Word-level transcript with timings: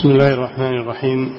بسم 0.00 0.10
الله 0.10 0.34
الرحمن 0.34 0.80
الرحيم. 0.80 1.34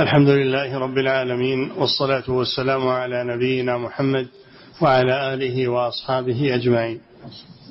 الحمد 0.00 0.28
لله 0.28 0.78
رب 0.78 0.98
العالمين 0.98 1.70
والصلاة 1.70 2.30
والسلام 2.30 2.88
على 2.88 3.24
نبينا 3.24 3.78
محمد 3.78 4.26
وعلى 4.80 5.34
آله 5.34 5.68
وأصحابه 5.68 6.54
أجمعين. 6.54 7.00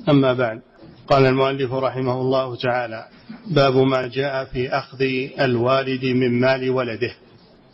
أما 0.08 0.32
بعد 0.32 0.60
قال 1.06 1.26
المؤلف 1.26 1.72
رحمه 1.72 2.20
الله 2.20 2.56
تعالى 2.56 3.04
باب 3.46 3.76
ما 3.76 4.06
جاء 4.06 4.44
في 4.44 4.68
أخذ 4.68 5.02
الوالد 5.40 6.04
من 6.04 6.40
مال 6.40 6.70
ولده. 6.70 7.12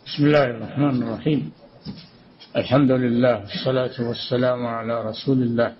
بسم 0.05 0.25
الله 0.25 0.43
الرحمن 0.43 1.03
الرحيم. 1.03 1.51
الحمد 2.55 2.91
لله 2.91 3.39
والصلاة 3.39 4.07
والسلام 4.07 4.65
على 4.65 5.03
رسول 5.09 5.41
الله 5.41 5.73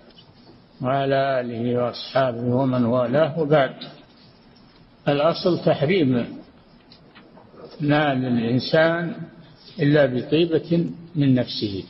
وعلى 0.82 1.40
آله 1.40 1.84
وأصحابه 1.84 2.42
ومن 2.42 2.84
والاه 2.84 3.38
وبعد. 3.38 3.74
الأصل 5.08 5.64
تحريم 5.64 6.41
مال 7.82 8.24
الإنسان 8.24 9.14
إلا 9.80 10.06
بطيبة 10.06 10.86
من 11.14 11.34
نفسه. 11.34 11.84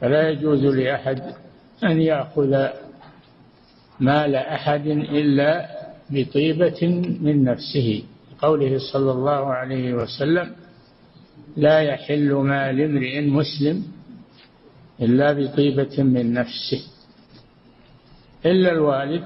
فلا 0.00 0.30
يجوز 0.30 0.64
لأحد 0.64 1.22
أن 1.84 2.00
يأخذ 2.00 2.66
مال 4.00 4.34
أحد 4.34 4.86
إلا 4.86 5.68
بطيبة 6.10 6.80
من 7.20 7.44
نفسه. 7.44 8.02
قوله 8.38 8.78
صلى 8.92 9.12
الله 9.12 9.54
عليه 9.54 9.94
وسلم 9.94 10.52
لا 11.56 11.80
يحل 11.80 12.32
مال 12.32 12.80
امرئ 12.80 13.20
مسلم 13.20 13.84
إلا 15.02 15.32
بطيبة 15.32 16.02
من 16.02 16.32
نفسه. 16.32 16.82
إلا 18.46 18.72
الوالد 18.72 19.24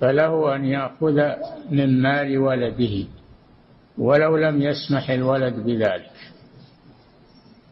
فله 0.00 0.56
أن 0.56 0.64
يأخذ 0.64 1.18
من 1.70 2.02
مال 2.02 2.38
ولده. 2.38 3.17
ولو 3.98 4.36
لم 4.36 4.62
يسمح 4.62 5.10
الولد 5.10 5.54
بذلك. 5.54 6.10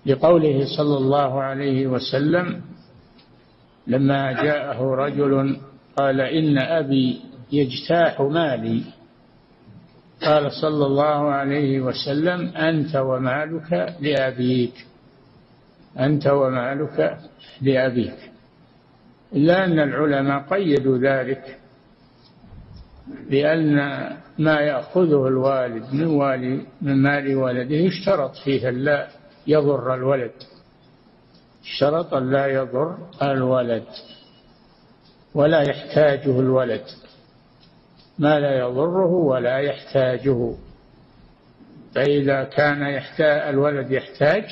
لقوله 0.07 0.77
صلى 0.77 0.97
الله 0.97 1.43
عليه 1.43 1.87
وسلم 1.87 2.61
لما 3.87 4.33
جاءه 4.33 4.95
رجل 4.95 5.61
قال 5.97 6.21
إن 6.21 6.59
أبي 6.59 7.21
يجتاح 7.53 8.21
مالي. 8.21 8.83
قال 10.23 10.53
صلى 10.53 10.87
الله 10.87 11.31
عليه 11.31 11.81
وسلم 11.81 12.57
أنت 12.57 12.97
ومالك 12.97 13.97
لأبيك. 14.01 14.87
أنت 15.99 16.27
ومالك 16.27 17.19
لأبيك. 17.63 18.31
إلا 19.33 19.65
أن 19.65 19.79
العلماء 19.79 20.43
قيدوا 20.43 20.99
ذلك. 20.99 21.59
بأن 23.31 23.77
ما 24.39 24.61
يأخذه 24.61 25.29
الوالد 25.29 25.95
من 25.95 26.07
والي 26.07 26.67
من 26.83 27.03
مال 27.03 27.37
ولده 27.37 27.75
يشترط 27.75 28.37
فيه 28.45 28.71
لا 28.71 29.09
يضر 29.47 29.95
الولد. 29.95 30.33
اشترط 31.63 32.15
أن 32.15 32.31
لا 32.31 32.47
يضر 32.47 32.99
الولد. 33.23 33.85
ولا 35.35 35.61
يحتاجه 35.61 36.41
الولد. 36.41 36.85
ما 38.19 38.41
لا 38.41 38.59
يضره 38.59 39.13
ولا 39.13 39.59
يحتاجه. 39.59 40.55
فإذا 41.95 42.45
كان 42.45 42.83
يحتاج 42.83 43.49
الولد 43.49 43.91
يحتاج 43.91 44.45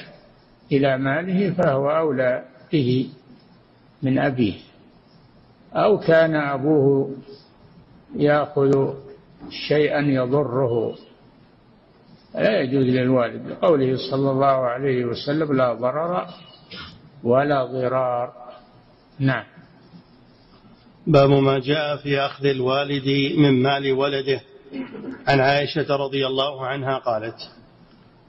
إلى 0.73 0.99
ماله 0.99 1.55
فهو 1.55 1.91
أولى 1.91 2.45
به 2.73 3.09
من 4.03 4.19
أبيه. 4.19 4.55
أو 5.75 5.99
كان 5.99 6.37
أبوه 6.37 7.17
يأخذ 8.17 8.95
شيئا 9.69 10.01
يضره. 10.01 10.95
لا 12.35 12.61
يجوز 12.61 12.85
للوالد 12.85 13.47
لقوله 13.51 13.97
صلى 14.11 14.31
الله 14.31 14.47
عليه 14.47 15.05
وسلم 15.05 15.53
لا 15.53 15.73
ضرر 15.75 16.27
ولا 17.25 17.65
ضرار. 17.65 18.33
نعم. 19.19 19.45
باب 21.07 21.31
ما 21.31 21.59
جاء 21.59 21.97
في 21.97 22.21
أخذ 22.21 22.47
الوالد 22.47 23.09
من 23.39 23.63
مال 23.63 23.93
ولده. 23.93 24.41
عن 25.29 25.41
عائشة 25.41 25.97
رضي 25.97 26.27
الله 26.27 26.67
عنها 26.67 26.99
قالت 26.99 27.39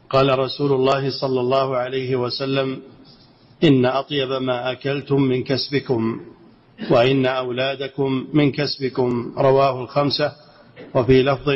قال 0.10 0.40
رسول 0.40 0.72
الله 0.74 1.10
صلى 1.22 1.40
الله 1.40 1.78
عليه 1.78 2.16
وسلم 2.16 2.82
إن 3.64 3.86
أطيب 3.86 4.30
ما 4.30 4.72
أكلتم 4.72 5.22
من 5.22 5.44
كسبكم. 5.44 6.22
وإن 6.92 7.26
أولادكم 7.26 8.28
من 8.34 8.52
كسبكم 8.52 9.34
رواه 9.38 9.84
الخمسة. 9.84 10.32
وفي 10.96 11.24
لفظ 11.24 11.50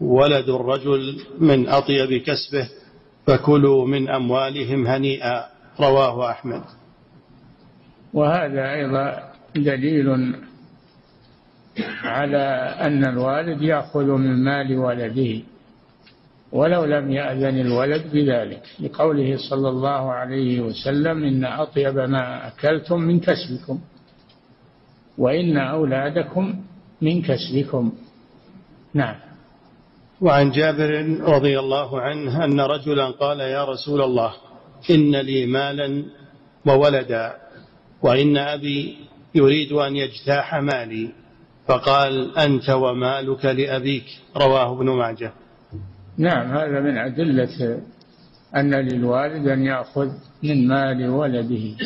ولد 0.00 0.48
الرجل 0.48 1.20
من 1.38 1.68
أطيب 1.68 2.22
كسبه 2.22 2.68
فكلوا 3.26 3.86
من 3.86 4.08
أموالهم 4.10 4.86
هنيئا 4.86 5.44
رواه 5.80 6.30
أحمد. 6.30 6.62
وهذا 8.14 8.72
أيضا 8.72 9.32
دليل 9.56 10.34
على 12.04 12.44
أن 12.80 13.04
الوالد 13.04 13.62
يأخذ 13.62 14.04
من 14.04 14.44
مال 14.44 14.78
ولده 14.78 15.42
ولو 16.52 16.84
لم 16.84 17.10
يأذن 17.10 17.60
الولد 17.60 18.02
بذلك. 18.12 18.62
لقوله 18.80 19.36
صلى 19.50 19.68
الله 19.68 20.12
عليه 20.12 20.60
وسلم 20.60 21.24
إن 21.24 21.44
أطيب 21.44 21.96
ما 21.98 22.48
أكلتم 22.48 23.00
من 23.00 23.20
كسبكم. 23.20 23.78
وإن 25.20 25.56
أولادكم 25.56 26.54
من 27.02 27.22
كسبكم. 27.22 27.92
نعم. 28.94 29.16
وعن 30.20 30.50
جابر 30.50 31.20
رضي 31.20 31.58
الله 31.58 32.00
عنه 32.00 32.44
أن 32.44 32.60
رجلا 32.60 33.10
قال 33.10 33.40
يا 33.40 33.64
رسول 33.64 34.02
الله 34.02 34.32
إن 34.90 35.16
لي 35.16 35.46
مالا 35.46 36.04
وولدا 36.66 37.36
وإن 38.02 38.36
أبي 38.36 38.96
يريد 39.34 39.72
أن 39.72 39.96
يجتاح 39.96 40.54
مالي. 40.54 41.08
فقال 41.66 42.38
أنت 42.38 42.70
ومالك 42.70 43.44
لأبيك. 43.44 44.06
رواه 44.36 44.72
ابن 44.72 44.90
ماجه. 44.90 45.32
نعم 46.18 46.56
هذا 46.56 46.80
من 46.80 46.98
أدلة 46.98 47.80
أن 48.56 48.74
للوالد 48.74 49.48
أن 49.48 49.64
يأخذ 49.64 50.08
من 50.42 50.68
مال 50.68 51.08
ولده. 51.08 51.76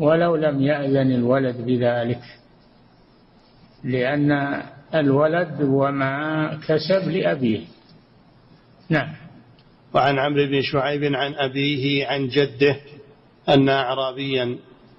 ولو 0.00 0.36
لم 0.36 0.62
يأذن 0.62 1.12
الولد 1.12 1.56
بذلك 1.56 2.22
لأن 3.84 4.62
الولد 4.94 5.56
وما 5.62 6.58
كسب 6.68 7.08
لأبيه. 7.08 7.60
نعم. 8.88 9.08
وعن 9.94 10.18
عمرو 10.18 10.46
بن 10.46 10.62
شعيب 10.62 11.04
عن 11.04 11.34
أبيه 11.34 12.06
عن 12.06 12.28
جده 12.28 12.76
أن 13.48 13.68
أعرابيا 13.68 14.58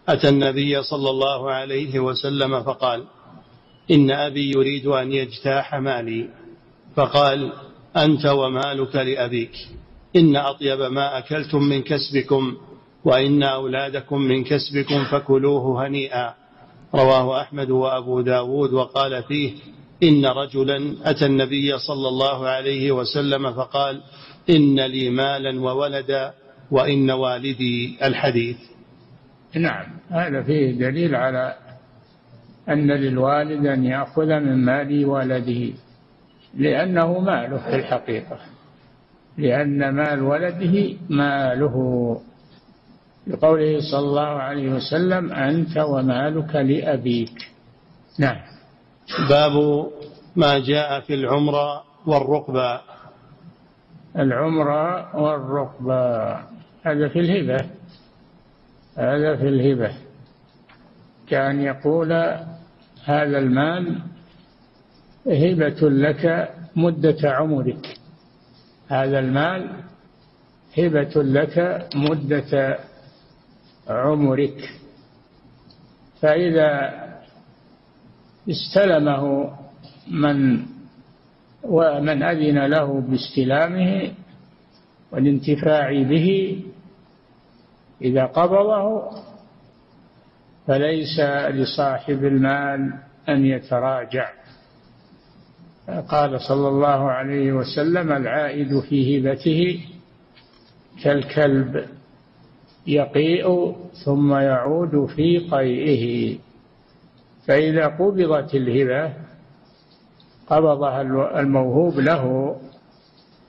أتى 0.09 0.29
النبي 0.29 0.84
صلى 0.84 1.09
الله 1.09 1.51
عليه 1.51 2.00
وسلم 2.00 2.63
فقال 2.63 3.03
إن 3.91 4.12
أبي 4.12 4.51
يريد 4.51 4.88
أن 4.88 5.12
يجتاح 5.12 5.75
مالي. 5.75 6.29
فقال 6.95 7.53
أنت 7.97 8.25
ومالك 8.25 8.95
لأبيك. 8.95 9.56
إن 10.16 10.35
أطيب 10.35 10.79
ما 10.79 11.18
أكلتم 11.18 11.63
من 11.63 11.81
كسبكم. 11.81 12.57
وإن 13.06 13.44
أولادكم 13.44 14.22
من 14.22 14.44
كسبكم 14.44 15.03
فكلوه 15.12 15.88
هنيئا. 15.88 16.34
رواه 16.95 17.41
أحمد 17.41 17.69
وأبو 17.69 18.22
داود 18.22 18.73
وقال 18.73 19.23
فيه 19.23 19.51
إن 20.03 20.25
رجلا 20.25 20.95
أتى 21.03 21.25
النبي 21.25 21.78
صلى 21.78 22.07
الله 22.07 22.47
عليه 22.47 22.91
وسلم 22.91 23.53
فقال 23.53 24.01
إن 24.50 24.79
لي 24.79 25.09
مالا 25.09 25.62
وولدا 25.62 26.34
وإن 26.72 27.12
والدي 27.12 27.97
الحديث. 28.03 28.57
نعم 29.56 29.85
هذا 30.09 30.44
فيه 30.44 30.72
دليل 30.72 31.16
على 31.16 31.56
أن 32.69 32.91
للوالد 32.91 33.66
أن 33.66 33.85
يأخذ 33.85 34.25
من 34.25 34.66
مال 34.66 35.06
ولده 35.06 35.73
لأنه 36.57 37.19
ماله 37.19 37.57
في 37.57 37.75
الحقيقة 37.75 38.38
لأن 39.38 39.89
مال 39.89 40.21
ولده 40.24 40.94
ماله 41.09 41.75
لقوله 43.27 43.79
صلى 43.91 44.00
الله 44.00 44.21
عليه 44.21 44.69
وسلم 44.69 45.31
أنت 45.31 45.77
ومالك 45.77 46.56
لأبيك. 46.56 47.51
نعم. 48.19 48.38
باب 49.29 49.85
ما 50.35 50.59
جاء 50.59 51.00
في 51.00 51.13
العمرة 51.13 51.83
والرقبة 52.06 52.81
العمرة 54.18 55.15
والرقبة 55.15 56.31
هذا 56.83 57.07
في 57.07 57.19
الهبة. 57.19 57.65
هذا 58.97 59.35
في 59.35 59.47
الهبة. 59.47 59.91
كان 61.27 61.62
يقول 61.62 62.12
هذا 63.06 63.38
المال 63.38 64.00
هبة 65.27 65.89
لك 65.89 66.53
مدة 66.75 67.17
عمرك. 67.24 67.88
هذا 68.88 69.19
المال 69.19 69.69
هبة 70.77 71.24
لك 71.24 71.88
مدة 71.95 72.79
عمرك 73.91 74.69
فإذا 76.21 76.91
استلمه 78.49 79.51
من 80.11 80.65
ومن 81.63 82.23
أذن 82.23 82.65
له 82.65 83.01
باستلامه 83.01 84.11
والانتفاع 85.11 86.03
به 86.03 86.59
إذا 88.01 88.25
قبضه 88.25 89.11
فليس 90.67 91.19
لصاحب 91.49 92.25
المال 92.25 92.93
أن 93.29 93.45
يتراجع. 93.45 94.29
قال 96.09 96.41
صلى 96.41 96.67
الله 96.67 97.11
عليه 97.11 97.51
وسلم 97.51 98.11
العائد 98.11 98.79
في 98.79 99.19
هبته 99.19 99.79
كالكلب. 101.03 101.85
يقيء 102.88 103.75
ثم 104.06 104.33
يعود 104.33 105.06
في 105.06 105.38
قيئه. 105.38 106.38
فإذا 107.48 107.88
قبضت 107.88 108.56
الهبة 108.56 109.13
قبضها 110.48 111.01
الموهوب 111.39 112.00
له 112.00 112.56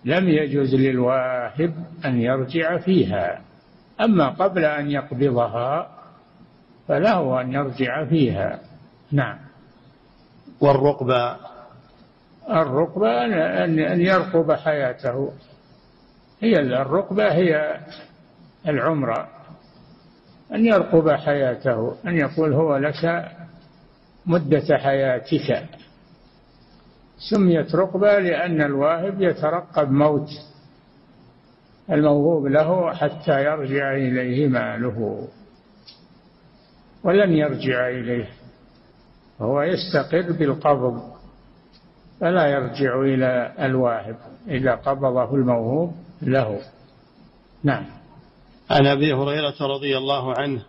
لم 0.04 0.28
يجوز 0.28 0.74
للواهب 0.74 1.74
أن 2.04 2.20
يرجع 2.20 2.78
فيها. 2.78 3.40
أما 4.00 4.28
قبل 4.28 4.64
أن 4.64 4.90
يقبضها 4.90 5.88
فله 6.88 7.40
أن 7.40 7.52
يرجع 7.52 8.04
فيها. 8.04 8.60
نعم. 9.12 9.38
والرقبة؟ 10.60 11.36
الرقبة 12.50 13.24
أن 13.64 14.00
يرقب 14.00 14.52
حياته. 14.52 15.32
هي 16.40 16.60
الرقبة 16.60 17.32
هي 17.32 17.80
العمرة 18.68 19.28
أن 20.54 20.66
يرقب 20.66 21.10
حياته 21.10 21.94
أن 22.06 22.16
يقول 22.16 22.52
هو 22.52 22.76
لك 22.76 23.30
مدة 24.26 24.78
حياتك. 24.78 25.68
سميت 27.30 27.74
رقبة 27.74 28.18
لأن 28.18 28.62
الواهب 28.62 29.22
يترقب 29.22 29.90
موت. 29.90 30.28
الموهوب 31.90 32.46
له 32.46 32.94
حتى 32.94 33.44
يرجع 33.44 33.94
إليه 33.94 34.48
ماله. 34.48 35.28
ولن 37.04 37.32
يرجع 37.32 37.88
إليه. 37.88 38.28
هو 39.40 39.62
يستقر 39.62 40.32
بالقبض. 40.32 41.12
فلا 42.20 42.46
يرجع 42.46 43.00
إلى 43.00 43.52
الواهب 43.60 44.16
إذا 44.48 44.74
قبضه 44.74 45.34
الموهوب 45.34 45.94
له. 46.22 46.60
نعم. 47.64 48.01
عن 48.70 48.86
أبي 48.86 49.12
هريرة 49.12 49.54
رضي 49.60 49.98
الله 49.98 50.34
عنه 50.38 50.62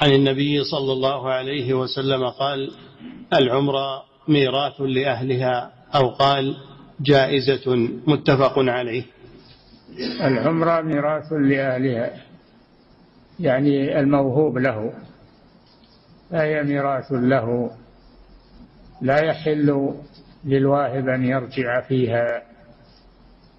عن 0.00 0.10
النبي 0.12 0.64
صلى 0.64 0.92
الله 0.92 1.30
عليه 1.30 1.74
وسلم 1.74 2.28
قال 2.28 2.70
العمرة 3.32 4.02
ميراث 4.28 4.80
لأهلها 4.80 5.72
أو 5.94 6.08
قال 6.08 6.56
جائزة 7.00 7.76
متفق 8.06 8.58
عليه. 8.58 9.02
العمرة 10.20 10.80
ميراث 10.80 11.32
لأهلها 11.32 12.10
يعني 13.40 14.00
الموهوب 14.00 14.58
له 14.58 14.92
فهي 16.30 16.62
ميراث 16.62 17.12
له 17.12 17.70
لا 19.02 19.18
يحل 19.24 19.94
للواهب 20.44 21.08
أن 21.08 21.24
يرجع 21.24 21.80
فيها 21.80 22.42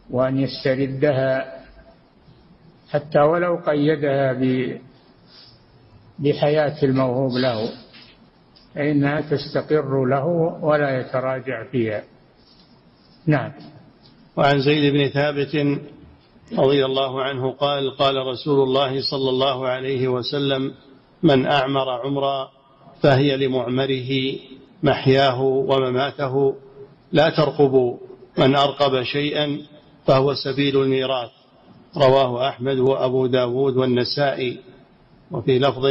وأن 0.10 0.39
يستردها 0.39 1.60
حتى 2.91 3.19
ولو 3.19 3.55
قيدها 3.55 4.33
بحياة 6.19 6.83
الموهوب 6.83 7.31
له 7.31 7.69
فإنها 8.75 9.21
تستقر 9.21 10.05
له 10.05 10.25
ولا 10.61 10.99
يتراجع 10.99 11.63
فيها. 11.71 12.03
نعم. 13.27 13.51
وعن 14.38 14.61
زيد 14.61 14.93
بن 14.93 15.07
ثابت 15.07 15.55
رضي 16.57 16.85
الله 16.85 17.21
عنه 17.21 17.51
قال 17.51 17.97
قال 17.97 18.15
رسول 18.15 18.63
الله 18.63 19.01
صلى 19.11 19.29
الله 19.29 19.67
عليه 19.67 20.07
وسلم 20.07 20.73
من 21.23 21.45
أعمر 21.45 21.89
عمرا 21.89 22.49
فهي 23.01 23.37
لمعمره 23.37 24.35
محياه 24.83 25.41
ومماته 25.41 26.55
لا 27.11 27.29
ترقبوا 27.29 27.97
من 28.37 28.55
أرقب 28.55 29.03
شيئا 29.03 29.61
فهو 30.05 30.33
سبيل 30.33 30.81
الميراث. 30.81 31.40
رواه 31.97 32.49
أحمد 32.49 32.77
وأبو 32.79 33.27
داود 33.27 33.77
والنسائي. 33.77 34.59
وفي 35.31 35.59
لفظ 35.59 35.85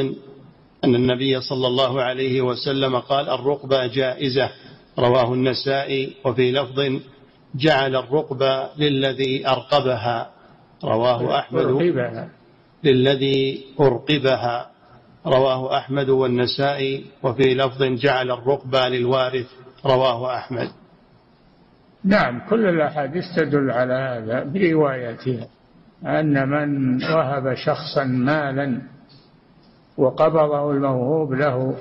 أن 0.85 0.94
النبي 0.94 1.41
صلى 1.41 1.67
الله 1.67 2.02
عليه 2.02 2.41
وسلم 2.41 2.99
قال 2.99 3.29
الرقبة 3.29 3.87
جائزة 3.87 4.50
رواه 4.99 5.35
النسائي. 5.35 6.17
وفي 6.25 6.52
لفظ 6.52 7.00
جعل 7.55 7.97
الرقبة 7.97 8.69
للذي 8.79 9.49
أرقبها 9.49 10.31
رواه 10.85 11.38
أحمد 11.38 11.64
للذي 12.85 13.64
أرقبها 13.81 14.70
رواه 15.26 15.76
أحمد 15.79 16.08
والنسائي. 16.08 17.05
وفي 17.23 17.55
لفظ 17.55 17.82
جعل 17.82 18.31
الرقبة 18.31 18.88
للوارث 18.88 19.46
رواه 19.87 20.37
أحمد. 20.37 20.69
نعم 22.05 22.49
كل 22.50 22.67
الأحاديث 22.69 23.25
تدل 23.37 23.70
على 23.70 23.94
هذا 23.94 24.44
بروايتها. 24.44 25.49
أن 26.06 26.49
من 26.49 27.02
وهب 27.05 27.55
شخصا 27.55 28.05
مالا 28.05 28.82
وقبضه 29.97 30.70
الموهوب 30.70 31.32
له 31.32 31.76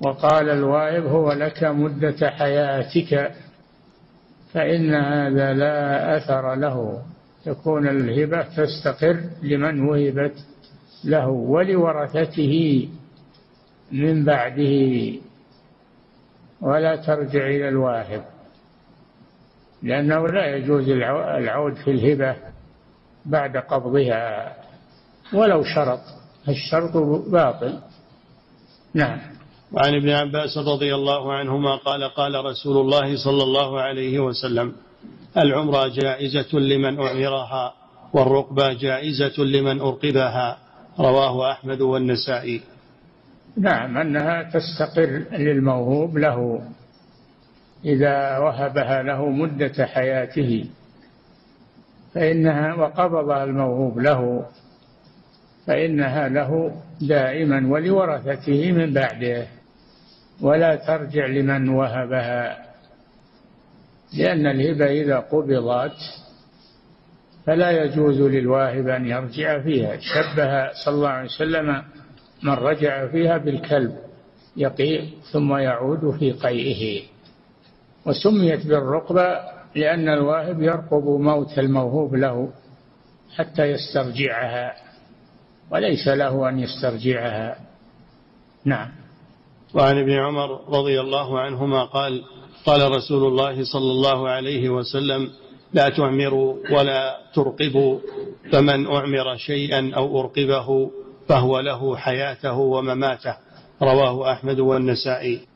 وقال 0.00 0.48
الواهب 0.50 1.06
هو 1.06 1.32
لك 1.32 1.64
مدة 1.64 2.30
حياتك 2.30 3.32
فإن 4.52 4.94
هذا 4.94 5.52
لا 5.52 6.16
أثر 6.16 6.54
له. 6.54 7.02
تكون 7.44 7.88
الهبة 7.88 8.42
تستقر 8.42 9.20
لمن 9.42 9.80
وهبت 9.80 10.34
له 11.04 11.28
ولورثته 11.28 12.88
من 13.92 14.24
بعده. 14.24 15.12
ولا 16.60 16.96
ترجع 16.96 17.46
إلى 17.46 17.68
الواهب 17.68 18.24
لأنه 19.82 20.26
لا 20.28 20.56
يجوز 20.56 20.88
العود 20.88 21.74
في 21.74 21.90
الهبة. 21.90 22.51
بعد 23.26 23.56
قبضها 23.56 24.56
ولو 25.32 25.64
شرط 25.64 26.00
الشرط 26.48 26.96
باطل. 27.30 27.78
نعم. 28.94 29.18
وعن 29.72 29.94
ابن 29.94 30.10
عباس 30.10 30.58
رضي 30.58 30.94
الله 30.94 31.32
عنهما 31.32 31.76
قال 31.76 32.04
قال 32.04 32.44
رسول 32.44 32.76
الله 32.76 33.16
صلى 33.24 33.42
الله 33.42 33.80
عليه 33.80 34.18
وسلم 34.18 34.72
العمرة 35.36 35.88
جائزة 35.88 36.58
لمن 36.58 37.00
أعمرها 37.00 37.72
والرقبة 38.12 38.72
جائزة 38.72 39.42
لمن 39.42 39.80
أرقبها. 39.80 40.58
رواه 41.00 41.52
أحمد 41.52 41.80
والنسائي. 41.80 42.60
نعم 43.56 43.98
أنها 43.98 44.42
تستقر 44.42 45.24
للموهوب 45.32 46.18
له 46.18 46.60
إذا 47.84 48.38
وهبها 48.38 49.02
له 49.02 49.28
مدة 49.28 49.86
حياته. 49.86 50.64
فإنها 52.14 52.74
وقبضها 52.74 53.44
الموهوب 53.44 53.98
له 53.98 54.46
فإنها 55.66 56.28
له 56.28 56.82
دائما 57.00 57.66
ولورثته 57.72 58.72
من 58.72 58.92
بعده 58.92 59.46
ولا 60.40 60.76
ترجع 60.76 61.26
لمن 61.26 61.68
وهبها 61.68 62.72
لأن 64.18 64.46
الهبة 64.46 64.86
إذا 64.86 65.18
قبضت 65.18 65.96
فلا 67.46 67.70
يجوز 67.70 68.20
للواهب 68.20 68.88
أن 68.88 69.06
يرجع 69.06 69.62
فيها. 69.62 69.96
شبه 69.96 70.72
صلى 70.72 70.94
الله 70.94 71.08
عليه 71.08 71.28
وسلم 71.28 71.82
من 72.42 72.52
رجع 72.52 73.06
فيها 73.06 73.38
بالكلب 73.38 73.96
يقيء 74.56 75.08
ثم 75.32 75.56
يعود 75.56 76.16
في 76.18 76.32
قيئه 76.32 77.02
وسميت 78.06 78.66
بالرقبة 78.66 79.61
لأن 79.74 80.08
الواهب 80.08 80.62
يرقب 80.62 81.04
موت 81.04 81.58
الموهوب 81.58 82.14
له 82.14 82.48
حتى 83.36 83.62
يسترجعها 83.62 84.74
وليس 85.70 86.08
له 86.08 86.48
أن 86.48 86.58
يسترجعها. 86.58 87.56
نعم. 88.64 88.88
وعن 89.74 89.98
ابن 89.98 90.12
عمر 90.12 90.60
رضي 90.68 91.00
الله 91.00 91.40
عنهما 91.40 91.84
قال 91.84 92.24
قال 92.66 92.90
رسول 92.90 93.28
الله 93.28 93.64
صلى 93.64 93.90
الله 93.90 94.28
عليه 94.28 94.68
وسلم 94.68 95.30
لا 95.72 95.88
تعمروا 95.88 96.54
ولا 96.70 97.18
ترقبوا 97.34 97.98
فمن 98.52 98.86
أعمر 98.86 99.36
شيئا 99.36 99.92
أو 99.96 100.20
أرقبه 100.20 100.90
فهو 101.28 101.60
له 101.60 101.96
حياته 101.96 102.58
ومماته. 102.58 103.36
رواه 103.82 104.32
أحمد 104.32 104.60
والنسائي. 104.60 105.51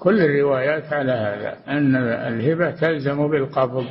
كل 0.00 0.20
الروايات 0.20 0.92
على 0.92 1.12
هذا 1.12 1.56
أن 1.68 1.96
الهبة 1.96 2.70
تلزم 2.70 3.28
بالقبض 3.28 3.86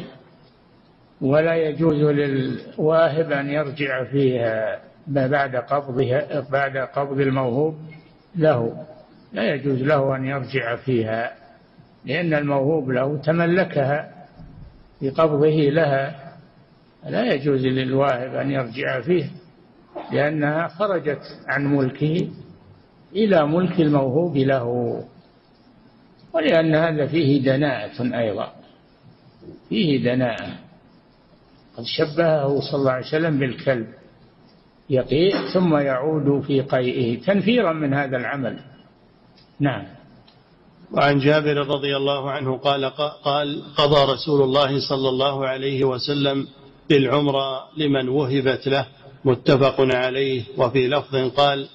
ولا 1.22 1.56
يجوز 1.56 1.96
للواهب 1.96 3.32
أن 3.32 3.50
يرجع 3.50 4.04
فيها 4.04 4.80
بعد 5.08 5.56
قبضها 5.56 6.50
بعد 6.52 6.78
قبض 6.78 7.20
الموهوب 7.20 7.76
له 8.36 8.86
لا 9.34 9.54
يجوز 9.54 9.82
له 9.82 10.16
أن 10.16 10.26
يرجع 10.26 10.76
فيها 10.76 11.32
لأن 12.06 12.34
الموهوب 12.34 12.90
له 12.90 13.18
تملكها 13.18 14.12
بقبضه 15.02 15.70
لها 15.70 16.34
لا 17.06 17.34
يجوز 17.34 17.66
للواهب 17.66 18.36
أن 18.36 18.52
يرجع 18.52 19.02
فيه 19.02 19.26
لأنها 20.12 20.68
خرجت 20.68 21.22
عن 21.48 21.76
ملكه 21.76 22.30
إلى 23.16 23.48
ملك 23.48 23.80
الموهوب 23.80 24.38
له. 24.38 25.04
ولأن 26.38 26.76
هذا 26.76 27.08
فيه 27.08 27.42
دناءة 27.42 28.20
أيضا. 28.20 28.52
فيه 29.70 30.04
دناءة. 30.04 30.50
قد 31.78 31.84
شبهه 31.84 32.60
صلى 32.60 32.80
الله 32.80 32.92
عليه 32.92 33.08
وسلم 33.08 33.40
بالكلب. 33.40 33.88
يقيء 34.90 35.36
ثم 35.54 35.78
يعود 35.78 36.44
في 36.44 36.62
قيئه. 36.62 37.22
تنفيرا 37.22 37.74
من 37.74 37.94
هذا 37.94 38.18
العمل. 38.18 38.60
نعم. 39.60 39.84
وعن 40.94 41.20
جابر 41.20 41.58
رضي 41.58 41.98
الله 41.98 42.32
عنه 42.32 42.58
قال 42.58 42.86
قال 43.24 43.64
قضى 43.78 44.14
رسول 44.14 44.42
الله 44.42 44.90
صلى 44.90 45.10
الله 45.10 45.48
عليه 45.48 45.84
وسلم 45.84 46.48
بالعمرة 46.90 47.68
لمن 47.78 48.10
وهبت 48.10 48.68
له. 48.68 48.86
متفق 49.26 49.76
عليه. 49.80 50.44
وفي 50.58 50.88
لفظ 50.88 51.16
قال 51.16 51.68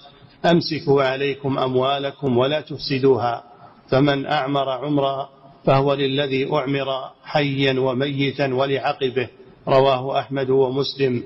أمسكوا 0.44 1.02
عليكم 1.02 1.58
أموالكم 1.58 2.38
ولا 2.38 2.60
تفسدوها. 2.60 3.51
فمن 3.92 4.26
أعمر 4.26 4.68
عمرا 4.68 5.28
فهو 5.64 5.94
للذي 5.94 6.52
أعمر 6.52 7.10
حيا 7.24 7.80
وميتا 7.80 8.54
ولعقبه. 8.54 9.28
رواه 9.68 10.18
أحمد 10.18 10.50
ومسلم. 10.50 11.24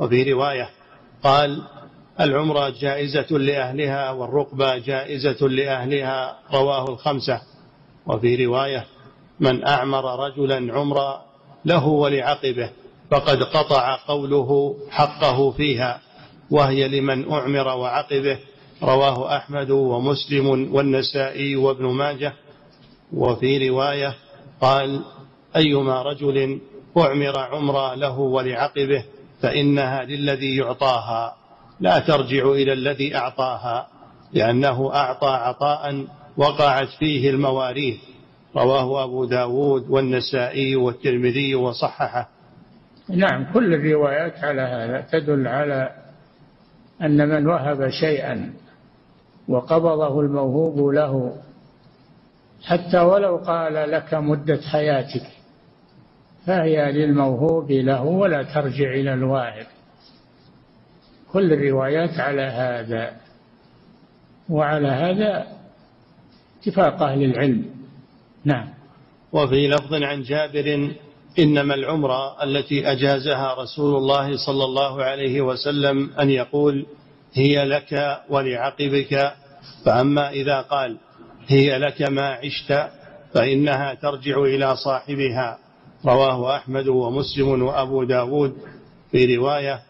وفي 0.00 0.32
رواية 0.32 0.70
قال 1.24 1.62
العمرة 2.20 2.68
جائزة 2.80 3.38
لأهلها 3.38 4.10
والرقبة 4.10 4.78
جائزة 4.78 5.48
لأهلها. 5.48 6.38
رواه 6.54 6.88
الخمسة. 6.88 7.40
وفي 8.06 8.46
رواية 8.46 8.86
من 9.40 9.66
أعمر 9.66 10.26
رجلا 10.26 10.74
عمرا 10.74 11.24
له 11.64 11.86
ولعقبه 11.86 12.70
فقد 13.10 13.42
قطع 13.42 13.98
قوله 14.06 14.76
حقه 14.90 15.50
فيها 15.50 16.00
وهي 16.50 16.88
لمن 16.88 17.32
أعمر 17.32 17.68
وعقبه 17.68 18.38
رواه 18.84 19.36
أحمد 19.36 19.70
ومسلم 19.70 20.74
والنسائي 20.74 21.56
وابن 21.56 21.84
ماجه 21.86 22.32
وفي 23.12 23.68
رواية 23.68 24.14
قال 24.60 25.00
أيما 25.56 26.02
رجل 26.02 26.60
أعمر 26.98 27.38
عمرا 27.38 27.94
له 27.94 28.18
ولعقبه 28.18 29.04
فإنها 29.40 30.02
للذي 30.04 30.56
يعطاها 30.56 31.36
لا 31.80 31.98
ترجع 31.98 32.52
إلى 32.52 32.72
الذي 32.72 33.16
أعطاها 33.16 33.88
لأنه 34.32 34.94
أعطى 34.94 35.26
عطاء 35.26 36.06
وقعت 36.36 36.88
فيه 36.98 37.30
المواريث. 37.30 37.96
رواه 38.56 39.04
أبو 39.04 39.24
داود 39.24 39.90
والنسائي 39.90 40.76
والترمذي 40.76 41.54
وصححه. 41.54 42.28
نعم 43.08 43.52
كل 43.52 43.74
الروايات 43.74 44.44
على 44.44 44.62
هذا 44.62 45.06
تدل 45.12 45.48
على 45.48 45.90
أن 47.02 47.28
من 47.28 47.46
وهب 47.46 47.88
شيئا 47.88 48.52
وقبضه 49.48 50.20
الموهوب 50.20 50.88
له. 50.88 51.36
حتى 52.64 53.00
ولو 53.00 53.36
قال 53.36 53.90
لك 53.90 54.14
مدة 54.14 54.60
حياتك 54.72 55.26
فهي 56.46 56.92
للموهوب 56.92 57.70
له 57.70 58.02
ولا 58.02 58.42
ترجع 58.42 58.90
إلى 58.92 59.14
الواهب. 59.14 59.66
كل 61.32 61.52
الروايات 61.52 62.20
على 62.20 62.42
هذا 62.42 63.16
وعلى 64.48 64.88
هذا 64.88 65.46
اتفاق 66.60 67.02
أهل 67.02 67.24
العلم. 67.24 67.64
نعم. 68.44 68.68
وفي 69.32 69.68
لفظ 69.68 69.94
عن 69.94 70.22
جابر 70.22 70.94
إنما 71.38 71.74
العمرة 71.74 72.42
التي 72.44 72.92
أجازها 72.92 73.54
رسول 73.54 73.96
الله 73.96 74.36
صلى 74.46 74.64
الله 74.64 75.02
عليه 75.02 75.40
وسلم 75.40 76.10
أن 76.20 76.30
يقول 76.30 76.86
هي 77.34 77.64
لك 77.64 78.20
ولعقبك. 78.28 79.32
فأما 79.84 80.30
إذا 80.30 80.60
قال 80.60 80.96
هي 81.46 81.78
لك 81.78 82.02
ما 82.02 82.28
عشت 82.28 82.88
فإنها 83.34 83.94
ترجع 83.94 84.38
إلى 84.42 84.76
صاحبها. 84.76 85.58
رواه 86.06 86.56
أحمد 86.56 86.88
ومسلم 86.88 87.62
وأبو 87.62 88.04
داود 88.04 88.54
في 89.10 89.36
رواية 89.36 89.80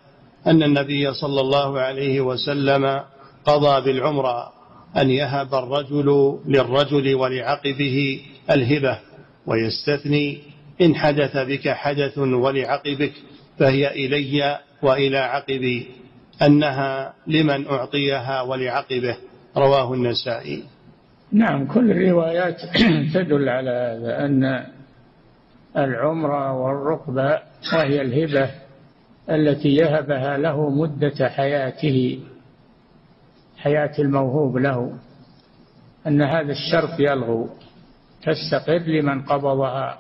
أن 0.47 0.63
النبي 0.63 1.15
صلى 1.15 1.41
الله 1.41 1.81
عليه 1.81 2.21
وسلم 2.21 3.01
قضى 3.45 3.81
بالعمرة 3.81 4.53
أن 4.97 5.11
يهب 5.11 5.55
الرجل 5.55 6.39
للرجل 6.47 7.15
ولعقبه 7.15 8.21
الهبة 8.51 8.99
ويستثني 9.47 10.39
إن 10.81 10.97
حدث 10.97 11.37
بك 11.37 11.69
حدث 11.69 12.19
ولعقبك 12.19 13.13
فهي 13.59 14.07
إلي 14.07 14.59
وإلى 14.83 15.19
عقبي. 15.19 15.87
أنها 16.43 17.15
لمن 17.27 17.67
أعطيها 17.67 18.43
ولعقبه 18.43 19.17
رواه 19.57 19.95
النسائي. 19.95 20.65
نعم 21.33 21.67
كل 21.67 21.91
الروايات 21.91 22.57
تدل 23.15 23.49
على 23.49 23.71
هذا 23.71 24.25
أن 24.27 24.67
العمرة 25.77 26.53
والرقبة 26.53 27.39
وهي 27.73 28.01
الهبة 28.01 28.51
التي 29.31 29.69
يهبها 29.69 30.39
له 30.39 30.71
مدة 30.71 31.29
حياته 31.29 32.21
حياة 33.57 33.93
الموهوب 33.99 34.57
له. 34.57 34.93
أن 36.07 36.23
هذا 36.23 36.53
الشرط 36.53 37.01
يلغو 37.01 37.49
تستقر 38.23 38.79
لمن 38.79 39.23
قبضها 39.23 39.99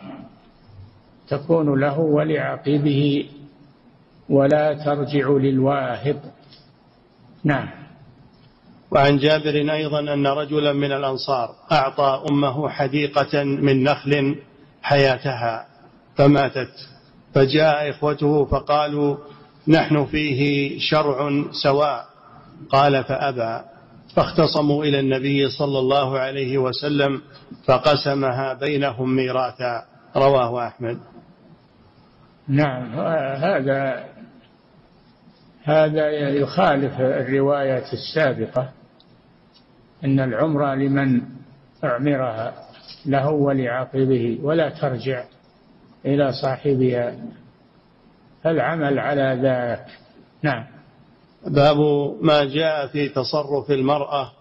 تكون 1.28 1.80
له 1.80 2.00
ولعقبه. 2.00 3.28
ولا 4.28 4.84
ترجع 4.84 5.28
للواهب. 5.28 6.20
نعم. 7.44 7.68
وعن 8.90 9.18
جابر 9.18 9.72
أيضا 9.72 10.00
أن 10.00 10.26
رجلا 10.26 10.72
من 10.72 10.92
الأنصار 10.92 11.54
أعطى 11.72 12.22
أمه 12.30 12.68
حديقة 12.68 13.44
من 13.44 13.84
نخل 13.84 14.36
حياتها 14.82 15.66
فماتت. 16.16 16.88
فجاء 17.34 17.90
إخوته 17.90 18.44
فقالوا 18.44 19.16
نحن 19.68 20.06
فيه 20.06 20.78
شرع 20.78 21.44
سواء. 21.62 22.06
قال 22.70 23.04
فأبى. 23.04 23.64
فاختصموا 24.16 24.84
إلى 24.84 25.00
النبي 25.00 25.48
صلى 25.48 25.78
الله 25.78 26.18
عليه 26.18 26.58
وسلم 26.58 27.22
فقسمها 27.66 28.54
بينهم 28.54 29.16
ميراثا. 29.16 29.84
رواه 30.16 30.66
أحمد. 30.66 30.98
نعم 32.48 33.00
هذا 33.36 34.04
هذا 35.64 36.10
يخالف 36.10 37.00
الرواية 37.00 37.92
السابقة 37.92 38.70
أن 40.04 40.20
العمرة 40.20 40.74
لمن 40.74 41.20
أعمرها 41.84 42.54
له 43.06 43.30
ولعقبه 43.30 44.38
ولا 44.42 44.68
ترجع 44.68 45.24
إلى 46.06 46.32
صاحبها. 46.32 47.16
فالعمل 48.42 48.98
على 48.98 49.38
ذاك. 49.42 49.86
نعم. 50.42 50.66
باب 51.46 51.76
ما 52.20 52.44
جاء 52.44 52.86
في 52.86 53.08
تصرف 53.08 53.70
المرأة 53.70 54.32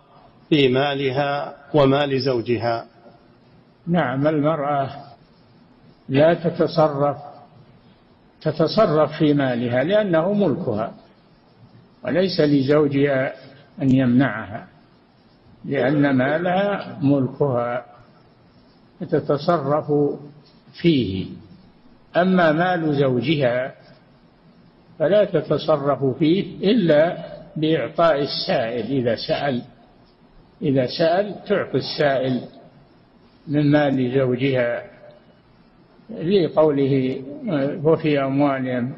في 0.50 0.68
مالها 0.68 1.56
ومال 1.74 2.22
زوجها. 2.22 2.86
نعم 3.88 4.28
المرأة 4.28 4.90
لا 6.10 6.34
تتصرف 6.34 7.18
تتصرف 8.42 9.18
في 9.18 9.34
مالها 9.34 9.84
لأنه 9.84 10.34
ملكها. 10.34 11.03
وليس 12.06 12.42
لزوجها 12.42 13.34
أن 13.82 13.96
يمنعها 13.96 14.68
لأن 15.66 16.16
مالها 16.16 17.00
ملكها 17.02 17.86
تتصرف 19.02 19.92
فيه. 20.82 21.26
أما 22.18 22.52
مال 22.52 22.96
زوجها 22.96 23.74
فلا 25.00 25.26
تتصرف 25.26 26.18
فيه 26.18 26.72
إلا 26.72 27.18
بإعطاء 27.56 28.22
السائل. 28.22 28.86
إذا 28.86 29.16
سأل 29.28 29.62
إذا 30.62 30.88
سأل 30.98 31.36
تعطي 31.48 31.78
السائل 31.78 32.42
من 33.48 33.72
مال 33.72 34.12
زوجها. 34.16 34.84
لقوله 36.10 37.22
وفي 37.84 38.20
أموالهم 38.20 38.94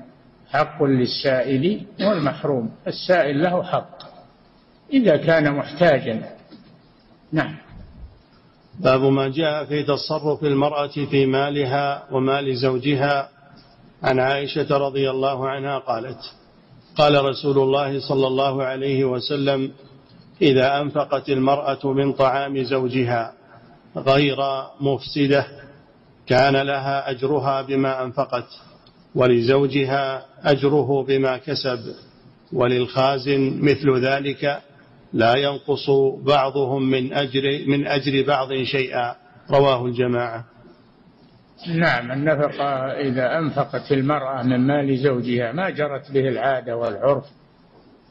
حق 0.56 0.84
للسائل 0.84 1.82
والمحروم. 2.02 2.72
السائل 2.88 3.44
له 3.44 3.64
حق 3.64 3.98
إذا 4.94 5.18
كان 5.18 5.56
محتاجا. 5.56 6.16
نعم. 7.32 7.56
باب 8.80 9.02
ما 9.02 9.28
جاء 9.30 9.66
في 9.66 9.84
تصرف 9.84 10.44
المرأة 10.44 10.96
في 11.12 11.26
مالها 11.26 12.04
ومال 12.12 12.58
زوجها. 12.58 13.30
عن 14.04 14.20
عائشة 14.20 14.78
رضي 14.78 15.10
الله 15.10 15.50
عنها 15.50 15.78
قالت 15.78 16.20
قال 16.98 17.26
رسول 17.26 17.58
الله 17.58 18.00
صلى 18.00 18.28
الله 18.28 18.64
عليه 18.64 19.06
وسلم 19.06 19.72
إذا 20.42 20.82
أنفقت 20.82 21.30
المرأة 21.30 21.94
من 21.94 22.14
طعام 22.14 22.64
زوجها 22.64 23.34
غير 23.98 24.38
مفسدة 24.82 25.48
كان 26.28 26.56
لها 26.56 27.10
أجرها 27.10 27.62
بما 27.62 28.04
أنفقت. 28.04 28.48
ولزوجها 29.16 30.26
أجره 30.44 31.04
بما 31.04 31.38
كسب 31.38 31.80
وللخازن 32.54 33.60
مثل 33.62 34.00
ذلك 34.00 34.62
لا 35.14 35.36
ينقص 35.36 35.90
بعضهم 36.26 36.84
من 36.92 37.14
أجر 37.14 37.42
من 37.68 37.88
أجر 37.88 38.28
بعض 38.28 38.54
شيئا. 38.64 39.16
رواه 39.52 39.86
الجماعة. 39.86 40.46
نعم 41.68 42.12
النفقة 42.12 42.92
إذا 42.92 43.38
أنفقت 43.38 43.92
المرأة 43.92 44.44
من 44.44 44.68
مال 44.68 44.98
زوجها 44.98 45.52
ما 45.52 45.70
جرت 45.70 46.12
به 46.12 46.30
العادة 46.30 46.78
والعرف 46.78 47.26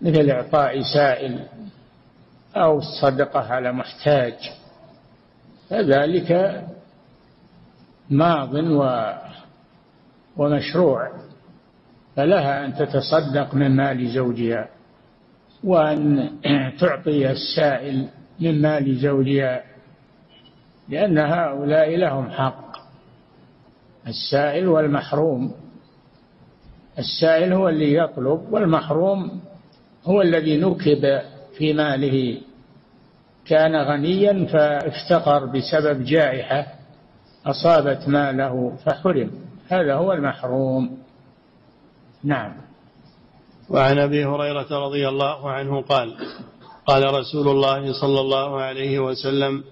مثل 0.03 0.31
إعطاء 0.31 0.83
سائل 0.95 1.41
أو 2.57 2.79
الصدقة 2.79 3.41
على 3.41 3.73
محتاج 3.73 4.35
فذلك 5.71 6.63
ماض 8.11 8.55
و 8.55 9.13
ومشروع 10.37 11.11
فلها 12.17 12.65
أن 12.65 12.75
تتصدق 12.75 13.55
من 13.55 13.77
مال 13.77 14.09
زوجها 14.09 14.69
وأن 15.65 16.31
تعطي 16.81 17.31
السائل 17.31 18.09
من 18.41 18.63
مال 18.63 18.97
زوجها 18.97 19.63
لأن 20.89 21.19
هؤلاء 21.19 21.97
لهم 21.97 22.31
حق 22.31 22.65
السائل 24.07 24.69
والمحروم. 24.69 25.55
السائل 26.99 27.53
هو 27.53 27.69
اللي 27.69 27.95
يطلب 27.95 28.53
والمحروم 28.53 29.41
هو 30.05 30.23
الذي 30.23 30.61
نكب 30.61 31.21
في 31.59 31.73
ماله. 31.73 32.41
كان 33.47 33.77
غنيا 33.77 34.47
فافتقر 34.47 35.47
بسبب 35.47 36.05
جائحة 36.05 36.67
أصابت 37.47 38.09
ماله 38.09 38.77
فحرم. 38.87 39.31
هذا 39.75 39.95
هو 39.95 40.13
المحروم. 40.13 40.99
نعم. 42.25 42.53
وعن 43.71 43.99
أبي 43.99 44.25
هريرة 44.25 44.87
رضي 44.87 45.09
الله 45.09 45.51
عنه 45.51 45.81
قال 45.81 46.17
قال 46.87 47.15
رسول 47.15 47.49
الله 47.49 47.93
صلى 48.01 48.21
الله 48.21 48.61
عليه 48.61 48.99
وسلم 48.99 49.65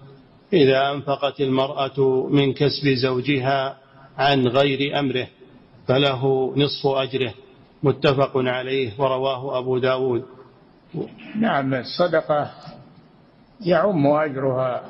إذا 0.53 0.91
أنفقت 0.91 1.41
المرأة 1.41 2.29
من 2.31 2.53
كسب 2.53 2.89
زوجها 3.03 3.77
عن 4.19 4.47
غير 4.47 4.99
أمره 4.99 5.27
فله 5.89 6.53
نصف 6.57 6.87
أجره. 6.87 7.35
متفق 7.83 8.33
عليه 8.37 9.01
ورواه 9.01 9.59
أبو 9.59 9.79
داود. 9.79 10.25
نعم 11.41 11.75
الصدقة 11.75 12.51
يعم 13.61 14.07
أجرها 14.07 14.83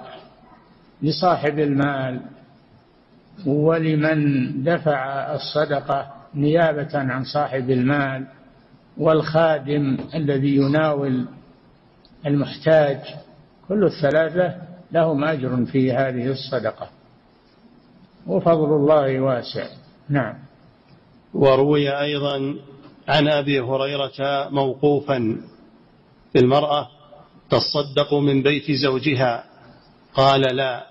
لصاحب 1.02 1.58
المال. 1.58 2.20
ولمن 3.46 4.62
دفع 4.64 5.34
الصدقة 5.34 6.12
نيابة 6.34 6.98
عن 6.98 7.24
صاحب 7.24 7.70
المال 7.70 8.26
والخادم 8.96 9.98
الذي 10.14 10.56
يناول 10.56 11.26
المحتاج 12.26 12.98
كل 13.68 13.84
الثلاثة 13.84 14.56
لهم 14.92 15.24
أجر 15.24 15.64
في 15.64 15.92
هذه 15.92 16.30
الصدقة. 16.30 16.88
وفضل 18.26 18.76
الله 18.76 19.20
واسع. 19.20 19.66
نعم. 20.08 20.34
وروي 21.34 22.00
أيضا 22.00 22.56
عن 23.08 23.28
أبي 23.28 23.60
هريرة 23.60 24.48
موقوفا 24.50 25.36
في 26.32 26.38
المرأة 26.38 26.88
تصدق 27.50 28.14
من 28.14 28.42
بيت 28.42 28.70
زوجها 28.70 29.44
قال 30.14 30.40
لا 30.40 30.86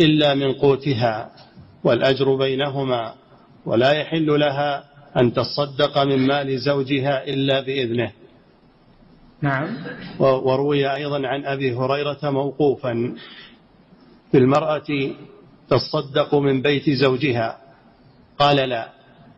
إلا 0.00 0.34
من 0.34 0.52
قوتها. 0.52 1.30
والأجر 1.86 2.34
بينهما 2.34 3.14
ولا 3.66 3.92
يحل 3.92 4.26
لها 4.26 4.84
أن 5.16 5.32
تصدق 5.32 5.98
من 5.98 6.26
مال 6.26 6.58
زوجها 6.58 7.24
إلا 7.24 7.60
بإذنه. 7.60 8.12
نعم. 9.42 9.76
وروي 10.18 10.94
أيضا 10.94 11.28
عن 11.28 11.44
أبي 11.44 11.74
هريرة 11.74 12.18
موقوفا 12.30 13.14
في 14.32 14.38
المرأة 14.38 14.86
تصدق 15.70 16.34
من 16.34 16.62
بيت 16.62 16.90
زوجها. 16.90 17.58
قال 18.38 18.56
لا 18.56 18.88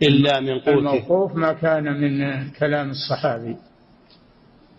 إلا 0.03 0.41
من 0.41 0.59
قوته. 0.59 0.79
الموقوف 0.79 1.37
ما 1.37 1.53
كان 1.53 1.85
من 1.85 2.51
كلام 2.51 2.91
الصحابي. 2.91 3.57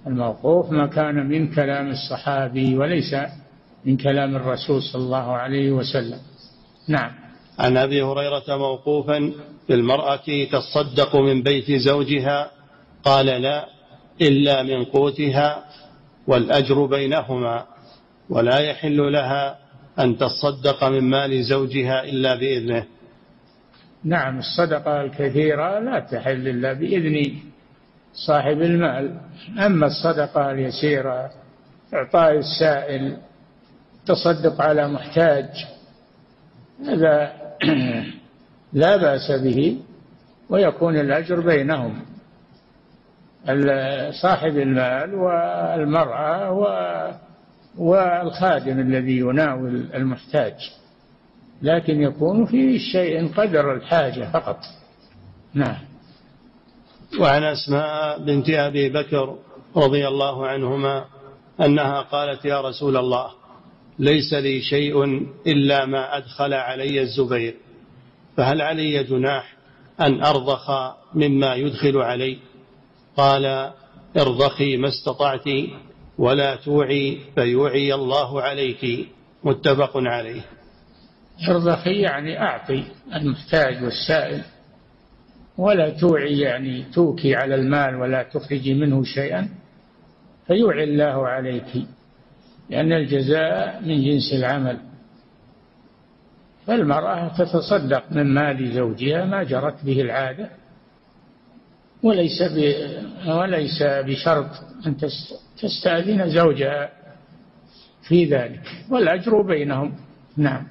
الموقوف 0.08 0.72
ما 0.72 0.88
كان 0.88 1.30
من 1.30 1.54
كلام 1.54 1.88
الصحابي 1.90 2.78
وليس 2.78 3.16
من 3.86 3.98
كلام 3.98 4.36
الرسول 4.36 4.82
صلى 4.82 5.02
الله 5.02 5.32
عليه 5.32 5.72
وسلم. 5.72 6.20
نعم. 6.88 7.29
عن 7.60 7.78
أبي 7.78 8.02
هريرة 8.04 8.58
موقوفا 8.58 9.34
في 9.68 9.74
المرأة 9.74 10.46
تصدق 10.52 11.16
من 11.16 11.44
بيت 11.44 11.72
زوجها 11.72 12.52
قال 13.04 13.26
لا 13.26 13.66
إلا 14.22 14.64
من 14.64 14.86
قوتها 14.86 15.66
والأجر 16.28 16.86
بينهما 16.86 17.66
ولا 18.30 18.60
يحل 18.60 19.12
لها 19.12 19.58
أن 20.00 20.18
تصدق 20.18 20.84
من 20.84 21.10
مال 21.10 21.44
زوجها 21.44 22.04
إلا 22.04 22.36
بإذنه. 22.36 22.86
نعم 24.04 24.40
الصدقة 24.40 25.02
الكثيرة 25.02 25.80
لا 25.80 26.00
تحل 26.00 26.48
إلا 26.48 26.74
بإذن 26.74 27.34
صاحب 28.14 28.62
المال. 28.62 29.20
أما 29.66 29.88
الصدقة 29.88 30.52
اليسيرة 30.52 31.32
إعطاء 31.94 32.38
السائل 32.38 33.18
تصدق 34.06 34.62
على 34.62 34.88
محتاج 34.88 35.46
هذا 36.88 37.49
لا 38.74 38.98
بأس 38.98 39.32
به 39.44 39.78
ويكون 40.50 40.96
الأجر 40.96 41.40
بينهم. 41.40 42.02
صاحب 44.22 44.58
المال 44.58 45.16
والمرأة 45.16 46.52
والخادم 47.78 48.80
الذي 48.80 49.18
يناول 49.18 49.86
المحتاج. 49.94 50.54
لكن 51.62 52.02
يكون 52.02 52.46
في 52.46 52.80
شيء 52.80 53.34
قدر 53.34 53.74
الحاجة 53.74 54.32
فقط. 54.32 54.60
نعم. 55.54 55.78
وعن 57.20 57.44
أسماء 57.44 58.20
بنت 58.20 58.50
أبي 58.50 58.90
بكر 58.90 59.36
رضي 59.76 60.08
الله 60.08 60.48
عنهما 60.48 61.06
أنها 61.62 62.02
قالت 62.02 62.46
يا 62.46 62.62
رسول 62.62 62.98
الله 62.98 63.30
ليس 64.00 64.34
لي 64.34 64.62
شيء 64.62 65.04
إلا 65.48 65.86
ما 65.86 66.18
أدخل 66.18 66.54
علي 66.54 67.02
الزبير 67.02 67.56
فهل 68.38 68.62
علي 68.62 69.04
جناح 69.04 69.54
أن 70.02 70.24
أرضخ 70.24 70.72
مما 71.14 71.56
يدخل 71.56 71.98
علي؟ 71.98 72.38
قال 73.18 73.72
ارضخي 74.18 74.78
ما 74.78 74.88
استطعت 74.88 75.50
ولا 76.18 76.56
توعي 76.56 77.20
فيوعي 77.36 77.94
الله 77.94 78.42
عليك. 78.42 79.08
متفق 79.44 79.92
عليه. 79.96 80.42
ارضخي 81.50 82.02
يعني 82.02 82.42
أعطي 82.42 82.84
المحتاج 83.16 83.84
والسائل 83.84 84.42
ولا 85.58 85.90
توعي 85.90 86.40
يعني 86.40 86.84
توكي 86.94 87.36
على 87.36 87.56
المال 87.56 87.96
ولا 87.96 88.24
تخرجي 88.24 88.74
منه 88.74 89.04
شيئا 89.04 89.50
فيوعي 90.48 90.84
الله 90.84 91.28
عليك. 91.28 91.86
لأن 92.70 92.94
الجزاء 92.94 93.82
من 93.86 94.04
جنس 94.04 94.34
العمل. 94.34 94.78
فالمرأة 96.68 97.28
تتصدق 97.38 98.04
من 98.12 98.34
مال 98.34 98.72
زوجها 98.74 99.26
ما 99.26 99.44
جرت 99.44 99.86
به 99.86 100.02
العادة 100.02 100.50
وليس 102.04 102.42
وليس 103.28 103.84
بشرط 103.84 104.50
أن 104.88 104.98
تستأذن 105.62 106.30
زوجها 106.30 106.90
في 108.08 108.26
ذلك 108.26 108.62
والأجر 108.90 109.42
بينهم. 109.42 109.94
نعم. 110.38 110.68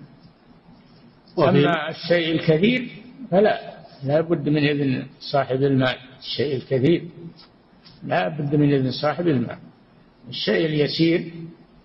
أما 1.38 1.90
الشيء 1.90 2.32
الكثير 2.34 2.88
فلا 3.30 3.60
لا 4.04 4.20
بد 4.20 4.48
من 4.48 4.64
إذن 4.64 5.06
صاحب 5.32 5.62
المال. 5.62 5.96
الشيء 6.20 6.56
الكثير 6.56 7.04
لا 8.04 8.28
بد 8.28 8.54
من 8.54 8.72
إذن 8.72 8.90
صاحب 8.90 9.28
المال. 9.28 9.58
الشيء 10.28 10.66
اليسير 10.66 11.32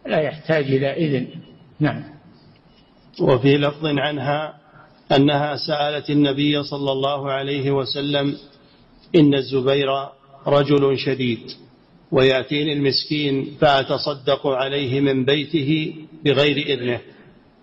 لا 0.05 0.19
يحتاج 0.21 0.63
إلى 0.63 0.93
إذن. 0.93 1.27
نعم. 1.79 2.03
وفي 3.19 3.57
لفظ 3.57 3.85
عنها 3.85 4.53
أنها 5.11 5.55
سألت 5.55 6.09
النبي 6.09 6.63
صلى 6.63 6.91
الله 6.91 7.31
عليه 7.31 7.71
وسلم 7.71 8.37
إن 9.15 9.33
الزبير 9.33 9.87
رجل 10.47 10.97
شديد 10.97 11.39
ويأتيني 12.11 12.73
المسكين 12.73 13.57
فأتصدق 13.61 14.47
عليه 14.47 14.99
من 14.99 15.25
بيته 15.25 15.95
بغير 16.25 16.57
إذنه. 16.57 16.99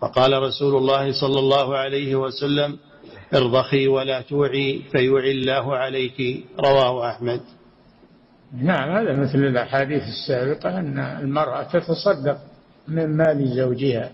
فقال 0.01 0.43
رسول 0.43 0.77
الله 0.77 1.13
صلى 1.21 1.39
الله 1.39 1.77
عليه 1.77 2.15
وسلم 2.15 2.79
ارضخي 3.35 3.89
ولا 3.89 4.21
توعي 4.21 4.83
فيوعي 4.93 5.31
الله 5.31 5.77
عليك 5.77 6.45
رواه 6.59 7.11
أحمد. 7.11 7.41
نعم 8.53 8.91
هذا 8.91 9.17
مثل 9.17 9.39
الأحاديث 9.39 10.03
السابقة 10.03 10.79
أن 10.79 10.99
المرأة 10.99 11.63
تتصدق 11.63 12.39
من 12.89 13.17
مال 13.17 13.49
زوجها 13.49 14.11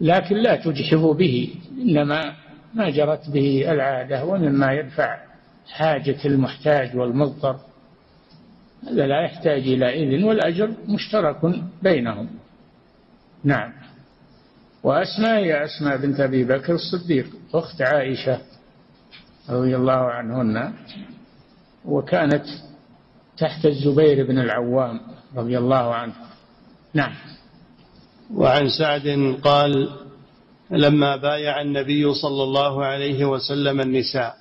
لكن 0.00 0.36
لا 0.36 0.56
تجحفوا 0.56 1.14
به 1.14 1.54
إنما 1.78 2.34
ما 2.74 2.90
جرت 2.90 3.30
به 3.30 3.72
العادة 3.72 4.24
ومما 4.24 4.72
يدفع 4.72 5.18
حاجة 5.66 6.16
المحتاج 6.24 6.96
والمضطر. 6.96 7.56
هذا 8.88 9.06
لا 9.06 9.20
يحتاج 9.20 9.62
إلى 9.62 10.04
إذن 10.04 10.24
والأجر 10.24 10.70
مشترك 10.88 11.36
بينهم. 11.82 12.28
نعم. 13.44 13.72
وأسماء 14.82 15.38
هي 15.38 15.64
أسماء 15.64 15.96
بنت 15.96 16.20
أبي 16.20 16.44
بكر 16.44 16.74
الصديق 16.74 17.26
أخت 17.54 17.82
عائشة 17.82 18.40
رضي 19.48 19.76
الله 19.76 19.92
عنهن 19.92 20.72
وكانت 21.84 22.44
تحت 23.40 23.66
الزبير 23.66 24.26
بن 24.26 24.38
العوام 24.38 25.00
رضي 25.36 25.58
الله 25.58 25.94
عنه. 25.94 26.14
نعم. 26.94 27.14
وعن 28.34 28.68
سعد 28.68 29.38
قال 29.44 29.88
لما 30.70 31.16
بايع 31.16 31.60
النبي 31.60 32.14
صلى 32.14 32.42
الله 32.42 32.84
عليه 32.84 33.24
وسلم 33.24 33.80
النساء 33.80 34.36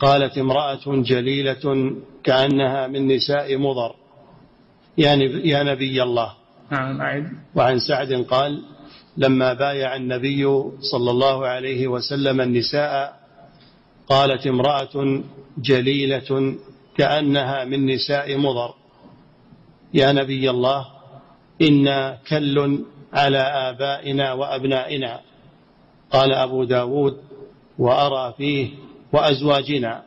قالت 0.00 0.38
امرأة 0.38 0.86
جليلة 0.86 1.92
كأنها 2.24 2.86
من 2.86 3.08
نساء 3.08 3.56
مضر. 3.58 3.94
يعني 4.98 5.48
يا 5.48 5.62
نبي 5.62 6.02
الله. 6.02 6.32
نعم 6.70 7.00
وعن 7.54 7.78
سعد 7.78 8.12
قال 8.12 8.62
لما 9.16 9.52
بايع 9.52 9.96
النبي 9.96 10.44
صلى 10.80 11.10
الله 11.10 11.46
عليه 11.46 11.86
وسلم 11.86 12.40
النساء 12.40 13.16
قالت 14.08 14.46
امرأة 14.46 15.22
جليلة 15.58 16.54
كأنها 16.96 17.64
من 17.64 17.86
نساء 17.86 18.38
مضر. 18.38 18.74
يا 19.94 20.12
نبي 20.12 20.50
الله 20.50 20.86
إنا 21.62 22.18
كل 22.28 22.78
على 23.12 23.38
آبائنا 23.38 24.32
وأبنائنا. 24.32 25.20
قال 26.12 26.32
أبو 26.32 26.64
داود 26.64 27.16
وأرى 27.78 28.34
فيه 28.38 28.70
وأزواجنا. 29.12 30.02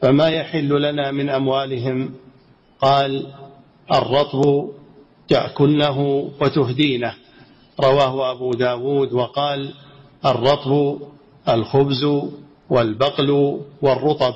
فما 0.00 0.28
يحل 0.28 0.82
لنا 0.82 1.10
من 1.10 1.28
أموالهم؟ 1.28 2.14
قال 2.80 3.26
الرطب 3.92 4.68
تأكلنه 5.28 6.30
وتهدينه. 6.40 7.14
رواه 7.80 8.30
أبو 8.30 8.52
داود 8.52 9.12
وقال 9.12 9.74
الرطب 10.26 10.98
الخبز 11.48 12.04
والبقل 12.70 13.60
والرطب. 13.82 14.34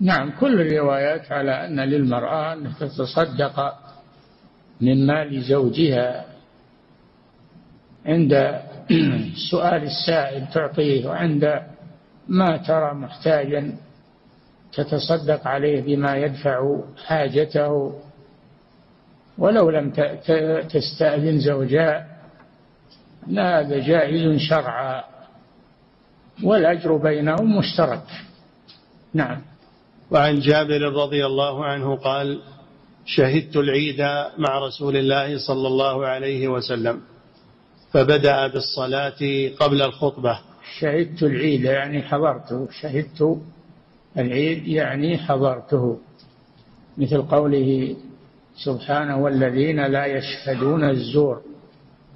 نعم 0.00 0.30
كل 0.40 0.60
الروايات 0.60 1.32
على 1.32 1.66
أن 1.66 1.80
للمرأة 1.80 2.52
أن 2.52 2.72
تتصدق 2.80 3.74
من 4.80 5.06
مال 5.06 5.42
زوجها 5.42 6.24
عند 8.06 8.60
سؤال 9.50 9.82
السائل 9.82 10.46
تعطيه 10.54 11.06
وعند 11.06 11.62
ما 12.28 12.56
ترى 12.56 12.94
محتاجا 12.94 13.74
تتصدق 14.72 15.46
عليه 15.48 15.80
بما 15.80 16.16
يدفع 16.16 16.80
حاجته. 17.06 18.00
ولو 19.38 19.70
لم 19.70 19.90
تستأذن 20.70 21.38
زوجها 21.38 22.06
هذا 23.36 23.78
جائز 23.78 24.40
شرعا 24.40 25.04
والأجر 26.44 26.96
بينهم 26.96 27.58
مشترك. 27.58 28.04
نعم. 29.14 29.42
وعن 30.10 30.40
جابر 30.40 30.80
رضي 30.80 31.26
الله 31.26 31.64
عنه 31.64 31.96
قال 31.96 32.40
شهدت 33.06 33.56
العيد 33.56 34.00
مع 34.38 34.58
رسول 34.66 34.96
الله 34.96 35.38
صلى 35.38 35.68
الله 35.68 36.06
عليه 36.06 36.48
وسلم 36.48 37.00
فبدأ 37.92 38.46
بالصلاة 38.46 39.50
قبل 39.60 39.82
الخطبة. 39.82 40.38
شهدت 40.80 41.22
العيد 41.22 41.64
يعني 41.64 42.02
حضرته. 42.02 42.68
شهدت 42.80 43.38
العيد 44.18 44.68
يعني 44.68 45.18
حضرته 45.18 45.98
مثل 46.98 47.22
قوله 47.22 47.96
سبحانه 48.64 49.18
والذين 49.18 49.86
لا 49.86 50.06
يشهدون 50.06 50.84
الزور 50.90 51.42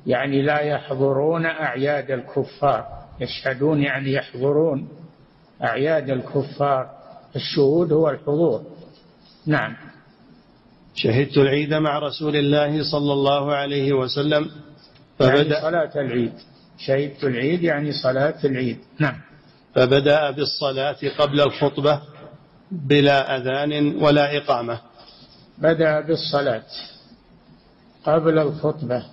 يعني 0.06 0.42
لا 0.42 0.60
يحضرون 0.60 1.46
أعياد 1.46 2.10
الكفار. 2.10 2.86
يشهدون 3.20 3.82
يعني 3.82 4.12
يحضرون 4.12 4.88
أعياد 5.62 6.10
الكفار. 6.10 7.01
الشهود 7.36 7.92
هو 7.92 8.10
الحضور. 8.10 8.62
نعم. 9.46 9.76
شهدت 10.94 11.38
العيد 11.38 11.74
مع 11.74 11.98
رسول 11.98 12.36
الله 12.36 12.90
صلى 12.90 13.12
الله 13.12 13.54
عليه 13.54 13.92
وسلم 13.92 14.50
فبدأ 15.18 15.34
يعني 15.34 15.62
صلاة 15.62 15.92
العيد. 15.96 16.32
شهدت 16.78 17.24
العيد 17.24 17.62
يعني 17.62 17.92
صلاة 17.92 18.44
العيد. 18.44 18.78
نعم. 18.98 19.20
فبدأ 19.74 20.30
بالصلاة 20.30 20.96
قبل 21.18 21.40
الخطبة 21.40 22.02
بلا 22.70 23.36
أذان 23.36 24.02
ولا 24.02 24.36
إقامة. 24.36 24.80
بدأ 25.58 26.00
بالصلاة 26.00 26.62
قبل 28.04 28.38
الخطبة 28.38 29.04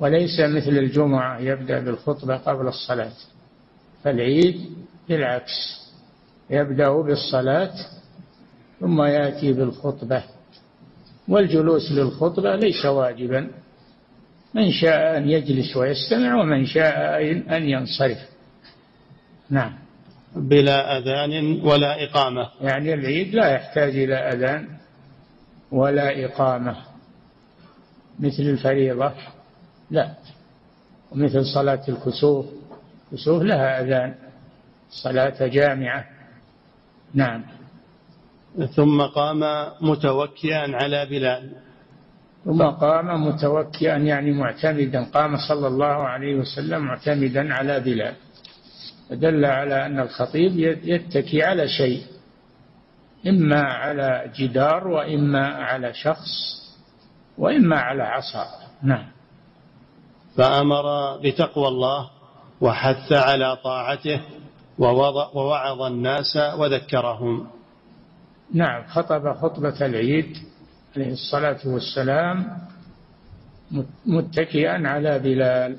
وليس 0.00 0.40
مثل 0.40 0.78
الجمعة 0.78 1.38
يبدأ 1.38 1.80
بالخطبة 1.80 2.36
قبل 2.36 2.68
الصلاة. 2.68 3.12
فالعيد 4.04 4.70
بالعكس. 5.08 5.83
يبدأ 6.50 6.90
بالصلاة 6.90 7.74
ثم 8.80 9.02
يأتي 9.02 9.52
بالخطبة 9.52 10.22
والجلوس 11.28 11.92
للخطبة 11.92 12.56
ليس 12.56 12.86
واجبا. 12.86 13.50
من 14.54 14.72
شاء 14.72 15.16
أن 15.16 15.30
يجلس 15.30 15.76
ويستمع 15.76 16.34
ومن 16.40 16.66
شاء 16.66 17.22
أن 17.56 17.62
ينصرف. 17.68 18.18
نعم. 19.50 19.72
بلا 20.36 20.98
أذان 20.98 21.60
ولا 21.60 22.04
إقامة. 22.04 22.48
يعني 22.60 22.94
العيد 22.94 23.34
لا 23.34 23.48
يحتاج 23.48 23.96
إلى 23.96 24.14
أذان 24.14 24.68
ولا 25.72 26.24
إقامة. 26.24 26.76
مثل 28.20 28.42
الفريضة 28.42 29.12
لا. 29.90 30.14
ومثل 31.12 31.46
صلاة 31.46 31.82
الكسوف 31.88 32.46
الكسوف 33.12 33.42
لها 33.42 33.80
أذان 33.80 34.14
صلاة 34.90 35.46
جامعة. 35.46 36.13
نعم. 37.14 37.44
ثم 38.76 39.02
قام 39.02 39.40
متوكئا 39.80 40.76
على 40.76 41.06
بلال. 41.06 41.52
ثم 42.44 42.62
قام 42.62 43.26
متوكئا 43.26 43.96
يعني 43.96 44.32
معتمدا 44.32 45.04
قام 45.04 45.36
صلى 45.48 45.66
الله 45.66 45.86
عليه 45.86 46.34
وسلم 46.34 46.82
معتمدا 46.82 47.54
على 47.54 47.80
بلال. 47.80 48.14
فدل 49.10 49.44
على 49.44 49.86
أن 49.86 50.00
الخطيب 50.00 50.58
يتكي 50.84 51.42
على 51.42 51.68
شيء 51.68 52.02
إما 53.26 53.62
على 53.62 54.32
جدار 54.36 54.88
وإما 54.88 55.46
على 55.46 55.94
شخص 55.94 56.30
وإما 57.38 57.76
على 57.80 58.02
عصا. 58.02 58.46
نعم. 58.82 59.06
فأمر 60.36 61.16
بتقوى 61.16 61.68
الله 61.68 62.10
وحث 62.60 63.12
على 63.12 63.56
طاعته 63.56 64.20
ووعظ 64.78 65.82
الناس 65.82 66.36
وذكرهم. 66.58 67.46
نعم 68.54 68.84
خطب 68.86 69.32
خطبة 69.32 69.86
العيد 69.86 70.36
عليه 70.96 71.12
الصلاة 71.12 71.60
والسلام 71.66 72.58
متكئا 74.06 74.88
على 74.88 75.18
بلال 75.18 75.76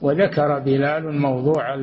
وذكر 0.00 0.58
بلال 0.58 1.18
موضوع 1.18 1.74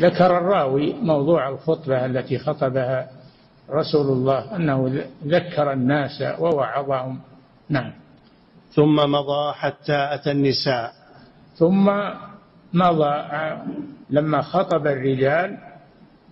ذكر 0.00 0.38
الراوي 0.38 0.92
موضوع 0.92 1.48
الخطبة 1.48 2.06
التي 2.06 2.38
خطبها 2.38 3.10
رسول 3.70 4.06
الله 4.06 4.56
أنه 4.56 5.04
ذكر 5.26 5.72
الناس 5.72 6.22
ووعظهم. 6.38 7.20
نعم. 7.68 7.92
ثم 8.72 8.96
مضى 8.96 9.52
حتى 9.52 10.14
أتى 10.14 10.30
النساء. 10.30 10.92
ثم 11.54 11.90
مضى 12.72 13.14
لما 14.10 14.42
خطب 14.42 14.86
الرجال 14.86 15.58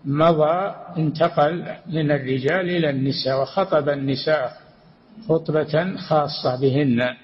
مضى 0.05 0.75
انتقل 0.97 1.65
من 1.87 2.11
الرجال 2.11 2.71
إلى 2.71 2.91
النساء 2.91 3.43
وخطب 3.43 3.89
النساء 3.89 4.53
خطبة 5.29 5.97
خاصة 5.97 6.61
بهن. 6.61 7.17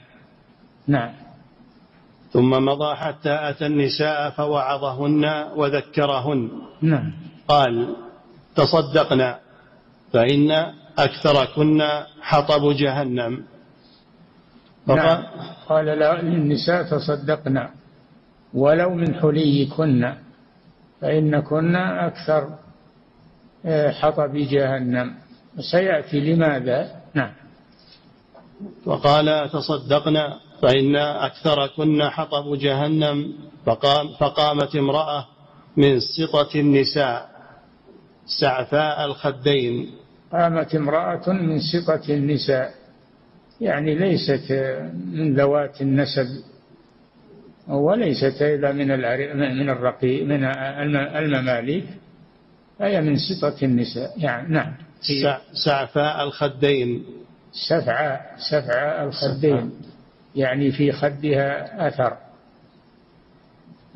نعم. 0.86 1.12
ثم 2.32 2.50
مضى 2.50 2.94
حتى 2.96 3.38
أتى 3.48 3.66
النساء 3.66 4.30
فوعظهن 4.30 5.24
وذكرهن. 5.56 6.50
نعم. 6.82 7.12
قال 7.48 7.96
تصدقنا 8.56 9.38
فإن 10.12 10.50
أكثركن 10.98 11.82
حطب 12.20 12.72
جهنم. 12.72 13.44
نعم. 14.86 15.22
قال 15.68 15.84
للنساء 15.86 16.82
تصدقنا 16.82 17.70
ولو 18.54 18.94
من 18.94 19.14
حليكن. 19.14 20.23
فإنكن 21.00 21.76
أكثر 21.76 22.48
آه، 23.66 23.90
حطب 23.90 24.36
جهنم. 24.36 25.14
سيأتي 25.72 26.20
لماذا؟ 26.20 27.00
نعم. 27.14 27.32
وقال 28.86 29.50
تصدقنا 29.52 30.38
فإن 30.62 30.96
أكثركن 30.96 32.02
حطب 32.02 32.58
جهنم 32.58 33.34
فقام 33.66 34.08
فقامت 34.20 34.76
امرأة 34.76 35.26
من 35.76 36.00
سطة 36.00 36.60
النساء 36.60 37.30
سعفاء 38.40 39.04
الخدين. 39.04 39.90
قامت 40.32 40.74
امرأة 40.74 41.32
من 41.32 41.60
سطة 41.60 42.14
النساء. 42.14 42.74
يعني 43.60 43.94
ليست 43.94 44.52
من 45.12 45.34
ذوات 45.34 45.80
النسب. 45.82 46.26
وليست 47.68 48.42
إلا 48.42 48.72
من 48.72 48.88
من 49.58 49.70
الرقي 49.70 50.24
من 50.24 50.44
المماليك 51.16 51.84
فهي 52.78 53.00
من 53.00 53.16
سطة 53.16 53.64
النساء. 53.64 54.12
يعني 54.18 54.48
نعم. 54.48 54.74
سعفاء 55.66 56.24
الخدين. 56.24 57.04
سفعاء 57.68 58.34
سفعاء 58.50 59.04
الخدين. 59.04 59.70
يعني 60.36 60.72
في 60.72 60.92
خدها 60.92 61.88
أثر. 61.88 62.16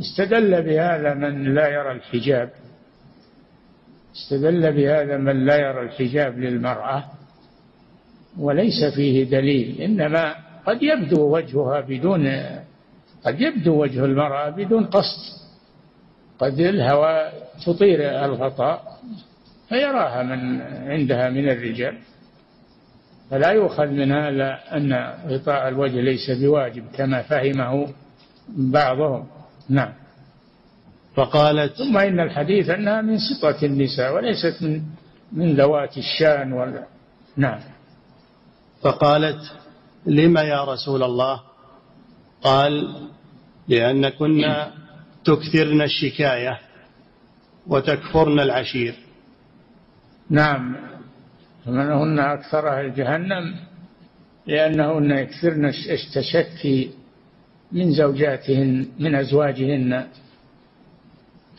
استدل 0.01 0.63
بهذا 0.63 1.15
من 1.15 1.55
لا 1.55 1.69
يرى 1.69 1.93
الحجاب. 1.93 2.51
استدل 4.17 4.73
بهذا 4.73 5.17
من 5.17 5.47
لا 5.47 5.57
يرى 5.57 5.81
الحجاب 5.81 6.39
للمرأة. 6.39 7.05
وليس 8.39 8.85
فيه 8.95 9.25
دليل. 9.25 9.81
إنما 9.81 10.35
قد 10.67 10.83
يبدو 10.83 11.37
وجهها 11.37 11.81
بدون 11.81 12.27
قد 13.27 13.41
يبدو 13.41 13.83
وجه 13.83 14.05
المرأة 14.05 14.51
بدون 14.51 14.85
قصد. 14.85 15.39
قد 16.39 16.61
الهوى 16.61 17.33
تطير 17.67 18.25
الغطاء 18.25 18.99
فيراها 19.69 20.23
من 20.23 20.61
عندها 20.91 21.31
من 21.31 21.49
الرجال. 21.49 21.99
فلا 23.31 23.51
يؤخذ 23.51 23.87
من 23.87 24.13
هذا 24.13 24.61
أن 24.73 25.15
غطاء 25.29 25.69
الوجه 25.69 26.01
ليس 26.01 26.31
بواجب 26.31 26.85
كما 26.97 27.23
فهمه 27.23 27.89
بعضهم. 28.49 29.27
نعم. 29.69 29.93
فقالت 31.15 31.73
ثم 31.73 31.99
إن 31.99 32.21
الحديث 32.21 32.71
أنها 32.71 33.03
من 33.03 33.19
سطة 33.19 33.65
النساء 33.67 34.15
وليست 34.15 34.63
من 34.63 34.83
من 35.33 35.57
ذوات 35.57 35.99
الشان 35.99 36.53
ولا 36.53 36.85
نعم. 37.37 37.61
فقالت 38.81 39.41
لم 40.07 40.37
يا 40.37 40.65
رسول 40.65 41.03
الله؟ 41.03 41.41
قال 42.43 42.95
لأن 43.69 44.09
كنا 44.09 44.73
تكثرن 45.25 45.83
الشكاية 45.83 46.59
وتكفرن 47.67 48.41
العشير. 48.41 48.95
نعم. 50.31 50.77
هن 51.67 52.19
أكثر 52.19 52.69
أهل 52.69 52.95
جهنم 52.95 53.55
لأنهن 54.47 55.11
يكثرن 55.11 55.65
التشكي 55.67 56.91
من 57.73 57.93
زوجاتهن 57.93 58.89
من 58.99 59.15
أزواجهن. 59.15 60.07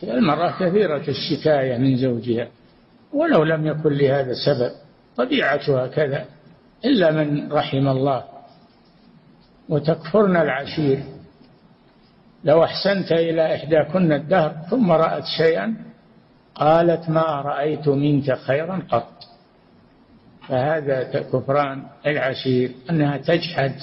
المرأة 0.02 0.50
كثيرة 0.60 1.04
الشكاية 1.08 1.78
من 1.78 1.96
زوجها 1.96 2.48
ولو 3.12 3.44
لم 3.44 3.66
يكن 3.66 3.92
لهذا 3.92 4.32
سبب 4.46 4.72
طبيعتها 5.16 5.86
كذا 5.86 6.24
إلا 6.84 7.10
من 7.10 7.52
رحم 7.52 7.88
الله. 7.88 8.39
وتكفرن 9.70 10.36
العشير. 10.36 11.02
لو 12.44 12.64
أحسنت 12.64 13.12
إلى 13.12 13.54
إحداكن 13.54 14.12
الدهر 14.12 14.56
ثم 14.70 14.92
رأت 14.92 15.24
شيئا 15.38 15.76
قالت 16.54 17.10
ما 17.10 17.22
رأيت 17.22 17.88
منك 17.88 18.38
خيرا 18.38 18.82
قط. 18.90 19.12
فهذا 20.48 21.02
كفران 21.02 21.82
العشير 22.06 22.70
أنها 22.90 23.16
تجحد 23.16 23.74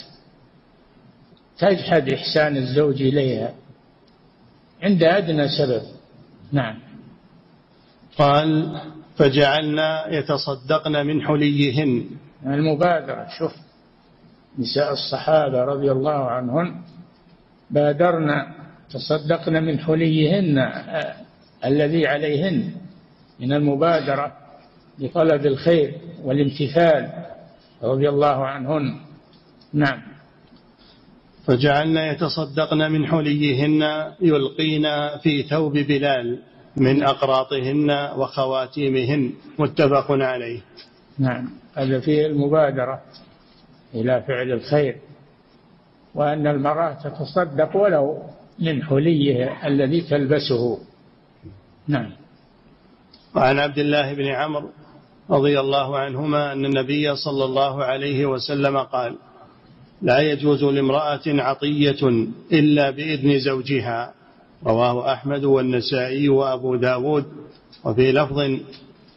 تجحد 1.58 2.10
إحسان 2.10 2.58
الزوج 2.58 3.02
إليها. 3.02 3.54
عند 4.84 5.04
أدنى 5.04 5.48
سبب. 5.50 5.82
نعم. 6.52 6.80
قال 8.18 8.82
فجعلنا 9.18 10.08
يتصدقن 10.08 11.06
من 11.06 11.28
حليهن. 11.28 12.06
المبادرة 12.46 13.28
شوف. 13.40 13.67
نساء 14.60 14.94
الصحابة 14.94 15.64
رضي 15.64 15.92
الله 15.92 16.30
عنهن 16.30 16.76
بادرن 17.70 18.30
تصدقن 18.90 19.64
من 19.64 19.80
حليهن 19.80 20.58
آه، 20.58 21.14
الذي 21.66 22.08
عليهن 22.08 22.72
من 23.40 23.54
المبادرة 23.54 24.32
لطلب 25.00 25.46
الخير 25.46 25.94
والامتثال 26.24 27.10
رضي 27.84 28.10
الله 28.10 28.46
عنهن. 28.46 29.00
نعم. 29.74 30.02
فجعلن 31.46 31.98
يتصدقن 31.98 32.92
من 32.92 33.08
حليهن 33.08 33.82
يلقين 34.22 34.84
في 35.24 35.44
ثوب 35.44 35.74
بلال 35.74 36.40
من 36.78 37.04
أقراطهن 37.04 37.92
وخواتيمهن 38.18 39.34
متفق 39.60 40.12
عليه. 40.12 40.62
نعم. 41.20 41.50
هذا 41.76 42.00
فيه 42.00 42.26
المبادرة. 42.26 43.02
إلى 43.96 44.24
فعل 44.28 44.52
الخير 44.52 44.96
وأن 46.16 46.48
المرأة 46.48 46.94
تتصدق 46.94 47.76
ولو 47.76 48.24
من 48.60 48.84
حليه 48.84 49.68
الذي 49.68 50.02
تلبسه. 50.02 50.80
نعم. 51.88 52.12
وعن 53.36 53.60
عبد 53.60 53.78
الله 53.78 54.14
بن 54.14 54.26
عمرو 54.26 54.70
رضي 55.30 55.60
الله 55.60 55.98
عنهما 55.98 56.54
أن 56.54 56.66
النبي 56.66 57.16
صلى 57.16 57.46
الله 57.46 57.84
عليه 57.84 58.26
وسلم 58.26 58.78
قال 58.78 59.16
لا 60.02 60.20
يجوز 60.20 60.64
لامرأة 60.64 61.26
عطية 61.28 62.28
إلا 62.52 62.90
بإذن 62.90 63.40
زوجها. 63.40 64.14
رواه 64.66 65.14
أحمد 65.14 65.44
والنسائي 65.44 66.30
وأبو 66.30 66.76
داود 66.76 67.26
وفي 67.86 68.12
لفظ 68.12 68.40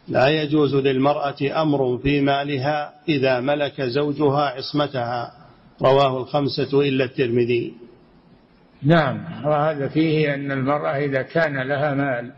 لا 0.07 0.27
يجوز 0.27 0.75
للمرأة 0.75 1.61
أمر 1.61 1.97
في 1.97 2.21
مالها 2.21 2.93
إذا 3.09 3.39
ملك 3.39 3.81
زوجها 3.81 4.41
عصمتها. 4.41 5.33
رواه 5.81 6.17
الخمسة 6.17 6.81
إلا 6.81 7.03
الترمذي. 7.03 7.73
نعم 8.83 9.45
وهذا 9.45 9.87
فيه 9.87 10.33
أن 10.33 10.51
المرأة 10.51 10.97
إذا 10.97 11.21
كان 11.21 11.67
لها 11.67 11.93
مال 11.93 12.31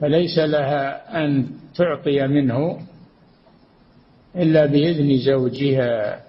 فليس 0.00 0.38
لها 0.38 1.18
أن 1.24 1.46
تعطي 1.74 2.26
منه 2.26 2.80
إلا 4.36 4.66
بإذن 4.66 5.18
زوجها 5.18 6.20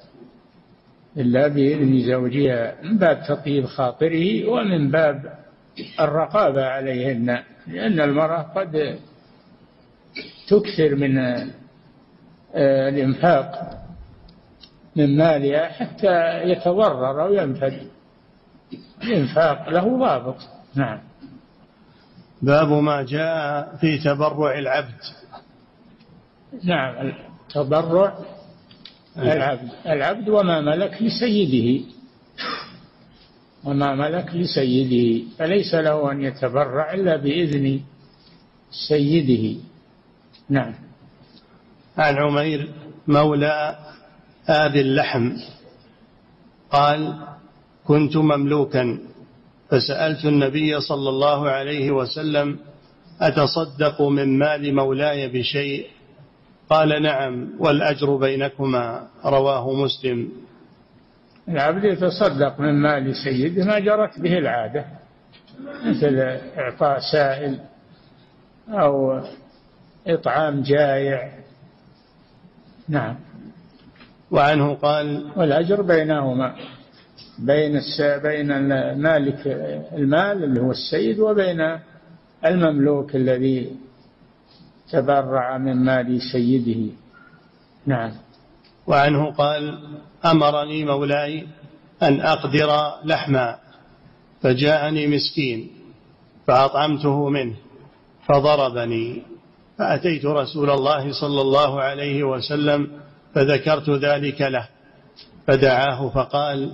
إلا 1.18 1.48
بإذن 1.48 2.00
زوجها 2.08 2.76
من 2.84 2.98
باب 2.98 3.24
تطيب 3.28 3.66
خاطره 3.66 4.46
ومن 4.50 4.92
باب 4.92 5.34
الرقابة 6.00 6.66
عليهن 6.66 7.40
لأن 7.68 8.02
المرأة 8.02 8.42
قد 8.42 9.00
تكثر 10.48 10.96
من 10.96 11.18
آه، 12.56 12.90
الإنفاق 12.90 13.82
من 14.96 15.18
مالها 15.18 15.68
حتى 15.68 16.44
يتضرر 16.44 17.24
أو 17.24 17.34
ينفد. 17.34 17.88
الإنفاق 19.04 19.70
له 19.70 20.00
ضابط. 20.00 20.38
نعم. 20.76 21.00
باب 22.42 22.72
ما 22.72 23.04
جاء 23.04 23.76
في 23.76 23.98
تبرع 23.98 24.60
العبد. 24.60 25.02
نعم. 26.64 27.14
التبرع 27.48 28.18
العبد. 29.18 29.70
العبد 29.86 30.30
وما 30.30 30.62
ملك 30.62 31.02
لسيده. 31.02 31.86
وما 33.64 33.96
ملك 33.96 34.36
لسيده. 34.36 35.24
فليس 35.38 35.74
له 35.76 36.12
أن 36.12 36.22
يتبرع 36.22 36.94
إلا 36.94 37.16
بإذن 37.16 37.80
سيده. 38.88 39.60
نعم. 40.50 40.74
عن 41.98 42.18
عمير 42.18 42.70
مولى 43.08 43.76
آبي 44.50 44.82
اللحم. 44.82 45.32
قال 46.72 47.16
كنت 47.86 48.18
مملوكا. 48.18 49.00
فسألت 49.70 50.26
النبي 50.26 50.80
صلى 50.80 51.10
الله 51.10 51.50
عليه 51.50 51.92
وسلم 51.92 52.60
أتصدق 53.22 54.02
من 54.02 54.40
مال 54.40 54.76
مولاي 54.76 55.28
بشيء؟ 55.28 55.88
قال 56.70 57.02
نعم 57.02 57.50
والأجر 57.60 58.16
بينكما. 58.16 59.08
رواه 59.26 59.74
مسلم. 59.74 60.30
العبد 61.50 61.84
يتصدق 61.84 62.60
من 62.60 62.82
مال 62.82 63.16
سيده 63.16 63.66
ما 63.66 63.80
جرت 63.80 64.20
به 64.20 64.38
العادة 64.38 64.86
مثل 65.86 66.20
إعطاء 66.58 67.00
سائل 67.12 67.60
أو 68.70 69.22
إطعام 70.08 70.62
جائع. 70.62 71.32
نعم. 72.90 73.16
وعنه 74.32 74.74
قال 74.74 75.32
والأجر 75.36 75.82
بينهما 75.82 76.56
بين 77.40 77.82
بين 78.24 78.48
مالك 78.98 79.48
المال 79.94 80.44
اللي 80.44 80.62
هو 80.62 80.72
السيد 80.72 81.20
وبين 81.20 81.80
المملوك 82.46 83.16
الذي 83.16 83.72
تبرع 84.92 85.58
من 85.58 85.76
مال 85.76 86.22
سيده. 86.32 86.94
نعم. 87.86 88.12
وعنه 88.88 89.32
قال 89.32 89.80
أمرني 90.26 90.86
مولاي 90.86 91.48
أن 92.04 92.22
أقدر 92.22 92.70
لحما 93.04 93.58
فجاءني 94.42 95.08
مسكين 95.08 95.70
فأطعمته 96.48 97.30
منه 97.30 97.56
فضربني. 98.28 99.35
فأتيت 99.78 100.26
رسول 100.26 100.70
الله 100.70 101.22
صلى 101.22 101.42
الله 101.42 101.82
عليه 101.82 102.24
وسلم 102.24 102.88
فذكرت 103.34 103.90
ذلك 103.90 104.42
له 104.42 104.68
فدعاه 105.48 106.10
فقال 106.10 106.72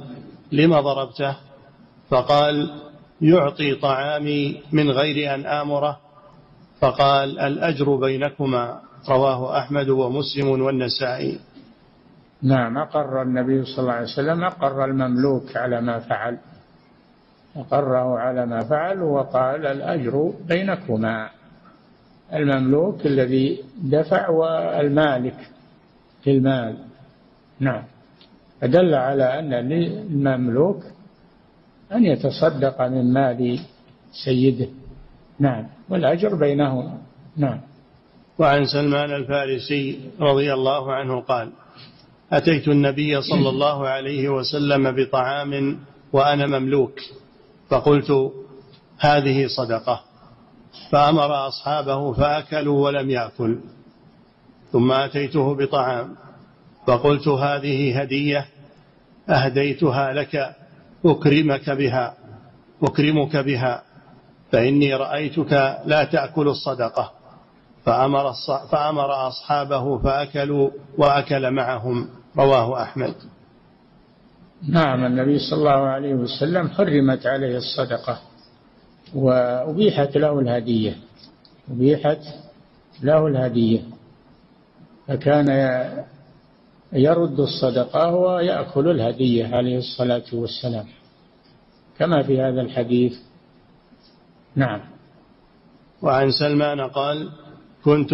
لم 0.52 0.80
ضربته؟ 0.80 1.36
فقال 2.10 2.70
يعطي 3.22 3.76
طعامي 3.76 4.62
من 4.72 4.92
غير 4.92 5.36
أن 5.36 5.46
آمره. 5.46 5.98
فقال 6.80 7.40
الأجر 7.40 7.96
بينكما 7.96 8.82
رواه 9.10 9.60
أحمد 9.60 9.90
ومسلم 9.90 10.62
والنسائي. 10.62 11.40
نعم 12.44 12.78
أقر 12.78 13.22
النبي 13.22 13.66
صلى 13.66 13.80
الله 13.80 13.94
عليه 13.94 14.08
وسلم 14.14 14.44
أقر 14.44 14.86
المملوك 14.86 15.58
على 15.58 15.82
ما 15.82 16.00
فعل. 16.00 16.38
أقره 17.56 18.20
على 18.20 18.46
ما 18.46 18.60
فعل 18.60 19.02
وقال 19.02 19.66
الأجر 19.66 20.34
بينكما. 20.48 21.30
المملوك 22.34 23.06
الذي 23.06 23.64
دفع 23.84 24.30
والمالك 24.30 25.50
للمال. 26.28 26.78
نعم. 27.60 27.84
فدل 28.62 28.94
على 28.94 29.40
أن 29.40 29.54
للمملوك 29.54 30.84
أن 31.92 32.06
يتصدق 32.06 32.82
من 32.82 33.14
مال 33.14 33.60
سيده. 34.26 34.68
نعم. 35.40 35.68
والأجر 35.90 36.36
بينهما. 36.36 36.98
نعم. 37.38 37.60
وعن 38.40 38.66
سلمان 38.66 39.12
الفارسي 39.12 40.00
رضي 40.20 40.54
الله 40.54 40.94
عنه 40.94 41.22
قال 41.22 41.52
أتيت 42.32 42.68
النبي 42.68 43.22
صلى 43.22 43.50
الله 43.50 43.88
عليه 43.88 44.30
وسلم 44.30 44.92
بطعام 44.92 45.80
وأنا 46.14 46.60
مملوك 46.60 47.00
فقلت 47.70 48.32
هذه 49.00 49.48
صدقة. 49.48 50.11
فأمر 50.92 51.48
أصحابه 51.48 52.14
فأكلوا 52.14 52.86
ولم 52.86 53.10
يأكل 53.10 53.60
ثم 54.72 54.92
أتيته 54.92 55.56
بطعام 55.56 56.16
فقلت 56.88 57.28
هذه 57.28 58.02
هدية 58.02 58.46
أهديتها 59.30 60.14
لك 60.14 60.56
أكرمك 61.06 61.70
بها 61.70 62.14
أكرمك 62.84 63.38
بها 63.38 63.84
فإني 64.52 64.96
رأيتك 64.96 65.82
لا 65.86 66.04
تأكل 66.04 66.48
الصدقة. 66.48 67.12
فأمر, 67.86 68.34
فأمر 68.72 69.28
أصحابه 69.28 69.98
فأكلوا 69.98 70.70
وأكل 70.98 71.52
معهم 71.52 72.10
رواه 72.38 72.84
أحمد. 72.84 73.16
نعم 74.70 75.06
النبي 75.06 75.40
صلى 75.40 75.60
الله 75.60 75.88
عليه 75.88 76.14
وسلم 76.14 76.70
حرمت 76.70 77.26
عليه 77.26 77.58
الصدقة. 77.58 78.20
وأبيحت 79.16 80.18
له 80.18 80.40
الهدية. 80.40 80.96
أبيحت 81.72 82.22
له 83.04 83.28
الهدية. 83.28 83.82
فكان 85.08 85.48
يرد 86.94 87.40
الصدقة 87.40 88.16
ويأكل 88.16 88.92
الهدية 88.92 89.56
عليه 89.56 89.78
الصلاة 89.78 90.24
والسلام. 90.34 90.86
كما 92.00 92.24
في 92.24 92.42
هذا 92.42 92.62
الحديث. 92.62 93.14
نعم. 94.56 94.82
وعن 96.02 96.32
سلمان 96.32 96.82
قال 96.82 97.30
كنت 97.84 98.14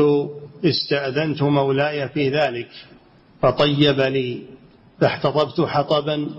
استأذنت 0.65 1.43
مولاي 1.43 2.09
في 2.09 2.29
ذلك 2.29 2.69
فطيب 3.41 3.99
لي 3.99 4.43
فاحتطبت 4.99 5.61
حطبا 5.61 6.29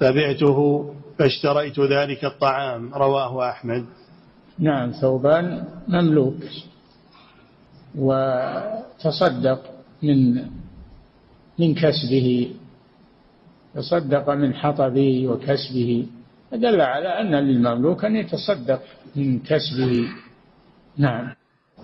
فبعته 0.00 0.90
فاشتريت 1.18 1.80
ذلك 1.80 2.24
الطعام 2.24 2.94
رواه 2.94 3.50
أحمد. 3.50 3.84
نعم 4.58 4.90
ثوبان 4.90 5.64
مملوك. 5.88 6.36
وتصدق 7.98 9.60
من 10.02 10.34
من 11.58 11.74
كسبه. 11.74 12.50
تصدق 13.74 14.30
من 14.30 14.54
حطبه 14.54 15.28
وكسبه. 15.28 16.06
فدل 16.50 16.80
على 16.80 17.08
أن 17.08 17.34
للمملوك 17.34 18.04
أن 18.04 18.16
يتصدق 18.16 18.80
من 19.16 19.38
كسبه. 19.38 20.08
نعم. 20.96 21.34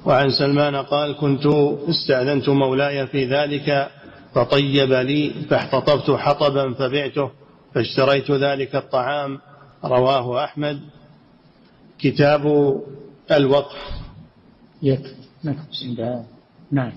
وعن 0.07 0.31
سلمان 0.31 0.77
قال 0.77 1.17
كنت 1.17 1.47
استأذنت 1.89 2.49
مولاي 2.49 3.07
في 3.07 3.25
ذلك 3.25 3.91
فطيب 4.35 4.93
لي 4.93 5.31
فاحتطبت 5.51 6.11
حطبا 6.11 6.75
فبعته 6.75 7.31
فاشتريت 7.75 8.31
ذلك 8.31 8.77
الطعام. 8.77 9.39
رواه 9.85 10.45
أحمد. 10.45 10.81
كتاب 12.03 12.45
الوقف. 13.31 13.79
يكفي 14.83 16.15
نعم. 16.71 16.93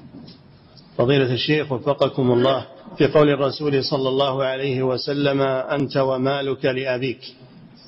فضيلة 0.98 1.34
الشيخ 1.34 1.72
وفقكم 1.72 2.32
الله 2.32 2.66
في 2.98 3.08
قول 3.08 3.30
الرسول 3.30 3.84
صلى 3.84 4.10
الله 4.10 4.44
عليه 4.44 4.84
وسلم 4.84 5.42
أنت 5.42 5.98
ومالك 5.98 6.66
لأبيك. 6.66 7.20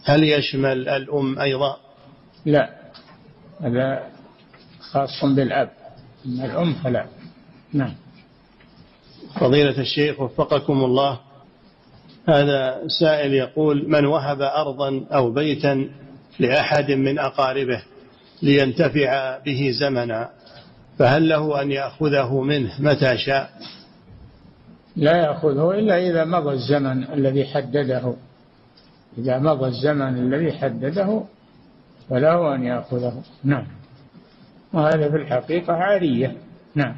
هل 0.03 0.23
يشمل 0.23 0.89
الأم 0.89 1.39
أيضا؟ 1.39 1.77
لا. 2.45 2.69
هذا 3.61 4.03
خاص 4.79 5.25
بالأب. 5.25 5.69
أما 6.25 6.45
الأم 6.45 6.73
فلا. 6.73 7.05
نعم. 7.73 7.93
فضيلة 9.39 9.81
الشيخ 9.81 10.19
وفقكم 10.19 10.83
الله 10.83 11.19
هذا 12.29 12.81
سائل 12.99 13.33
يقول 13.33 13.89
من 13.89 14.05
وهب 14.05 14.41
أرضا 14.41 15.05
أو 15.11 15.31
بيتا 15.31 15.89
لأحد 16.39 16.91
من 16.91 17.19
أقاربه 17.19 17.81
لينتفع 18.41 19.37
به 19.45 19.71
زمنا 19.79 20.29
فهل 20.99 21.29
له 21.29 21.61
أن 21.61 21.71
يأخذه 21.71 22.41
منه 22.41 22.71
متى 22.79 23.17
شاء؟ 23.17 23.49
لا 24.95 25.17
يأخذه 25.17 25.71
إلا 25.71 25.97
إذا 26.09 26.25
مضى 26.25 26.53
الزمن 26.53 27.03
الذي 27.03 27.45
حدده. 27.45 28.13
إذا 29.17 29.39
مضى 29.39 29.67
الزمن 29.67 30.17
الذي 30.17 30.51
حدده 30.51 31.23
فله 32.09 32.55
أن 32.55 32.63
يأخذه. 32.63 33.23
نعم. 33.43 33.67
وهذا 34.73 35.09
في 35.09 35.15
الحقيقة 35.15 35.73
عارية. 35.73 36.37
نعم. 36.75 36.95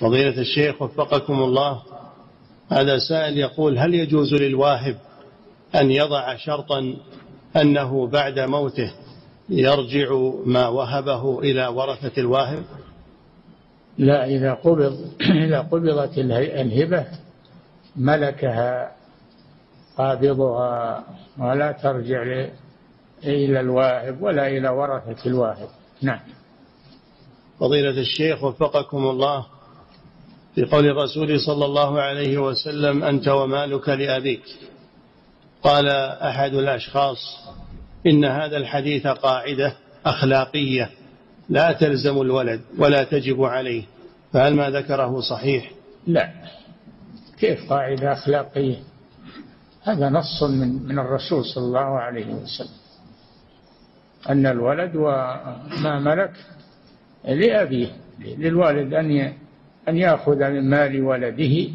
فضيلة 0.00 0.40
الشيخ 0.40 0.82
وفقكم 0.82 1.42
الله 1.42 1.82
هذا 2.70 2.98
سائل 2.98 3.38
يقول 3.38 3.78
هل 3.78 3.94
يجوز 3.94 4.34
للواهب 4.34 4.96
أن 5.74 5.90
يضع 5.90 6.36
شرطا 6.36 6.96
أنه 7.56 8.06
بعد 8.06 8.38
موته 8.38 8.92
يرجع 9.48 10.30
ما 10.46 10.68
وهبه 10.68 11.40
إلى 11.40 11.66
ورثة 11.66 12.20
الواهب؟ 12.20 12.64
لا 13.98 14.26
إذا 14.26 14.54
قبض 14.54 15.12
إذا 15.44 15.60
قبضت 15.60 16.18
الهبة 16.18 17.06
ملكها 17.96 18.92
قابضها 19.98 21.04
ولا 21.38 21.72
ترجع 21.72 22.22
إلى 23.24 23.60
الواهب 23.60 24.22
ولا 24.22 24.48
إلى 24.48 24.68
ورثة 24.68 25.26
الواهب. 25.26 25.68
نعم. 26.02 26.20
فضيلة 27.60 28.00
الشيخ 28.00 28.44
وفقكم 28.44 29.06
الله 29.06 29.46
في 30.54 30.64
قول 30.64 30.86
الرسول 30.86 31.40
صلى 31.40 31.64
الله 31.64 32.00
عليه 32.00 32.38
وسلم 32.38 33.04
أنت 33.04 33.28
ومالك 33.28 33.88
لأبيك. 33.88 34.42
قال 35.64 35.88
أحد 35.88 36.54
الأشخاص 36.54 37.18
إن 38.06 38.24
هذا 38.24 38.56
الحديث 38.56 39.06
قاعدة 39.06 39.76
أخلاقية 40.06 40.90
لا 41.48 41.72
تلزم 41.72 42.20
الولد 42.20 42.60
ولا 42.78 43.04
تجب 43.04 43.42
عليه. 43.42 43.84
فهل 44.32 44.54
ما 44.54 44.70
ذكره 44.70 45.20
صحيح؟ 45.20 45.70
لا. 46.06 46.30
كيف 47.38 47.70
قاعدة 47.70 48.12
أخلاقية؟ 48.12 48.76
هذا 49.82 50.08
نص 50.08 50.42
من 50.42 50.82
من 50.88 50.98
الرسول 50.98 51.44
صلى 51.44 51.64
الله 51.64 51.98
عليه 51.98 52.34
وسلم. 52.34 52.76
أن 54.28 54.46
الولد 54.46 54.96
وما 54.96 56.00
ملك 56.00 56.32
لأبيه 57.24 57.88
للوالد 58.18 58.94
أن 58.94 59.32
أن 59.88 59.96
يأخذ 59.96 60.36
من 60.36 60.70
مال 60.70 61.02
ولده 61.02 61.68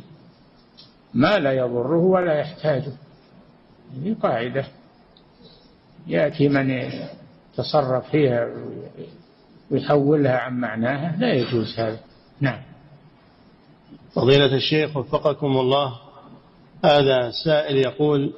ما 1.13 1.39
لا 1.39 1.51
يضره 1.51 1.97
ولا 1.97 2.39
يحتاجه. 2.39 2.93
هذه 3.97 4.15
قاعدة. 4.23 4.65
يأتي 6.07 6.49
من 6.49 6.69
يتصرف 6.69 8.09
فيها 8.11 8.47
ويحولها 9.71 10.37
عن 10.37 10.59
معناها 10.59 11.15
لا 11.19 11.33
يجوز 11.33 11.79
هذا. 11.79 11.99
نعم. 12.41 12.61
فضيلة 14.13 14.55
الشيخ 14.55 14.97
وفقكم 14.97 15.57
الله 15.57 15.99
هذا 16.85 17.31
سائل 17.45 17.77
يقول 17.77 18.33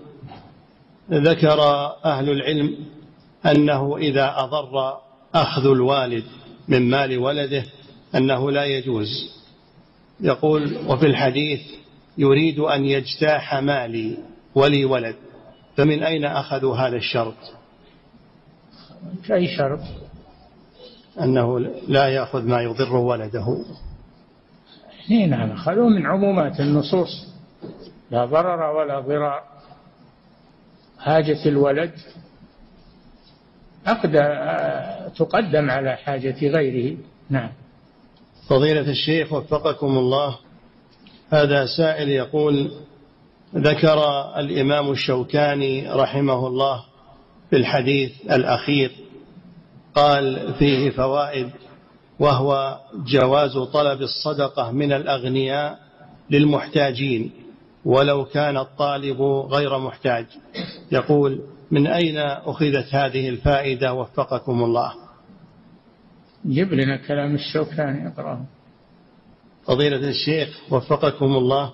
ذكر 1.11 1.61
أهل 2.05 2.29
العلم 2.29 2.75
أنه 3.45 3.97
إذا 3.97 4.33
أضر 4.37 4.97
أخذ 5.35 5.65
الوالد 5.65 6.23
من 6.67 6.89
مال 6.89 7.17
ولده 7.17 7.65
أنه 8.15 8.51
لا 8.51 8.65
يجوز. 8.65 9.07
يقول 10.19 10.77
وفي 10.87 11.05
الحديث 11.05 11.61
يريد 12.17 12.59
أن 12.59 12.85
يجتاح 12.85 13.55
مالي 13.55 14.17
ولي 14.55 14.85
ولد. 14.85 15.15
فمن 15.81 16.03
أين 16.03 16.25
أخذوا 16.25 16.75
هذا 16.75 16.95
الشرط؟ 16.95 17.35
أي 19.31 19.57
شرط؟ 19.57 19.79
أنه 21.21 21.59
لا 21.87 22.07
يأخذ 22.07 22.45
ما 22.45 22.61
يضر 22.61 22.95
ولده. 22.95 23.57
اي 25.11 25.25
نعم 25.25 25.51
أخذوه 25.51 25.89
من 25.89 26.05
عمومات 26.05 26.59
النصوص. 26.59 27.27
لا 28.11 28.25
ضرر 28.25 28.75
ولا 28.75 28.99
ضرار. 28.99 29.43
حاجة 30.99 31.45
الولد 31.45 31.93
أقدى 33.87 34.23
تقدم 35.17 35.71
على 35.71 35.95
حاجة 35.95 36.47
غيره. 36.47 36.97
نعم. 37.29 37.51
فضيلة 38.49 38.89
الشيخ 38.89 39.33
وفقكم 39.33 39.97
الله. 39.97 40.37
هذا 41.29 41.65
سائل 41.77 42.09
يقول 42.09 42.71
ذكر 43.55 43.99
الإمام 44.39 44.91
الشوكاني 44.91 45.89
رحمه 45.89 46.47
الله 46.47 46.83
في 47.49 47.55
الحديث 47.55 48.11
الأخير 48.31 48.91
قال 49.95 50.53
فيه 50.53 50.89
فوائد 50.89 51.49
وهو 52.19 52.79
جواز 53.05 53.57
طلب 53.57 54.01
الصدقة 54.01 54.71
من 54.71 54.91
الأغنياء 54.93 55.79
للمحتاجين 56.29 57.31
ولو 57.85 58.25
كان 58.25 58.57
الطالب 58.57 59.21
غير 59.51 59.77
محتاج. 59.79 60.25
يقول 60.91 61.41
من 61.71 61.87
أين 61.87 62.17
أخذت 62.17 62.95
هذه 62.95 63.29
الفائدة؟ 63.29 63.93
وفقكم 63.93 64.63
الله. 64.63 64.93
جيب 66.47 66.73
لنا 66.73 66.97
كلام 67.07 67.35
الشوكاني 67.35 68.07
اقرأه. 68.07 68.45
فضيلة 69.65 70.09
الشيخ 70.09 70.73
وفقكم 70.73 71.25
الله 71.25 71.73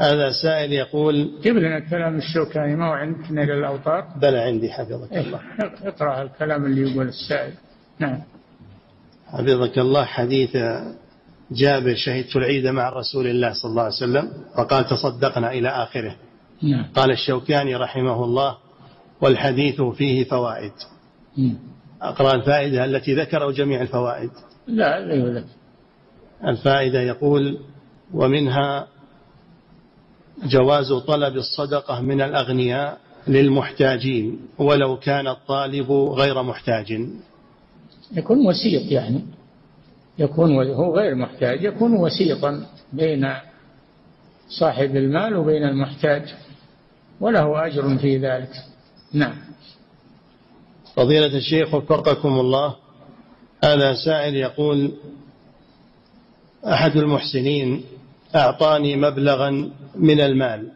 هذا 0.00 0.32
سائل 0.42 0.72
يقول 0.72 1.30
جيب 1.42 1.56
لنا 1.56 1.78
كلام 1.78 2.16
الشوكاني 2.16 2.76
ما 2.76 2.88
هو 2.88 2.92
عندك 2.92 3.30
نيل 3.30 3.50
الأوطار 3.50 4.04
بلى 4.22 4.38
عندي 4.38 4.72
حفظك 4.72 5.12
إيه، 5.12 5.20
الله. 5.20 5.40
اقرأ 5.82 6.22
الكلام 6.22 6.64
اللي 6.64 6.90
يقول 6.90 7.08
السائل. 7.08 7.52
نعم. 7.98 8.22
حفظك 9.26 9.78
الله 9.78 10.04
حديث 10.04 10.56
جابر 11.52 11.94
شهدت 11.94 12.36
العيد 12.36 12.66
مع 12.66 12.88
رسول 12.88 13.26
الله 13.26 13.52
صلى 13.52 13.70
الله 13.70 13.82
عليه 13.82 13.94
وسلم 13.94 14.32
فقال 14.56 14.86
تصدقنا 14.86 15.52
إلى 15.52 15.68
آخره. 15.68 16.16
نعم. 16.62 16.84
قال 16.94 17.10
الشوكاني 17.10 17.76
رحمه 17.76 18.24
الله 18.24 18.56
والحديث 19.20 19.82
فيه 19.82 20.24
فوائد. 20.24 20.72
مم. 21.36 21.58
أقرأ 22.02 22.34
الفائدة 22.34 22.84
التي 22.84 23.14
ذكروا 23.14 23.52
جميع 23.52 23.82
الفوائد. 23.82 24.30
لا 24.66 25.00
لا 25.00 25.44
الفائدة 26.44 27.00
يقول 27.00 27.58
ومنها 28.14 28.86
جواز 30.44 30.92
طلب 30.92 31.36
الصدقة 31.36 32.00
من 32.00 32.20
الأغنياء 32.20 32.98
للمحتاجين 33.28 34.40
ولو 34.58 34.96
كان 34.96 35.26
الطالب 35.28 35.92
غير 35.92 36.42
محتاج. 36.42 37.08
يكون 38.12 38.46
وسيط 38.46 38.92
يعني. 38.92 39.24
يكون 40.18 40.72
هو 40.72 40.96
غير 40.98 41.14
محتاج 41.14 41.62
يكون 41.62 41.92
وسيطا 41.92 42.66
بين 42.92 43.34
صاحب 44.48 44.96
المال 44.96 45.36
وبين 45.36 45.62
المحتاج 45.62 46.34
وله 47.20 47.66
أجر 47.66 47.98
في 47.98 48.18
ذلك. 48.18 48.50
نعم. 49.12 49.34
فضيلة 50.96 51.36
الشيخ 51.36 51.74
وفقكم 51.74 52.40
الله 52.40 52.74
هذا 53.64 53.94
سائل 53.94 54.34
يقول 54.34 54.92
أحد 56.64 56.96
المحسنين 56.96 57.84
أعطاني 58.36 58.96
مبلغا 58.96 59.70
من 59.94 60.20
المال 60.20 60.68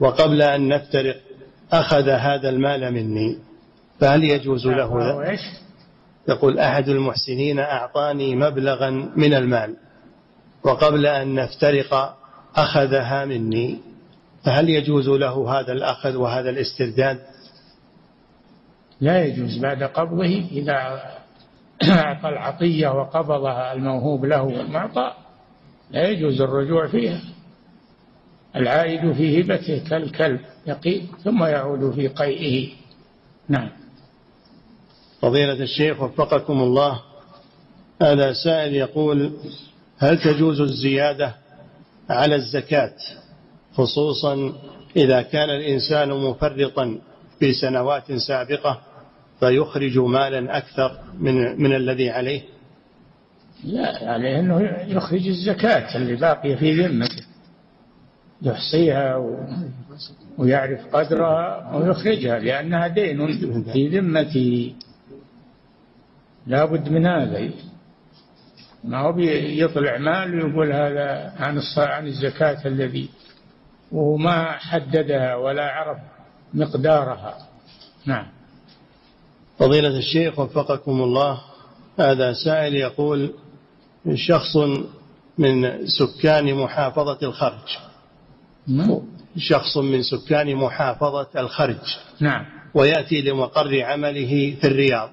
وقبل 0.00 0.42
أن 0.42 0.68
نفترق 0.68 1.16
أخذ 1.72 2.08
هذا 2.08 2.48
المال 2.48 2.92
مني. 2.92 3.38
فهل 4.00 4.24
يجوز 4.24 4.66
له 4.66 5.20
ذلك؟ 5.22 5.40
يقول 6.28 6.58
أحد 6.58 6.88
المحسنين 6.88 7.58
أعطاني 7.58 8.36
مبلغا 8.36 8.90
من 9.16 9.34
المال 9.34 9.76
وقبل 10.64 11.06
أن 11.06 11.34
نفترق 11.34 12.16
أخذها 12.56 13.24
مني. 13.24 13.78
فهل 14.44 14.68
يجوز 14.68 15.08
له 15.08 15.60
هذا 15.60 15.72
الأخذ 15.72 16.16
وهذا 16.16 16.50
الاسترداد؟ 16.50 17.18
لا 19.00 19.24
يجوز. 19.24 19.58
بعد 19.58 19.82
قبضه 19.82 20.44
إذا 20.52 21.02
أعطى 22.04 22.28
العطية 22.28 22.88
وقبضها 22.88 23.72
الموهوب 23.72 24.24
له 24.24 24.42
والمعطى 24.42 25.12
لا 25.90 26.08
يجوز 26.08 26.40
الرجوع 26.40 26.86
فيها. 26.86 27.20
العائد 28.56 29.12
في 29.12 29.40
هبته 29.40 29.84
كالكلب 29.88 30.40
يقي 30.66 31.00
ثم 31.24 31.44
يعود 31.44 31.94
في 31.94 32.08
قيئه. 32.08 32.68
نعم. 33.48 33.70
فضيلة 35.22 35.62
الشيخ 35.62 36.02
وفقكم 36.02 36.60
الله 36.60 37.00
هذا 38.02 38.32
سائل 38.32 38.74
يقول 38.74 39.32
هل 39.98 40.18
تجوز 40.18 40.60
الزيادة 40.60 41.34
على 42.10 42.34
الزكاة 42.34 42.94
خصوصا 43.74 44.52
إذا 44.96 45.22
كان 45.22 45.50
الإنسان 45.50 46.08
مفرطا 46.08 46.98
في 47.38 47.52
سنوات 47.52 48.12
سابقة 48.12 48.80
فيخرج 49.40 49.98
مالا 49.98 50.56
أكثر 50.56 50.98
من 51.18 51.62
من 51.62 51.74
الذي 51.76 52.10
عليه؟ 52.10 52.42
لا 53.64 54.10
عليه 54.10 54.40
أنه 54.40 54.60
يخرج 54.88 55.26
الزكاة 55.26 55.96
اللي 55.96 56.16
باقية 56.16 56.56
في 56.56 56.86
ذمته. 56.86 57.24
يحصيها 58.42 59.16
و... 59.16 59.46
ويعرف 60.38 60.96
قدرها 60.96 61.76
ويخرجها 61.76 62.38
لأنها 62.38 62.88
دين 62.88 63.26
في 63.72 63.88
ذمته. 63.88 64.74
لا 66.46 66.64
بد 66.64 66.88
من 66.88 67.06
هذا. 67.06 67.50
ما 68.84 68.98
هو 68.98 69.18
يطلع 69.18 69.98
مال 69.98 70.44
ويقول 70.44 70.72
هذا 70.72 71.32
عن 71.38 71.60
عن 71.76 72.06
الزكاة 72.06 72.66
الذي 72.66 73.08
وهو 73.92 74.16
ما 74.16 74.44
حددها 74.52 75.34
ولا 75.34 75.64
عرف 75.70 75.98
مقدارها. 76.54 77.38
نعم. 78.06 78.26
فضيلة 79.58 79.98
الشيخ 79.98 80.38
وفقكم 80.38 81.00
الله. 81.00 81.40
هذا 81.98 82.32
سائل 82.32 82.74
يقول 82.74 83.34
شخص 84.14 84.56
من 85.38 85.86
سكان 85.86 86.54
محافظة 86.54 87.18
الخرج. 87.22 87.78
نعم. 88.68 89.00
شخص 89.38 89.76
من 89.76 90.02
سكان 90.02 90.54
محافظة 90.54 91.28
الخرج. 91.36 91.76
نعم. 92.20 92.44
ويأتي 92.74 93.20
لمقر 93.22 93.82
عمله 93.82 94.56
في 94.60 94.66
الرياض 94.66 95.10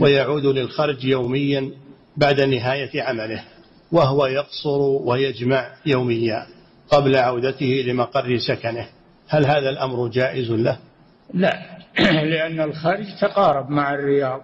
ويعود 0.00 0.46
للخرج 0.46 1.04
يوميا 1.04 1.70
بعد 2.16 2.40
نهاية 2.40 3.02
عمله 3.02 3.44
وهو 3.92 4.26
يقصر 4.26 4.80
ويجمع 4.80 5.70
يوميا 5.86 6.46
قبل 6.90 7.16
عودته 7.16 7.84
لمقر 7.86 8.38
سكنه. 8.38 8.86
هل 9.28 9.46
هذا 9.46 9.70
الأمر 9.70 10.08
جائز 10.08 10.50
له؟ 10.50 10.78
لا. 11.34 11.80
لأن 12.32 12.60
الخرج 12.60 13.06
تقارب 13.20 13.70
مع 13.70 13.94
الرياض 13.94 14.40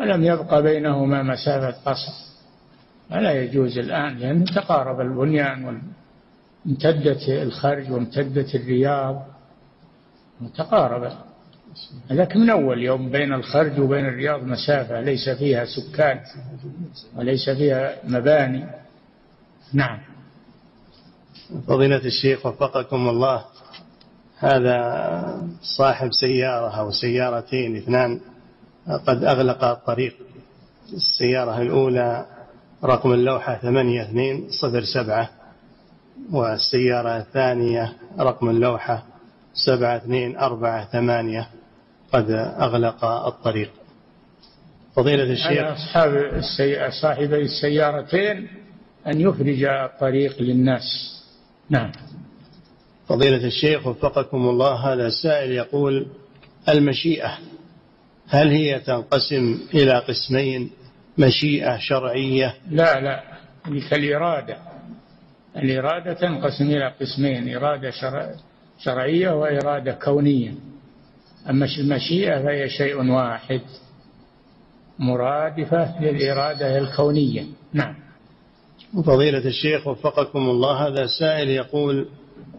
ولم 0.00 0.24
يبقى 0.24 0.62
بينهما 0.62 1.22
مسافة 1.22 1.70
قصر. 1.70 2.31
فلا 3.10 3.32
يجوز 3.42 3.78
الآن 3.78 4.16
لأنه 4.16 4.44
تقارب 4.44 5.00
البنيان 5.00 5.80
وامتدت 6.66 7.28
الخرج 7.28 7.90
وامتدت 7.90 8.54
الرياض 8.54 9.26
وتقارب 10.40 11.12
هذاك 12.10 12.36
من 12.36 12.50
أول 12.50 12.82
يوم 12.82 13.10
بين 13.10 13.32
الخرج 13.32 13.80
وبين 13.80 14.06
الرياض 14.06 14.42
مسافة 14.42 15.00
ليس 15.00 15.28
فيها 15.28 15.64
سكان 15.64 16.20
وليس 17.16 17.50
فيها 17.50 17.96
مباني. 18.04 18.66
نعم. 19.72 19.98
فضيلة 21.66 22.04
الشيخ 22.04 22.46
وفقكم 22.46 23.08
الله 23.08 23.44
هذا 24.38 25.48
صاحب 25.62 26.12
سيارة 26.12 26.80
أو 26.80 26.90
سيارتين 26.90 27.76
اثنان 27.76 28.20
قد 29.06 29.24
أغلق 29.24 29.64
الطريق 29.64 30.16
السيارة 30.92 31.62
الأولى 31.62 32.26
رقم 32.84 33.12
اللوحة 33.12 33.56
ثمانية 33.56 34.02
اثنين 34.02 34.48
صفر 34.50 34.84
سبعة 34.84 35.30
والسيارة 36.32 37.16
الثانية 37.18 37.92
رقم 38.20 38.50
اللوحة 38.50 39.04
سبعة 39.54 39.96
اثنين 39.96 40.36
أربعة 40.36 40.84
ثمانية. 40.84 41.48
قد 42.12 42.30
أغلق 42.60 43.04
الطريق. 43.04 43.70
فضيلة 44.96 45.32
الشيخ. 45.32 45.64
أصحاب 45.64 46.14
السي... 46.14 46.90
صاحبي 46.90 47.42
السيارتين 47.42 48.48
أن 49.06 49.20
يفرج 49.20 49.64
الطريق 49.64 50.42
للناس. 50.42 50.82
نعم. 51.70 51.92
فضيلة 53.08 53.46
الشيخ 53.46 53.86
وفقكم 53.86 54.48
الله 54.48 54.92
هذا 54.92 55.06
السائل 55.06 55.52
يقول 55.52 56.06
المشيئة 56.68 57.38
هل 58.28 58.48
هي 58.48 58.80
تنقسم 58.80 59.60
إلى 59.74 59.98
قسمين؟ 59.98 60.70
مشيئة 61.18 61.78
شرعية؟ 61.78 62.54
لا 62.70 63.00
لا. 63.00 63.22
هذه 63.66 63.88
كالإرادة 63.90 64.56
الإرادة 65.56 66.12
تنقسم 66.12 66.64
إلى 66.64 66.92
قسمين 67.00 67.56
إرادة 67.56 67.92
شرعية 68.78 69.30
وإرادة 69.30 69.92
كونية. 69.92 70.54
أما 71.50 71.68
المشيئة 71.78 72.42
فهي 72.42 72.68
شيء 72.68 73.10
واحد. 73.10 73.60
مرادفة 74.98 76.02
للإرادة 76.02 76.78
الكونية. 76.78 77.44
نعم. 77.72 77.94
فضيلة 79.06 79.46
الشيخ 79.46 79.86
وفقكم 79.86 80.38
الله 80.38 80.86
هذا 80.88 81.06
سائل 81.06 81.48
يقول 81.48 82.08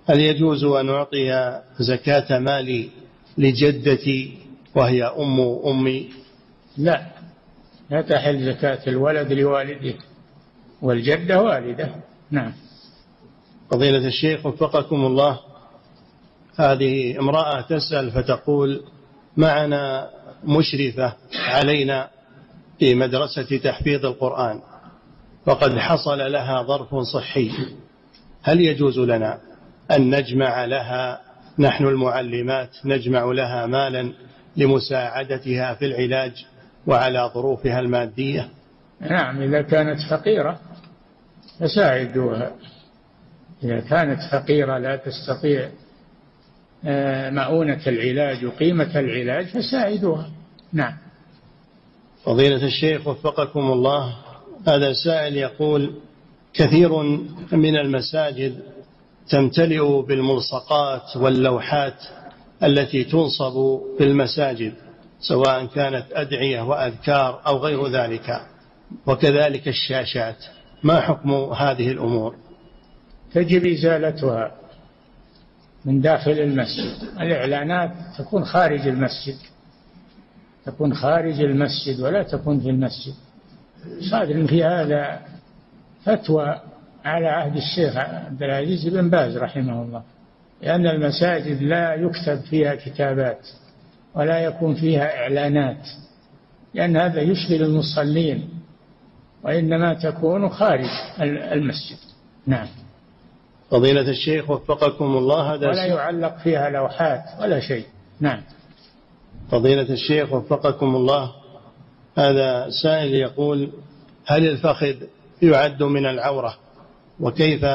هل 0.09 0.19
يجوز 0.19 0.63
أن 0.63 0.89
أعطي 0.89 1.61
زكاة 1.79 2.39
مالي 2.39 2.89
لجدتي 3.37 4.37
وهي 4.75 5.03
أم 5.03 5.39
أمي؟ 5.65 6.09
لا. 6.77 7.12
لا 7.89 8.01
تحل 8.01 8.45
زكاة 8.53 8.79
الولد 8.87 9.33
لوالده 9.33 9.93
والجدة 10.81 11.41
والدة. 11.41 11.95
نعم. 12.31 12.53
فضيلة 13.71 14.07
الشيخ 14.07 14.45
وفقكم 14.45 15.05
الله 15.05 15.39
هذه 16.59 17.19
امرأة 17.19 17.61
تسأل 17.61 18.11
فتقول 18.11 18.83
معنا 19.37 20.09
مشرفة 20.43 21.13
علينا 21.35 22.09
في 22.79 22.95
مدرسة 22.95 23.57
تحفيظ 23.57 24.05
القرآن 24.05 24.61
وقد 25.45 25.77
حصل 25.77 26.31
لها 26.31 26.63
ظرف 26.63 26.95
صحي 26.95 27.51
هل 28.43 28.61
يجوز 28.61 28.99
لنا 28.99 29.39
أن 29.91 30.15
نجمع 30.15 30.65
لها 30.65 31.21
نحن 31.59 31.85
المعلمات 31.85 32.69
نجمع 32.85 33.23
لها 33.23 33.65
مالا 33.65 34.13
لمساعدتها 34.57 35.73
في 35.73 35.85
العلاج؟ 35.85 36.45
وعلى 36.87 37.31
ظروفها 37.33 37.79
المادية. 37.79 38.49
نعم 39.01 39.41
إذا 39.41 39.61
كانت 39.61 39.99
فقيرة 40.09 40.59
فساعدوها. 41.59 42.51
إذا 43.63 43.79
كانت 43.79 44.19
فقيرة 44.31 44.77
لا 44.77 44.95
تستطيع 44.95 45.69
آه، 46.85 47.29
مؤونة 47.29 47.81
العلاج 47.87 48.45
وقيمة 48.45 48.99
العلاج 48.99 49.45
فساعدوها. 49.45 50.29
نعم. 50.73 50.93
فضيلة 52.23 52.65
الشيخ 52.65 53.07
وفقكم 53.07 53.71
الله 53.71 54.15
هذا 54.67 54.93
سائل 54.93 55.37
يقول 55.37 55.93
كثير 56.53 57.03
من 57.51 57.77
المساجد 57.77 58.59
تمتلئ 59.29 60.01
بالملصقات 60.01 61.17
واللوحات 61.17 62.03
التي 62.63 63.03
تنصب 63.03 63.79
في 63.97 64.03
المساجد. 64.03 64.73
سواء 65.27 65.65
كانت 65.65 66.05
أدعية 66.11 66.61
وأذكار 66.61 67.41
أو 67.47 67.57
غير 67.57 67.87
ذلك. 67.87 68.41
وكذلك 69.05 69.67
الشاشات. 69.67 70.45
ما 70.83 71.01
حكم 71.01 71.31
هذه 71.33 71.91
الأمور؟ 71.91 72.35
تجب 73.33 73.65
إزالتها 73.65 74.51
من 75.85 76.01
داخل 76.01 76.31
المسجد. 76.31 77.09
الإعلانات 77.19 77.91
تكون 78.17 78.45
خارج 78.45 78.87
المسجد. 78.87 79.37
تكون 80.65 80.93
خارج 80.93 81.41
المسجد 81.41 82.01
ولا 82.01 82.23
تكون 82.23 82.59
في 82.59 82.69
المسجد. 82.69 83.13
صادر 84.11 84.47
في 84.47 84.63
هذا 84.63 85.19
فتوى 86.03 86.59
على 87.05 87.27
عهد 87.27 87.55
الشيخ 87.55 87.97
عبد 87.97 88.43
العزيز 88.43 88.87
بن 88.87 89.09
باز 89.09 89.37
رحمه 89.37 89.81
الله. 89.81 90.03
لأن 90.61 90.87
المساجد 90.87 91.63
لا 91.63 91.93
يكتب 91.93 92.41
فيها 92.41 92.75
كتابات. 92.75 93.47
ولا 94.15 94.39
يكون 94.39 94.75
فيها 94.75 95.17
إعلانات 95.17 95.87
لأن 96.73 96.97
هذا 96.97 97.21
يشغل 97.21 97.63
المصلين 97.63 98.49
وإنما 99.43 99.93
تكون 99.93 100.49
خارج 100.49 100.89
المسجد. 101.51 101.97
نعم. 102.47 102.67
فضيلة 103.71 104.09
الشيخ 104.09 104.49
وفقكم 104.49 105.17
الله 105.17 105.53
هذا 105.53 105.67
ولا 105.67 105.85
يعلق 105.85 106.37
فيها 106.37 106.69
لوحات 106.69 107.23
ولا 107.41 107.59
شيء. 107.59 107.85
نعم. 108.19 108.41
فضيلة 109.51 109.93
الشيخ 109.93 110.33
وفقكم 110.33 110.95
الله 110.95 111.31
هذا 112.17 112.69
سائل 112.83 113.13
يقول 113.13 113.69
هل 114.25 114.47
الفخذ 114.47 114.95
يعد 115.41 115.83
من 115.83 116.05
العورة؟ 116.05 116.55
وكيف 117.19 117.65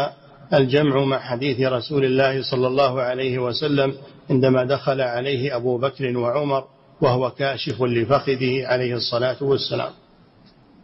الجمع 0.55 1.05
مع 1.05 1.19
حديث 1.19 1.61
رسول 1.61 2.05
الله 2.05 2.51
صلى 2.51 2.67
الله 2.67 3.01
عليه 3.01 3.39
وسلم 3.39 3.95
عندما 4.31 4.65
دخل 4.65 5.01
عليه 5.01 5.57
أبو 5.57 5.79
بكر 5.79 6.17
وعمر 6.19 6.65
وهو 7.01 7.31
كاشف 7.31 7.83
لفخذه 7.83 8.67
عليه 8.67 8.95
الصلاة 8.95 9.43
والسلام. 9.43 9.93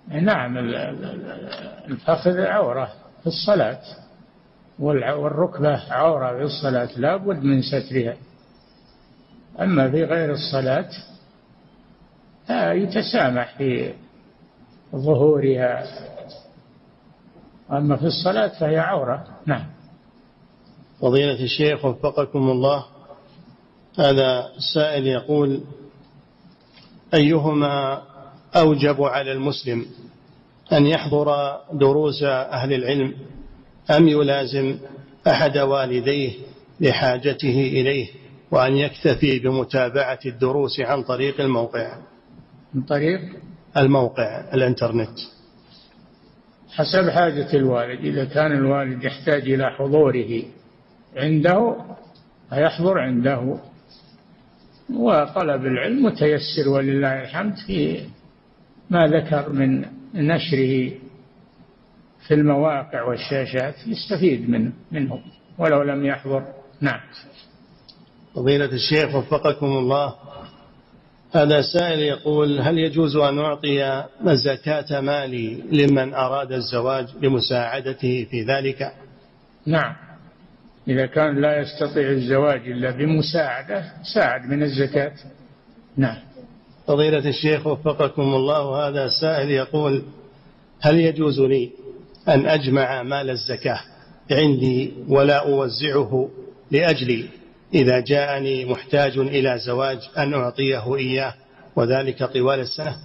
نعم 0.09 0.59
الفخذ 1.88 2.40
عورة 2.40 2.92
في 3.20 3.26
الصلاة 3.26 3.80
والركبة 4.78 5.92
عورة 5.92 6.36
في 6.36 6.42
الصلاة 6.42 6.88
لا 6.97 7.16
بد 7.16 7.42
من 7.42 7.62
سترها. 7.62 8.16
أما 9.61 9.90
في 9.90 10.05
غير 10.05 10.32
الصلاة 10.32 10.88
يتسامح 12.72 13.59
في 13.59 13.92
ظهورها. 14.97 15.84
أما 17.72 17.97
في 17.97 18.07
الصلاة 18.07 18.49
فهي 18.61 18.78
عورة. 18.78 19.26
نعم. 19.47 19.66
فضيلة 21.01 21.42
الشيخ 21.42 21.84
وفقكم 21.84 22.51
الله 22.51 22.84
هذا 23.99 24.51
السائل 24.57 25.07
يقول 25.07 25.61
أيهما 27.14 28.03
أوجب 28.57 29.03
على 29.03 29.32
المسلم 29.32 29.86
أن 30.72 30.86
يحضر 30.86 31.59
دروس 31.72 32.22
أهل 32.22 32.72
العلم 32.72 33.14
أم 33.90 34.09
يلازم 34.09 34.76
أحد 35.26 35.59
والديه 35.59 36.32
لحاجته 36.80 37.70
إليه 37.72 38.09
وأن 38.51 38.76
يكتفي 38.76 39.38
بمتابعة 39.38 40.18
الدروس 40.26 40.80
عن 40.80 41.03
طريق 41.03 41.40
الموقع؟ 41.40 41.99
من 42.74 42.82
طريق؟ 42.82 43.20
الموقع 43.76 44.55
الإنترنت. 44.55 45.18
حسب 46.70 47.11
حاجة 47.11 47.57
الوالد. 47.57 48.05
إذا 48.05 48.24
كان 48.24 48.53
الوالد 48.53 49.05
يحتاج 49.05 49.42
إلى 49.42 49.70
حضوره 49.70 50.42
عنده 51.16 51.76
فيحضر 52.51 52.99
عنده. 52.99 53.59
وطلب 54.93 55.66
العلم 55.66 56.05
متيسر 56.05 56.68
ولله 56.68 57.22
الحمد 57.22 57.55
في 57.66 58.01
ما 58.91 59.07
ذكر 59.07 59.53
من 59.53 59.85
نشره 60.14 60.93
في 62.26 62.35
المواقع 62.35 63.03
والشاشات 63.03 63.74
يستفيد 63.87 64.51
منه 64.51 64.72
منه 64.93 65.20
ولو 65.59 65.82
لم 65.82 66.07
يحضر. 66.07 66.45
نعم. 66.80 67.01
فضيلة 68.35 68.72
الشيخ 68.72 69.14
وفقكم 69.14 69.66
الله. 69.66 70.14
هذا 71.32 71.62
سائل 71.62 71.99
يقول 71.99 72.61
هل 72.61 72.78
يجوز 72.78 73.16
أن 73.16 73.39
أعطي 73.39 74.05
زكاة 74.24 75.01
مالي 75.01 75.62
لمن 75.72 76.14
أراد 76.14 76.53
الزواج 76.53 77.07
لمساعدته 77.22 78.26
في 78.30 78.43
ذلك؟ 78.43 78.93
نعم. 79.66 79.95
إذا 80.89 81.07
كان 81.07 81.41
لا 81.41 81.61
يستطيع 81.61 82.11
الزواج 82.11 82.61
إلا 82.68 82.91
بمساعدة 82.91 83.85
ساعد 84.14 84.47
من 84.47 84.62
الزكاة. 84.62 85.12
نعم. 85.97 86.16
فضيلة 86.87 87.28
الشيخ 87.28 87.66
وفقكم 87.66 88.22
الله 88.22 88.89
هذا 88.89 89.09
سائل 89.20 89.51
يقول 89.51 90.03
هل 90.80 91.01
يجوز 91.01 91.41
لي 91.41 91.70
أن 92.28 92.47
أجمع 92.47 93.03
مال 93.03 93.30
الزكاة 93.30 93.80
عندي 94.30 94.93
ولا 95.09 95.37
أوزعه 95.37 96.30
لأجلي 96.70 97.28
إذا 97.74 98.01
جاءني 98.01 98.64
محتاج 98.64 99.18
إلى 99.18 99.59
زواج 99.59 99.99
أن 100.18 100.35
أعطيه 100.35 100.97
إياه 100.97 101.35
وذلك 101.76 102.24
طوال 102.24 102.61
السنة؟ 102.61 102.97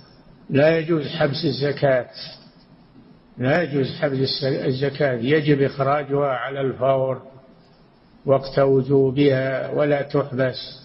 لا 0.49 0.77
يجوز 0.77 1.07
حبس 1.07 1.45
الزكاة. 1.45 2.05
لا 3.37 3.61
يجوز 3.61 3.87
حبس 4.01 4.43
الزكاة. 4.43 5.13
يجب 5.13 5.61
إخراجها 5.61 6.27
على 6.27 6.61
الفور. 6.61 7.21
وقت 8.25 8.59
وجوبها 8.59 9.71
ولا 9.71 10.01
تحبس. 10.01 10.79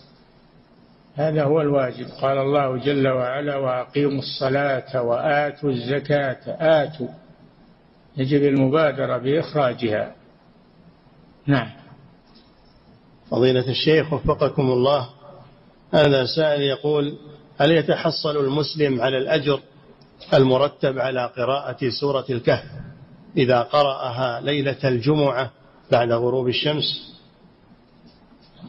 هذا 1.14 1.45
هو 1.45 1.61
الواجب. 1.61 2.07
قال 2.22 2.39
الله 2.39 2.76
جل 2.76 3.09
وعلا 3.09 3.57
وأقيموا 3.57 4.18
الصلاة 4.18 5.03
وآتوا 5.03 5.70
الزكاة. 5.70 6.43
آتوا. 6.47 7.09
يجب 8.16 8.43
المبادرة 8.43 9.18
بإخراجها. 9.18 10.14
نعم. 11.47 11.70
فضيلة 13.30 13.68
الشيخ 13.68 14.12
وفقكم 14.12 14.62
الله. 14.62 15.09
هذا 15.95 16.24
سائل 16.37 16.62
يقول 16.62 17.18
هل 17.59 17.70
يتحصل 17.70 18.37
المسلم 18.37 19.01
على 19.01 19.18
الأجر 19.18 19.61
المرتب 20.35 20.99
على 20.99 21.32
قراءة 21.37 21.89
سورة 22.01 22.24
الكهف 22.30 22.70
إذا 23.37 23.61
قرأها 23.61 24.41
ليلة 24.41 24.78
الجمعة 24.85 25.51
بعد 25.93 26.12
غروب 26.12 26.49
الشمس؟ 26.49 27.13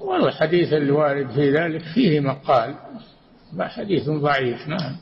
والحديث 0.02 0.74
الوارد 0.74 1.30
في 1.32 1.52
ذلك 1.52 1.82
فيه 1.82 2.20
مقال 2.20 2.76
حديث 3.60 4.10
ضعيف 4.10 4.68
نعم. 4.68 4.96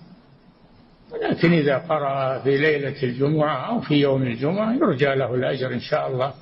ولكن 1.11 1.53
إذا 1.53 1.77
قرأ 1.77 2.39
في 2.39 2.57
ليلة 2.57 3.03
الجمعة 3.03 3.69
أو 3.69 3.81
في 3.81 3.93
يوم 3.93 4.23
الجمعة 4.23 4.73
يرجى 4.73 5.15
له 5.15 5.35
الأجر 5.35 5.73
إن 5.73 5.79
شاء 5.79 6.07
الله 6.07 6.33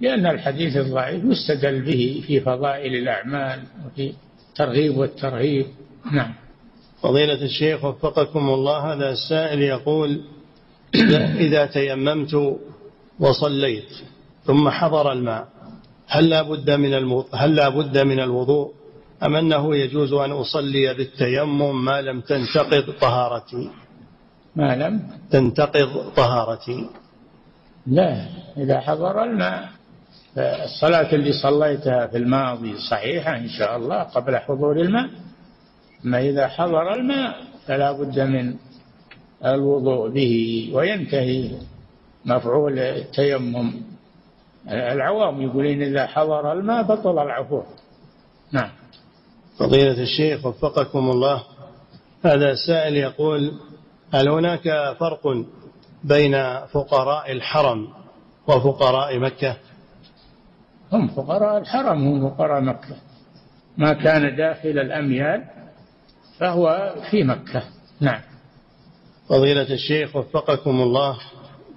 لأن 0.00 0.26
الحديث 0.26 0.76
الضعيف 0.76 1.24
يستدل 1.24 1.82
به 1.82 2.24
في 2.26 2.40
فضائل 2.40 2.94
الأعمال 2.94 3.62
وفي 3.86 4.12
الترغيب 4.50 4.96
والترهيب 4.96 5.66
نعم. 6.12 6.34
فضيلة 7.02 7.44
الشيخ 7.44 7.84
وفقكم 7.84 8.48
الله 8.48 8.92
هذا 8.92 9.10
السائل 9.10 9.62
يقول 9.62 10.20
إذا 11.46 11.66
تيممت 11.66 12.58
وصليت 13.20 13.88
ثم 14.44 14.68
حضر 14.68 15.12
الماء 15.12 15.48
هل 16.06 16.28
لا 16.28 16.42
بد 16.42 16.70
من 16.70 16.94
هل 17.34 17.54
لا 17.54 17.68
بد 17.68 17.98
من 17.98 18.20
الوضوء؟ 18.20 18.72
أم 19.22 19.36
أنه 19.36 19.76
يجوز 19.76 20.12
أن 20.12 20.30
أصلي 20.30 20.94
بالتيمم 20.94 21.84
ما 21.84 22.00
لم 22.00 22.20
تنتقض 22.20 22.94
طهارتي؟ 23.00 23.70
ما 24.56 24.76
لم 24.76 25.02
تنتقض 25.30 26.12
طهارتي. 26.16 26.86
لا 27.86 28.26
إذا 28.56 28.80
حضر 28.80 29.24
الماء 29.24 29.68
الصلاة 30.38 31.14
اللي 31.14 31.32
صليتها 31.32 32.06
في 32.06 32.16
الماضي 32.16 32.74
صحيحة 32.90 33.36
إن 33.36 33.48
شاء 33.48 33.76
الله 33.76 34.02
قبل 34.02 34.36
حضور 34.36 34.80
الماء 34.80 35.08
أما 36.04 36.20
إذا 36.20 36.48
حضر 36.48 36.94
الماء 36.94 37.36
فلا 37.66 37.92
بد 37.92 38.20
من 38.20 38.54
الوضوء 39.44 40.10
به 40.10 40.70
وينتهي 40.72 41.50
مفعول 42.24 42.78
التيمم. 42.78 43.72
العوام 44.70 45.42
يقولون 45.42 45.82
إذا 45.82 46.06
حضر 46.06 46.52
الماء 46.52 46.82
بطل 46.82 47.18
العفو. 47.18 47.62
نعم. 48.52 48.70
فضيلة 49.58 50.02
الشيخ 50.02 50.46
وفقكم 50.46 51.10
الله 51.10 51.42
هذا 52.24 52.54
سائل 52.66 52.96
يقول 52.96 53.52
هل 54.14 54.28
هناك 54.28 54.96
فرق 55.00 55.44
بين 56.04 56.64
فقراء 56.66 57.32
الحرم 57.32 57.88
وفقراء 58.48 59.18
مكة؟ 59.18 59.56
هم 60.92 61.08
فقراء 61.08 61.58
الحرم 61.58 62.06
هم 62.06 62.30
فقراء 62.30 62.60
مكة. 62.60 62.96
ما 63.76 63.92
كان 63.92 64.36
داخل 64.36 64.68
الأميال 64.68 65.44
فهو 66.38 66.94
في 67.10 67.24
مكة. 67.24 67.62
نعم. 68.00 68.20
فضيلة 69.28 69.74
الشيخ 69.74 70.16
وفقكم 70.16 70.80
الله 70.80 71.18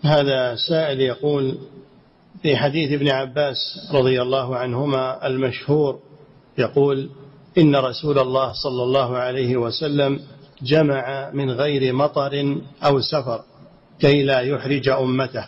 هذا 0.04 0.56
سائل 0.70 1.02
يقول 1.02 1.58
في 2.42 2.58
حديث 2.58 2.92
ابن 2.92 3.10
عباس 3.10 3.58
رضي 3.94 4.22
الله 4.22 4.56
عنهما 4.56 5.28
المشهور 5.28 6.00
يقول 6.58 7.10
إن 7.58 7.76
رسول 7.76 8.20
الله 8.20 8.54
صلى 8.54 8.84
الله 8.84 9.18
عليه 9.18 9.58
وسلم 9.58 10.20
جمع 10.62 11.30
من 11.34 11.52
غير 11.52 11.94
مطر 11.94 12.62
أو 12.84 13.02
سفر 13.02 13.44
كي 14.00 14.24
لا 14.24 14.40
يحرج 14.40 14.90
أمته. 14.90 15.46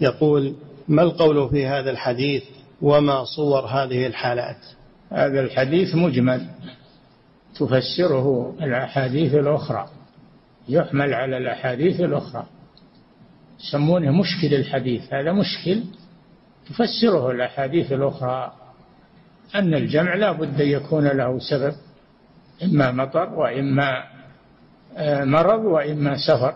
يقول 0.00 0.54
ما 0.88 1.02
القول 1.02 1.50
في 1.50 1.66
هذا 1.66 1.90
الحديث 1.90 2.42
وما 2.82 3.24
صور 3.24 3.66
هذه 3.66 4.06
الحالات؟ 4.06 4.64
هذا 5.10 5.40
الحديث 5.40 5.94
مجمل. 5.94 6.46
تفسره 7.54 8.54
الأحاديث 8.62 9.34
الأخرى. 9.34 9.88
يحمل 10.68 11.14
على 11.14 11.36
الأحاديث 11.36 12.00
الأخرى. 12.00 12.46
يسمونه 13.60 14.10
مشكل 14.10 14.54
الحديث. 14.54 15.02
هذا 15.12 15.32
مشكل 15.32 15.82
تفسره 16.68 17.30
الأحاديث 17.30 17.92
الأخرى 17.92 18.52
أن 19.54 19.74
الجمع 19.74 20.14
لا 20.14 20.32
بد 20.32 20.60
يكون 20.60 21.08
له 21.08 21.38
سبب 21.38 21.74
إما 22.62 22.92
مطر 22.92 23.34
وإما 23.34 24.04
آه، 24.96 25.24
مرض 25.24 25.64
وإما 25.64 26.16
سفر. 26.28 26.54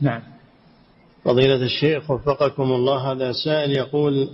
نعم. 0.00 0.22
فضيلة 1.24 1.62
الشيخ 1.62 2.10
وفقكم 2.10 2.62
الله 2.62 3.12
هذا 3.12 3.32
سائل 3.32 3.70
يقول 3.70 4.28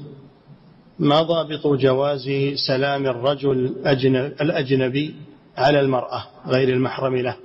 ما 0.99 1.23
ضابط 1.23 1.67
جواز 1.67 2.29
سلام 2.67 3.07
الرجل 3.07 3.75
الأجنبي 4.41 5.15
على 5.57 5.81
المرأة 5.81 6.25
غير 6.47 6.69
المحرم 6.69 7.17
له؟ 7.17 7.37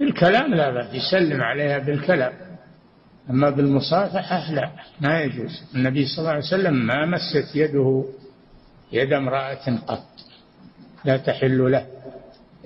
بالكلام 0.00 0.54
لا 0.54 0.70
بأس 0.70 0.94
يسلم 0.94 1.40
عليها 1.40 1.78
بالكلام. 1.78 2.32
أما 3.30 3.50
بالمصافحة 3.50 4.52
لا 4.52 4.70
ما 5.00 5.20
يجوز. 5.20 5.62
النبي 5.74 6.06
صلى 6.06 6.18
الله 6.18 6.30
عليه 6.30 6.44
وسلم 6.44 6.74
ما 6.86 7.06
مست 7.06 7.56
يده 7.56 8.04
يد 8.92 9.12
امرأة 9.12 9.78
قط 9.86 10.06
لا 11.04 11.16
تحل 11.16 11.72
له. 11.72 11.86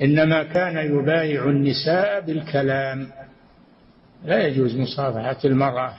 إنما 0.03 0.43
كان 0.43 0.77
يبايع 0.77 1.45
النساء 1.45 2.21
بالكلام. 2.21 3.09
لا 4.25 4.47
يجوز 4.47 4.77
مصافحة 4.77 5.39
المرأة 5.45 5.95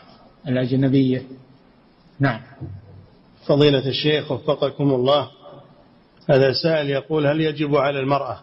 الأجنبية. 0.48 1.22
نعم. 2.20 2.42
فضيلة 3.46 3.88
الشيخ 3.88 4.32
وفقكم 4.32 4.94
الله 4.94 5.30
هذا 6.30 6.54
سائل 6.54 6.90
يقول 6.90 7.28
هل 7.28 7.42
يجب 7.42 7.76
على 7.76 8.00
المرأة 8.00 8.40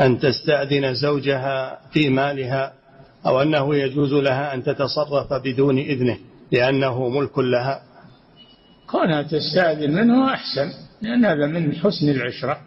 أن 0.00 0.18
تستأذن 0.18 0.94
زوجها 0.94 1.80
في 1.92 2.08
مالها 2.08 2.72
أو 3.28 3.42
أنه 3.42 3.76
يجوز 3.76 4.12
لها 4.12 4.54
أن 4.54 4.64
تتصرف 4.64 5.32
بدون 5.32 5.78
إذنه 5.78 6.18
لأنه 6.52 7.08
ملك 7.08 7.38
لها. 7.38 7.82
كونها 8.90 9.22
تستأذن 9.22 9.94
منه 9.94 10.34
أحسن 10.34 10.72
لأن 11.02 11.24
هذا 11.24 11.46
من 11.46 11.74
حسن 11.74 12.08
العشرة. 12.08 12.60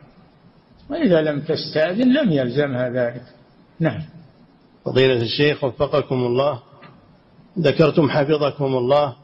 وإذا 0.90 1.22
لم 1.22 1.40
تستأذن 1.40 2.14
لم 2.14 2.32
يلزمها 2.32 2.90
ذلك. 2.90 3.24
نعم. 3.80 4.02
فضيلة 4.86 5.22
الشيخ 5.22 5.64
وفقكم 5.64 6.16
الله. 6.16 6.60
ذكرتم 7.60 8.10
حفظكم 8.10 8.76
الله 8.76 9.16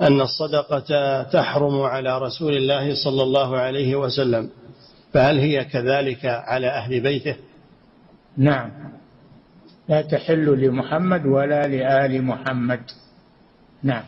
أن 0.00 0.20
الصدقة 0.20 1.22
تحرم 1.22 1.80
على 1.80 2.18
رسول 2.18 2.56
الله 2.56 2.94
صلى 3.04 3.22
الله 3.22 3.56
عليه 3.58 3.96
وسلم 3.96 4.50
فهل 5.12 5.38
هي 5.38 5.64
كذلك 5.64 6.24
على 6.24 6.66
أهل 6.66 7.00
بيته؟ 7.00 7.36
نعم. 8.36 8.70
لا 9.88 10.02
تحل 10.02 10.60
لمحمد 10.60 11.26
ولا 11.26 11.66
لآل 11.66 12.22
محمد. 12.24 12.80
نعم. 13.82 14.02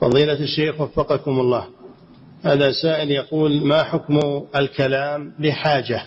فضيلة 0.00 0.40
الشيخ 0.42 0.80
وفقكم 0.80 1.40
الله. 1.40 1.66
هذا 2.44 2.72
سائل 2.72 3.10
يقول 3.10 3.66
ما 3.66 3.82
حكم 3.82 4.20
الكلام 4.56 5.32
لحاجة 5.38 6.02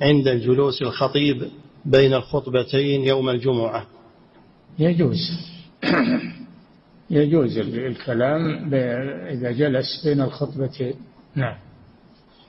عند 0.00 0.28
الجلوس 0.28 0.82
الخطيب 0.82 1.48
بين 1.84 2.14
الخطبتين 2.14 3.04
يوم 3.04 3.28
الجمعة؟ 3.28 3.86
يجوز. 4.78 5.18
يجوز 7.10 7.58
الكلام 7.58 8.74
إذا 9.26 9.50
جلس 9.50 10.06
بين 10.06 10.20
الخطبتين. 10.20 10.94
نعم. 11.34 11.56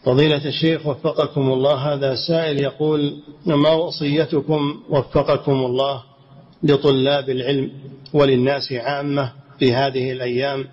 فضيلة 0.06 0.45
الشيخ 0.45 0.88
وفقكم 0.88 1.41
الله 1.41 1.93
هذا 1.93 2.16
سائل 2.16 2.60
يقول 2.60 3.18
ما 3.45 3.72
وصيتكم 3.72 4.80
وفقكم 4.89 5.51
الله 5.51 6.03
لطلاب 6.64 7.30
العلم 7.30 7.72
وللناس 8.14 8.74
عامة 8.74 9.32
في 9.60 9.74
هذه 9.74 10.12
الأيام 10.12 10.66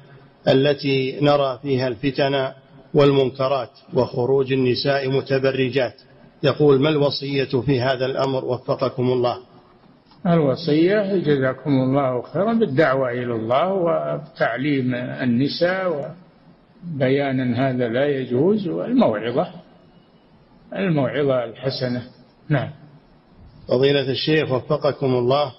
التي 0.48 1.18
نرى 1.20 1.58
فيها 1.62 1.88
الفتن 1.88 2.48
والمنكرات 2.94 3.70
وخروج 3.94 4.52
النساء 4.52 5.10
متبرجات؟ 5.10 5.94
يقول 6.42 6.80
ما 6.80 6.88
الوصية 6.88 7.60
في 7.66 7.80
هذا 7.80 8.06
الأمر؟ 8.06 8.44
وفقكم 8.44 9.12
الله. 9.12 9.38
الوصية 10.26 11.16
جزاكم 11.16 11.70
الله 11.70 12.22
خيرا 12.22 12.52
بالدعوة 12.52 13.10
إلى 13.10 13.34
الله 13.34 13.72
وتعليم 13.72 14.94
النساء 14.94 16.14
وبيانا 16.94 17.68
هذا 17.70 17.88
لا 17.88 18.06
يجوز 18.06 18.68
والموعظة 18.68 19.46
الموعظة 20.76 21.44
الحسنة. 21.44 22.02
نعم. 22.48 22.70
فضيلة 23.68 24.10
الشيخ 24.10 24.52
وفقكم 24.52 25.14
الله. 25.14 25.52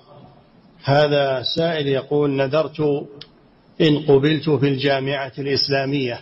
هذا 0.83 1.41
سائل 1.55 1.87
يقول 1.87 2.31
نذرت 2.31 2.79
إن 3.81 3.99
قبلت 3.99 4.49
في 4.49 4.67
الجامعة 4.67 5.31
الإسلامية 5.39 6.19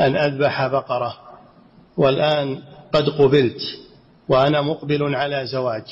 أن 0.00 0.16
أذبح 0.16 0.66
بقرة 0.66 1.16
والآن 1.96 2.58
قد 2.92 3.08
قبلت 3.08 3.60
وأنا 4.28 4.62
مقبل 4.62 5.14
على 5.14 5.46
زواج 5.46 5.82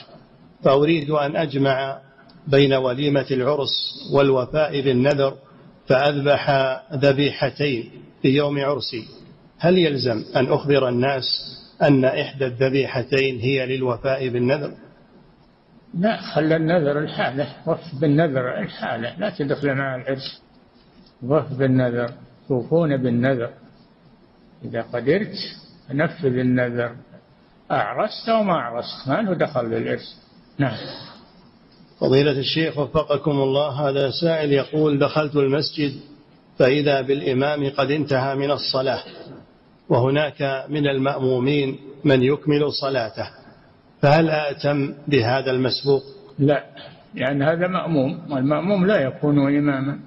فأريد 0.64 1.10
أن 1.10 1.36
أجمع 1.36 1.98
بين 2.46 2.74
وليمة 2.74 3.26
العرس 3.30 3.70
والوفاء 4.12 4.80
بالنذر 4.80 5.34
فأذبح 5.86 6.50
ذبيحتين. 6.92 7.90
في 8.22 8.28
يوم 8.28 8.58
عرسي. 8.58 9.04
هل 9.58 9.78
يلزم 9.78 10.24
أن 10.36 10.46
أخبر 10.46 10.88
الناس 10.88 11.24
أن 11.82 12.04
إحدى 12.04 12.46
الذبيحتين 12.46 13.38
هي 13.38 13.76
للوفاء 13.76 14.28
بالنذر؟ 14.28 14.72
لا 15.94 16.20
خلى 16.34 16.56
النذر 16.56 16.98
الحالة 16.98 17.46
وف 17.66 17.80
بالنذر 18.00 18.58
الحالة. 18.58 19.18
لا 19.18 19.30
تدخل 19.30 19.74
مع 19.74 19.96
العرس. 19.96 20.42
وف 21.22 21.52
بالنذر 21.52 22.10
توفون 22.48 22.96
بالنذر. 22.96 23.50
إذا 24.64 24.82
قدرت 24.82 25.34
نفذ 25.90 26.38
النذر 26.38 26.96
أعرست 27.70 28.28
أو 28.28 28.42
ما 28.42 28.52
أعرست؟ 28.52 29.08
ما 29.08 29.22
له 29.22 29.34
دخل 29.34 29.68
بالإرث 29.70 30.04
نعم. 30.58 30.76
فضيلة 32.00 32.38
الشيخ 32.38 32.78
وفقكم 32.78 33.30
الله 33.30 33.88
هذا 33.88 34.10
سائل 34.10 34.52
يقول 34.52 34.98
دخلت 34.98 35.36
المسجد 35.36 35.92
فإذا 36.58 37.00
بالإمام 37.00 37.70
قد 37.70 37.90
انتهى 37.90 38.34
من 38.34 38.50
الصلاة 38.50 39.02
وهناك 39.88 40.64
من 40.68 40.86
المأمومين 40.86 41.78
من 42.04 42.22
يكمل 42.22 42.72
صلاته. 42.72 43.30
فهل 44.02 44.30
أأتم 44.30 44.94
بهذا 45.08 45.50
المسبوق؟ 45.50 46.02
لا 46.38 46.64
لأن 47.14 47.42
هذا 47.42 47.66
مأموم 47.66 48.20
والمأموم 48.30 48.86
لا 48.86 49.00
يكون 49.00 49.56
إماما. 49.56 49.98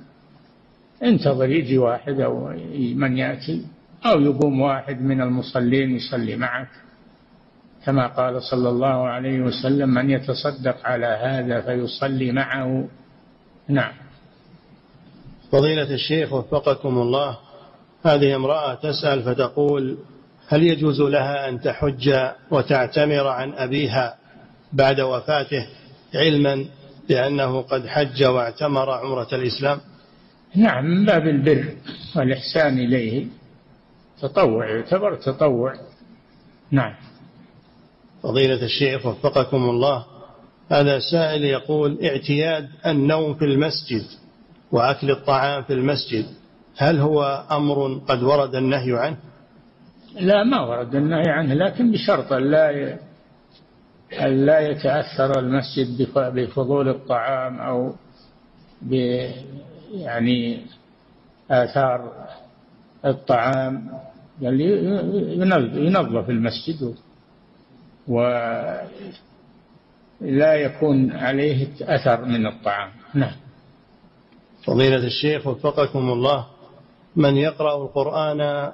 انتظر 1.03 1.49
يجي 1.49 1.77
واحد 1.77 2.19
أو 2.19 2.53
من 2.95 3.17
يأتي 3.17 3.65
أو 4.05 4.21
يقوم 4.21 4.61
واحد 4.61 5.01
من 5.01 5.21
المصلين 5.21 5.95
يصلي 5.95 6.35
معك. 6.35 6.69
كما 7.85 8.07
قال 8.07 8.41
صلى 8.43 8.69
الله 8.69 9.07
عليه 9.07 9.41
وسلم 9.41 9.89
من 9.89 10.09
يتصدق 10.09 10.87
على 10.87 11.05
هذا 11.05 11.61
فيصلي 11.61 12.31
معه. 12.31 12.87
نعم. 13.67 13.93
فضيلة 15.51 15.93
الشيخ 15.93 16.33
وفقكم 16.33 16.97
الله 16.97 17.37
هذه 18.05 18.35
امرأة 18.35 18.73
تسأل 18.73 19.23
فتقول 19.23 19.97
هل 20.47 20.63
يجوز 20.63 21.01
لها 21.01 21.49
أن 21.49 21.61
تحج 21.61 22.17
وتعتمر 22.51 23.27
عن 23.27 23.53
أبيها 23.53 24.15
بعد 24.73 24.99
وفاته 24.99 25.67
علما 26.15 26.65
بأنه 27.09 27.61
قد 27.61 27.87
حج 27.87 28.23
واعتمر 28.23 28.91
عمرة 28.91 29.27
الإسلام؟ 29.33 29.79
نعم 30.55 30.85
من 30.85 31.05
باب 31.05 31.27
البر 31.27 31.75
والإحسان 32.15 32.79
إليه. 32.79 33.25
تطوع 34.21 34.69
يعتبر 34.69 35.15
تطوع. 35.15 35.73
نعم. 36.71 36.93
فضيلة 38.23 38.65
الشيخ 38.65 39.05
وفقكم 39.05 39.69
الله 39.69 40.05
هذا 40.71 40.99
سائل 40.99 41.43
يقول 41.43 42.05
اعتياد 42.05 42.69
النوم 42.85 43.33
في 43.33 43.45
المسجد 43.45 44.05
وأكل 44.71 45.11
الطعام 45.11 45.63
في 45.63 45.73
المسجد 45.73 46.25
هل 46.77 46.99
هو 46.99 47.45
أمر 47.51 48.01
قد 48.07 48.23
ورد 48.23 48.55
النهي 48.55 48.97
عنه؟ 48.97 49.17
لا 50.19 50.43
ما 50.43 50.61
ورد 50.61 50.95
النهي 50.95 51.29
عنه 51.29 51.53
لكن 51.53 51.91
بشرط 51.91 52.33
لا 52.33 52.97
لا 54.19 54.59
يتأثر 54.59 55.39
المسجد 55.39 56.07
بفضول 56.15 56.89
الطعام 56.89 57.59
أو 57.59 57.93
ب 58.81 58.93
يعني 59.93 60.61
آثار 61.51 62.11
الطعام 63.05 63.91
يعني 64.41 64.63
ينظف 65.87 66.29
المسجد 66.29 66.95
ولا 68.07 68.87
يكون 70.55 71.11
عليه 71.11 71.67
أثر 71.81 72.25
من 72.25 72.47
الطعام. 72.47 72.89
نعم. 73.13 73.35
فضيلة 74.65 75.05
الشيخ 75.05 75.47
وفقكم 75.47 76.09
الله 76.09 76.45
من 77.15 77.37
يقرأ 77.37 77.83
القرآن 77.83 78.71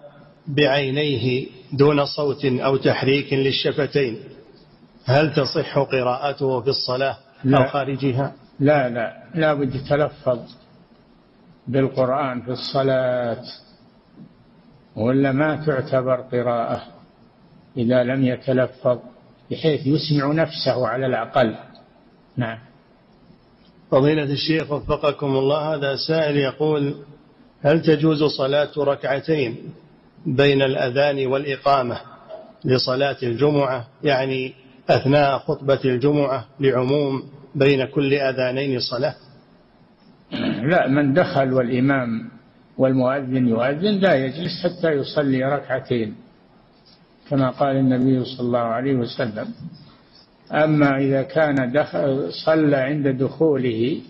بعينيه 0.48 1.48
دون 1.74 2.06
صوت 2.06 2.46
أو 2.46 2.78
تحريك 2.78 3.34
للشفتين 3.34 4.20
هل 5.06 5.34
تصح 5.34 5.80
قراءته 5.80 6.62
في 6.62 6.70
الصلاة 6.70 7.18
لا. 7.44 7.58
أو 7.58 7.68
خارجها؟ 7.68 8.34
لا 8.60 8.90
لا. 8.90 9.24
لا 9.36 9.54
بد 9.54 9.76
يتلفظ 9.76 10.40
بالقرآن 11.68 12.42
في 12.42 12.52
الصلاة 12.52 13.44
ولا 14.96 15.32
ما 15.32 15.66
تعتبر 15.66 16.16
قراءة 16.16 16.84
إذا 17.78 18.04
لم 18.04 18.26
يتلفظ 18.26 19.00
بحيث 19.52 19.88
يسمع 19.88 20.34
نفسه 20.34 20.88
على 20.88 21.06
الأقل. 21.06 21.56
نعم. 22.38 22.67
فضيلة 23.92 24.24
الشيخ 24.24 24.72
وفقكم 24.72 25.28
الله 25.28 25.76
هذا 25.76 25.96
سائل 25.96 26.38
يقول 26.38 26.96
هل 27.62 27.82
تجوز 27.82 28.24
صلاة 28.24 28.70
ركعتين 28.78 29.58
بين 30.26 30.62
الأذان 30.62 31.28
والإقامة 31.28 31.98
لصلاة 32.66 33.18
الجمعة؟ 33.24 33.88
يعني 34.04 34.54
أثناء 34.90 35.38
خطبة 35.38 35.80
الجمعة 35.86 36.46
لعموم 36.60 37.24
بين 37.56 37.86
كل 37.86 38.14
أذانين 38.14 38.80
صلاة؟ 38.80 39.16
لا 40.64 40.88
من 40.88 41.14
دخل 41.14 41.54
والإمام 41.54 42.30
والمؤذن 42.78 43.48
يؤذن 43.48 44.00
لا 44.00 44.14
يجلس 44.14 44.64
حتى 44.64 44.92
يصلي 44.92 45.44
ركعتين 45.44 46.16
كما 47.30 47.50
قال 47.50 47.76
النبي 47.76 48.26
صلى 48.26 48.48
الله 48.48 48.60
عليه 48.60 48.96
وسلم. 48.96 49.48
أما 50.52 50.98
إذا 50.98 51.22
كان 51.22 51.72
دخل 51.72 52.30
صلى 52.46 52.76
عند 52.76 53.08
دخوله 53.08 54.02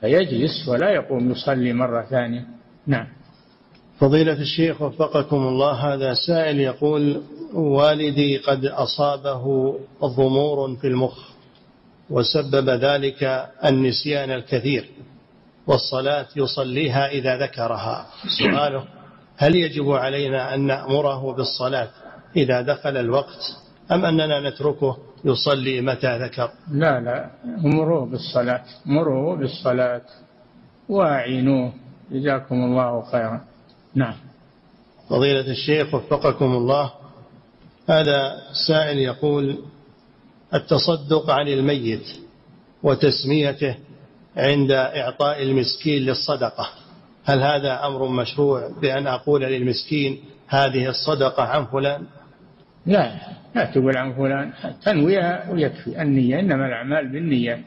فيجلس 0.00 0.68
ولا 0.68 0.90
يقوم 0.90 1.30
يصلي 1.30 1.72
مرة 1.72 2.02
ثانية. 2.02 2.46
نعم. 2.86 3.06
فضيلة 3.98 4.40
الشيخ 4.40 4.82
وفقكم 4.82 5.36
الله 5.36 5.72
هذا 5.72 6.14
سائل 6.14 6.60
يقول 6.60 7.22
والدي 7.54 8.36
قد 8.36 8.64
أصابه 8.64 9.74
ضمور 10.04 10.76
في 10.76 10.86
المخ 10.86 11.18
وسبب 12.10 12.68
ذلك 12.68 13.48
النسيان 13.64 14.30
الكثير 14.30 14.90
والصلاة 15.66 16.26
يصليها 16.36 17.08
إذا 17.08 17.36
ذكرها. 17.36 18.06
سؤاله 18.38 18.84
هل 19.36 19.56
يجب 19.56 19.90
علينا 19.90 20.54
أن 20.54 20.66
نأمره 20.66 21.34
بالصلاة 21.34 21.88
إذا 22.36 22.60
دخل 22.60 22.96
الوقت؟ 22.96 23.59
أم 23.92 24.04
أننا 24.04 24.50
نتركه 24.50 24.96
يصلي 25.24 25.80
متى 25.80 26.18
ذكر؟ 26.18 26.50
لا 26.70 27.00
لا. 27.00 27.30
امروه 27.64 28.06
بالصلاة. 28.06 28.64
مروه 28.86 29.36
بالصلاة. 29.36 30.02
واعينوه. 30.88 31.72
جزاكم 32.10 32.54
الله 32.54 33.02
خيرا. 33.02 33.40
نعم. 33.94 34.14
فضيلة 35.08 35.50
الشيخ 35.50 35.94
وفقكم 35.94 36.52
الله. 36.52 36.92
هذا 37.88 38.36
سائل 38.66 38.98
يقول 38.98 39.58
التصدق 40.54 41.30
عن 41.30 41.48
الميت 41.48 42.06
وتسميته 42.82 43.76
عند 44.36 44.70
إعطاء 44.72 45.42
المسكين 45.42 46.02
للصدقة. 46.02 46.68
هل 47.24 47.42
هذا 47.42 47.86
أمر 47.86 48.08
مشروع 48.08 48.70
بأن 48.80 49.06
أقول 49.06 49.42
للمسكين 49.42 50.20
هذه 50.48 50.88
الصدقة 50.88 51.42
عن 51.42 51.66
فلان؟ 51.66 52.06
لا. 52.86 53.39
لا 53.54 53.64
تقول 53.64 53.96
عن 53.96 54.12
فلان 54.12 54.52
تنويها 54.84 55.50
ويكفي. 55.50 56.02
النية 56.02 56.40
إنما 56.40 56.66
الأعمال 56.66 57.08
بالنية. 57.08 57.62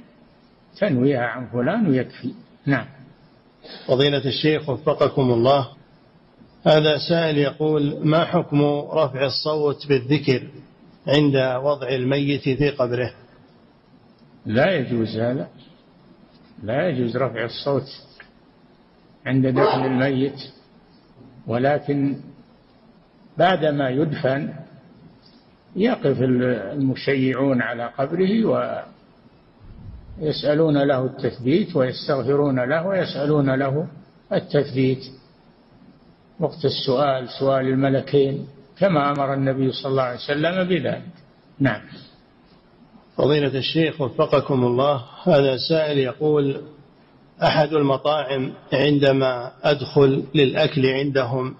تنويها 0.79 1.25
عن 1.25 1.47
فلان 1.47 1.87
ويكفي. 1.87 2.33
نعم. 2.65 2.85
فضيلة 3.87 4.25
الشيخ 4.25 4.69
وفقكم 4.69 5.31
الله. 5.31 5.67
هذا 6.67 6.97
سائل 7.09 7.37
يقول 7.37 7.97
ما 8.03 8.25
حكم 8.25 8.61
رفع 8.91 9.25
الصوت 9.25 9.87
بالذكر 9.87 10.47
عند 11.07 11.35
وضع 11.63 11.89
الميت 11.89 12.41
في 12.41 12.69
قبره؟ 12.69 13.13
لا 14.45 14.71
يجوز 14.71 15.17
هذا. 15.17 15.47
لا 16.63 16.89
يجوز 16.89 17.17
رفع 17.17 17.45
الصوت 17.45 17.87
عند 19.25 19.47
دفن 19.47 19.85
الميت. 19.85 20.39
ولكن 21.47 22.15
بعدما 23.37 23.89
يدفن 23.89 24.53
يقف 25.75 26.21
المشيعون 26.21 27.61
على 27.61 27.89
قبره 27.97 28.45
ويسألون 30.21 30.77
له 30.77 31.05
التثبيت 31.05 31.75
ويستغفرون 31.75 32.59
له 32.59 32.87
ويسألون 32.87 33.55
له 33.55 33.87
التثبيت. 34.33 35.03
وقت 36.39 36.65
السؤال 36.65 37.29
سؤال 37.39 37.67
الملكين 37.67 38.47
كما 38.77 39.11
أمر 39.11 39.33
النبي 39.33 39.71
صلى 39.71 39.91
الله 39.91 40.03
عليه 40.03 40.19
وسلم 40.19 40.63
بذلك. 40.63 41.01
نعم. 41.59 41.81
فضيلة 43.17 43.57
الشيخ 43.57 44.01
وفقكم 44.01 44.63
الله 44.63 45.03
هذا 45.23 45.57
سائل 45.69 45.97
يقول 45.97 46.61
أحد 47.43 47.73
المطاعم 47.73 48.53
عندما 48.73 49.51
أدخل 49.63 50.23
للأكل 50.35 50.85
عندهم 50.85 51.55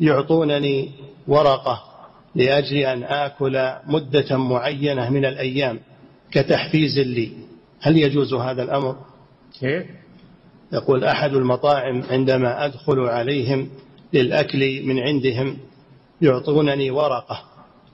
يعطونني 0.00 0.90
ورقة. 1.28 1.93
لأجل 2.34 2.76
أن 2.76 3.02
آكل 3.02 3.70
مدة 3.86 4.36
معينة 4.36 5.10
من 5.10 5.24
الأيام 5.24 5.80
كتحفيز 6.30 6.98
لي 6.98 7.32
هل 7.80 7.96
يجوز 7.96 8.34
هذا 8.34 8.62
الأمر؟ 8.62 8.96
كيف؟ 9.60 9.86
يقول 10.72 11.04
أحد 11.04 11.34
المطاعم 11.34 12.02
عندما 12.10 12.64
أدخل 12.64 13.00
عليهم 13.00 13.68
للأكل 14.12 14.82
من 14.86 14.98
عندهم 14.98 15.56
يعطونني 16.20 16.90
ورقة 16.90 17.44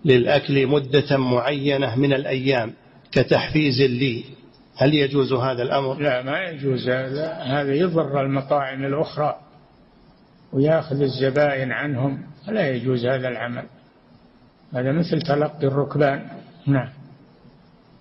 للأكل 0.05 0.67
مدة 0.67 1.17
معينة 1.17 1.97
من 1.97 2.13
الأيام 2.13 2.73
كتحفيز 3.13 3.83
لي 3.83 4.25
هل 4.77 4.95
يجوز 4.95 5.33
هذا 5.33 5.63
الأمر؟ 5.63 6.01
لا 6.01 6.23
ما 6.23 6.43
يجوز 6.43 6.89
هذا 6.89 7.33
هذا 7.33 7.75
يضر 7.75 8.21
المطاعم 8.21 8.85
الأخرى 8.85 9.37
ويأخذ 10.53 11.01
الزبائن 11.03 11.73
عنهم 11.73 12.23
لا 12.49 12.69
يجوز 12.71 13.07
هذا 13.07 13.29
العمل 13.29 13.65
هذا 14.75 14.93
مثل 14.93 15.23
تلقي 15.23 15.67
الركبان. 15.67 16.27
نعم. 16.67 16.89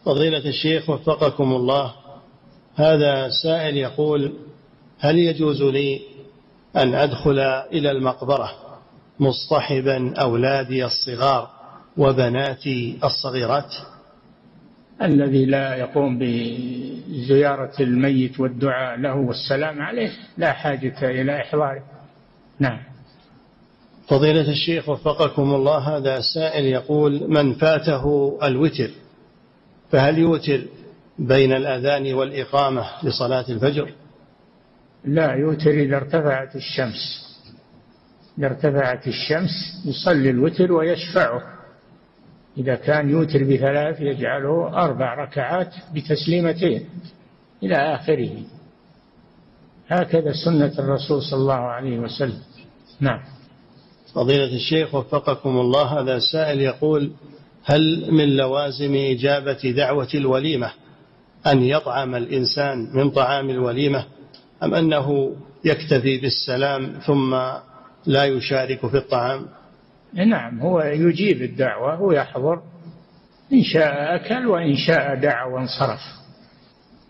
فضيلة 0.05 0.49
الشيخ 0.49 0.89
وفقكم 0.89 1.51
الله 1.53 1.93
هذا 2.75 3.29
سائل 3.43 3.77
يقول 3.77 4.33
هل 4.99 5.17
يجوز 5.17 5.61
لي 5.61 6.01
أن 6.75 6.95
أدخل 6.95 7.39
إلى 7.73 7.91
المقبرة 7.91 8.51
مصطحبا 9.19 10.13
أولادي 10.17 10.85
الصغار 10.85 11.49
وبناتي 11.97 12.99
الصغيرات؟ 13.03 13.73
الذي 15.01 15.45
لا 15.45 15.75
يقوم 15.75 16.19
بزيارة 16.19 17.73
الميت 17.79 18.39
والدعاء 18.39 18.99
له 18.99 19.15
والسلام 19.15 19.81
عليه 19.81 20.11
لا 20.37 20.53
حاجة 20.53 21.09
إلى 21.21 21.41
إحضاره. 21.41 21.83
نعم. 22.59 22.88
فضيلة 24.09 24.51
الشيخ 24.51 24.89
وفقكم 24.89 25.55
الله 25.55 25.97
هذا 25.97 26.19
سائل 26.33 26.65
يقول 26.65 27.29
من 27.29 27.53
فاته 27.53 28.37
الوتر 28.43 28.89
فهل 29.91 30.17
يوتر 30.17 30.61
بين 31.19 31.53
الأذان 31.53 32.13
والإقامة 32.13 32.85
لصلاة 33.03 33.45
الفجر؟ 33.49 33.93
لا 35.05 35.33
يوتر 35.33 35.69
إذا 35.69 35.95
ارتفعت 35.97 36.55
الشمس. 36.55 37.29
إذا 38.37 38.47
ارتفعت 38.47 39.07
الشمس 39.07 39.49
يصلي 39.85 40.29
الوتر 40.29 40.71
ويشفعه. 40.71 41.41
إذا 42.57 42.75
كان 42.75 43.09
يوتر 43.09 43.43
بثلاث 43.43 44.01
يجعله 44.01 44.67
أربع 44.67 45.13
ركعات 45.13 45.73
بتسليمتين 45.95 46.89
إلى 47.63 47.75
آخره. 47.75 48.37
هكذا 49.87 50.31
سنة 50.45 50.73
الرسول 50.79 51.21
صلى 51.21 51.39
الله 51.39 51.53
عليه 51.53 51.99
وسلم. 51.99 52.41
نعم. 52.99 53.38
فضيلة 54.15 54.55
الشيخ 54.55 54.95
وفقكم 54.95 55.59
الله 55.59 55.99
هذا 55.99 56.19
سائل 56.19 56.61
يقول 56.61 57.11
هل 57.65 58.07
من 58.11 58.37
لوازم 58.37 58.95
إجابة 58.95 59.73
دعوة 59.77 60.07
الوليمة 60.15 60.71
أن 61.47 61.63
يطعم 61.63 62.15
الإنسان 62.15 62.89
من 62.93 63.09
طعام 63.09 63.49
الوليمة 63.49 64.05
أم 64.63 64.73
أنه 64.73 65.35
يكتفي 65.65 66.17
بالسلام 66.17 66.93
ثم 67.05 67.35
لا 68.05 68.25
يشارك 68.25 68.85
في 68.87 68.97
الطعام؟ 68.97 69.45
نعم 70.13 70.59
هو 70.59 70.81
يجيب 70.81 71.41
الدعوة 71.41 72.01
ويحضر 72.01 72.61
إن 73.53 73.63
شاء 73.63 74.15
أكل 74.15 74.47
وإن 74.47 74.75
شاء 74.75 75.15
دعا 75.15 75.45
وانصرف 75.45 75.99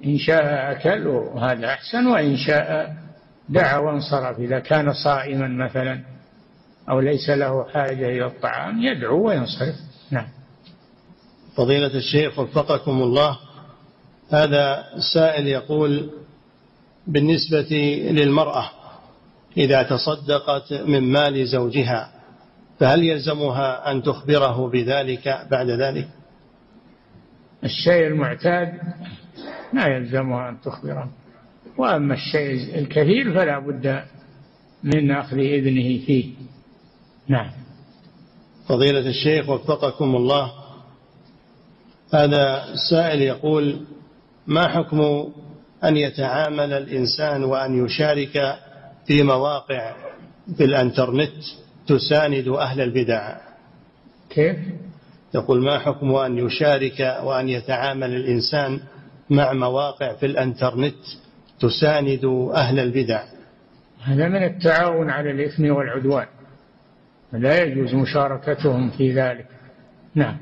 إن 0.06 0.18
شاء 0.18 0.72
أكل 0.72 1.08
وهذا 1.08 1.68
أحسن 1.68 2.08
وإن 2.08 2.38
شاء 2.38 2.96
دعا 3.50 3.78
وانصرف 3.78 4.40
إذا 4.40 4.60
كان 4.60 4.94
صائما 4.94 5.48
مثلا. 5.48 6.19
أو 6.90 7.00
ليس 7.00 7.30
له 7.30 7.64
حاجة 7.64 8.10
إلى 8.10 8.26
الطعام 8.26 8.82
يدعو 8.82 9.28
وينصرف. 9.28 9.76
نعم. 10.12 10.28
فضيلة 11.56 11.98
الشيخ 11.98 12.40
وفقكم 12.40 13.02
الله 13.02 13.40
هذا 14.32 14.84
سائل 15.14 15.48
يقول 15.48 16.10
بالنسبة 17.08 18.02
للمرأة 18.12 18.70
إذا 19.58 19.84
تصدقت 19.84 20.74
من 20.74 21.00
مال 21.00 21.48
زوجها 21.48 22.12
فهل 22.80 23.04
يلزمها 23.04 23.92
أن 23.92 24.04
تخبره 24.04 24.70
بذلك 24.70 25.48
بعد 25.52 25.70
ذلك؟ 25.70 26.08
الشيء 27.64 28.08
المعتاد 28.08 28.74
لا 29.74 29.88
يلزمها 29.88 30.50
أن 30.50 30.62
تخبره. 30.62 31.10
وأما 31.78 32.14
الشيء 32.14 32.80
الكثير 32.80 33.34
فلا 33.34 33.60
بد 33.60 34.04
من 34.84 35.12
أخذ 35.12 35.38
إذنه 35.38 36.06
فيه. 36.06 36.34
نعم. 37.30 37.52
فضيلة 38.68 39.10
الشيخ 39.10 39.50
وفقكم 39.50 40.16
الله. 40.16 40.52
هذا 42.14 42.66
سائل 42.90 43.22
يقول 43.22 43.86
ما 44.48 44.68
حكم 44.68 45.30
أن 45.84 45.98
يتعامل 45.98 46.74
الإنسان 46.74 47.44
وأن 47.44 47.86
يشارك 47.86 48.60
في 49.06 49.24
مواقع 49.24 49.96
في 50.58 50.64
الإنترنت 50.64 51.32
تساند 51.88 52.48
أهل 52.48 52.82
البدع؟ 52.82 53.38
كيف؟ 54.30 54.58
يقول 55.36 55.64
ما 55.64 55.80
حكم 55.80 56.16
أن 56.16 56.38
يشارك 56.38 57.20
وأن 57.24 57.50
يتعامل 57.50 58.16
الإنسان 58.16 58.80
مع 59.30 59.54
مواقع 59.54 60.14
في 60.14 60.26
الإنترنت 60.26 60.96
تساند 61.60 62.26
أهل 62.54 62.80
البدع؟ 62.80 63.24
هذا 64.04 64.28
من 64.28 64.44
التعاون 64.44 65.10
على 65.10 65.32
الإثم 65.32 65.66
والعدوان. 65.66 66.26
لا 67.34 67.64
يجوز 67.64 67.94
مشاركتهم 67.94 68.90
في 68.90 69.14
ذلك. 69.14 69.48
نعم. 70.16 70.38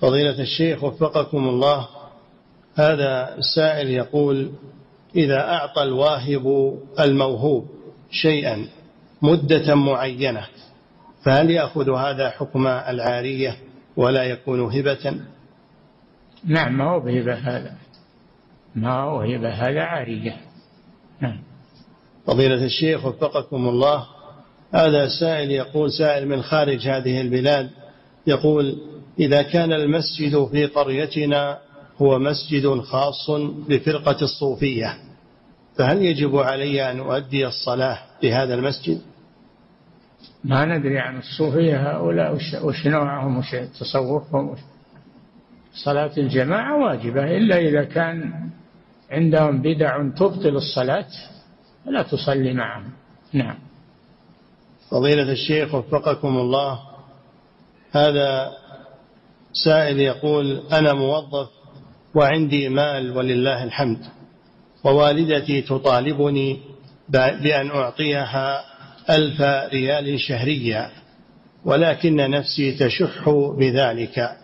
فضيلة 0.00 0.40
الشيخ 0.40 0.84
وفقكم 0.84 1.48
الله 1.48 1.88
هذا 2.76 3.34
السائل 3.38 3.90
يقول 3.90 4.50
إذا 5.16 5.40
أعطى 5.40 5.82
الواهب 5.82 6.78
الموهوب 7.00 7.68
شيئا 8.10 8.68
مدة 9.22 9.74
معينة 9.74 10.46
فهل 11.24 11.50
يأخذ 11.50 11.90
هذا 11.90 12.30
حكم 12.30 12.66
العارية 12.66 13.56
ولا 13.96 14.24
يكون 14.24 14.60
هبة؟ 14.60 15.20
نعم 16.44 16.78
ما 16.78 16.84
هو 16.84 17.00
بهبة 17.00 17.34
هذا. 17.34 17.76
ما 18.74 19.02
هو 19.02 19.20
هبة 19.20 19.50
هذا 19.50 19.82
عارية. 19.82 20.36
نعم. 21.20 21.42
فضيلة 22.26 22.64
الشيخ 22.64 23.06
وفقكم 23.06 23.68
الله 23.68 24.06
هذا 24.74 25.08
سائل 25.20 25.50
يقول 25.50 25.92
سائل 25.92 26.28
من 26.28 26.42
خارج 26.42 26.88
هذه 26.88 27.20
البلاد 27.20 27.70
يقول 28.26 28.78
إذا 29.18 29.42
كان 29.42 29.72
المسجد 29.72 30.48
في 30.50 30.66
قريتنا 30.66 31.58
هو 31.98 32.18
مسجد 32.18 32.80
خاص 32.80 33.30
بفرقة 33.68 34.16
الصوفية 34.22 34.96
فهل 35.78 36.02
يجب 36.02 36.36
علي 36.36 36.90
أن 36.90 37.00
أؤدي 37.00 37.46
الصلاة 37.46 37.98
في 38.20 38.32
هذا 38.32 38.54
المسجد؟ 38.54 39.00
ما 40.44 40.64
ندري 40.64 40.98
عن 40.98 41.18
الصوفية 41.18 41.90
هؤلاء 41.90 42.34
وش 42.62 42.86
نوعهم 42.86 43.38
وش 43.38 43.56
تصوفهم 43.80 44.56
صلاة 45.84 46.12
الجماعة 46.18 46.84
واجبة 46.84 47.36
إلا 47.36 47.58
إذا 47.58 47.84
كان 47.84 48.32
عندهم 49.10 49.62
بدع 49.62 50.08
تبطل 50.08 50.56
الصلاة 50.56 51.06
فلا 51.86 52.02
تصلي 52.02 52.54
معهم. 52.54 52.90
نعم. 53.32 53.56
فضيلة 54.94 55.32
الشيخ 55.32 55.74
وفقكم 55.74 56.36
الله 56.38 56.80
هذا 57.92 58.50
سائل 59.64 60.00
يقول 60.00 60.62
أنا 60.72 60.92
موظف 60.92 61.48
وعندي 62.14 62.68
مال 62.68 63.16
ولله 63.16 63.64
الحمد 63.64 63.98
ووالدتي 64.84 65.62
تطالبني 65.62 66.60
بأن 67.08 67.70
أعطيها 67.70 68.64
ألف 69.10 69.40
ريال 69.72 70.20
شهريا 70.20 70.90
ولكن 71.64 72.16
نفسي 72.16 72.72
تشح 72.72 73.30
بذلك 73.58 74.36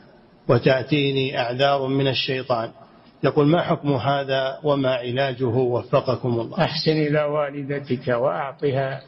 وتأتيني 0.48 1.38
أعذار 1.38 1.86
من 1.86 2.08
الشيطان. 2.08 2.70
يقول 3.24 3.46
ما 3.46 3.62
حكم 3.62 3.92
هذا 3.92 4.58
وما 4.62 4.94
علاجه؟ 4.94 5.44
وفقكم 5.44 6.40
الله. 6.40 6.58
أحسن 6.58 6.92
إلى 6.92 7.22
والدتك 7.22 8.08
وأعطها 8.08 9.00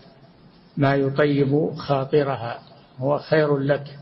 ما 0.76 0.94
يطيب 0.94 1.70
خاطرها 1.76 2.58
هو 2.98 3.18
خير 3.18 3.58
لك 3.58 3.98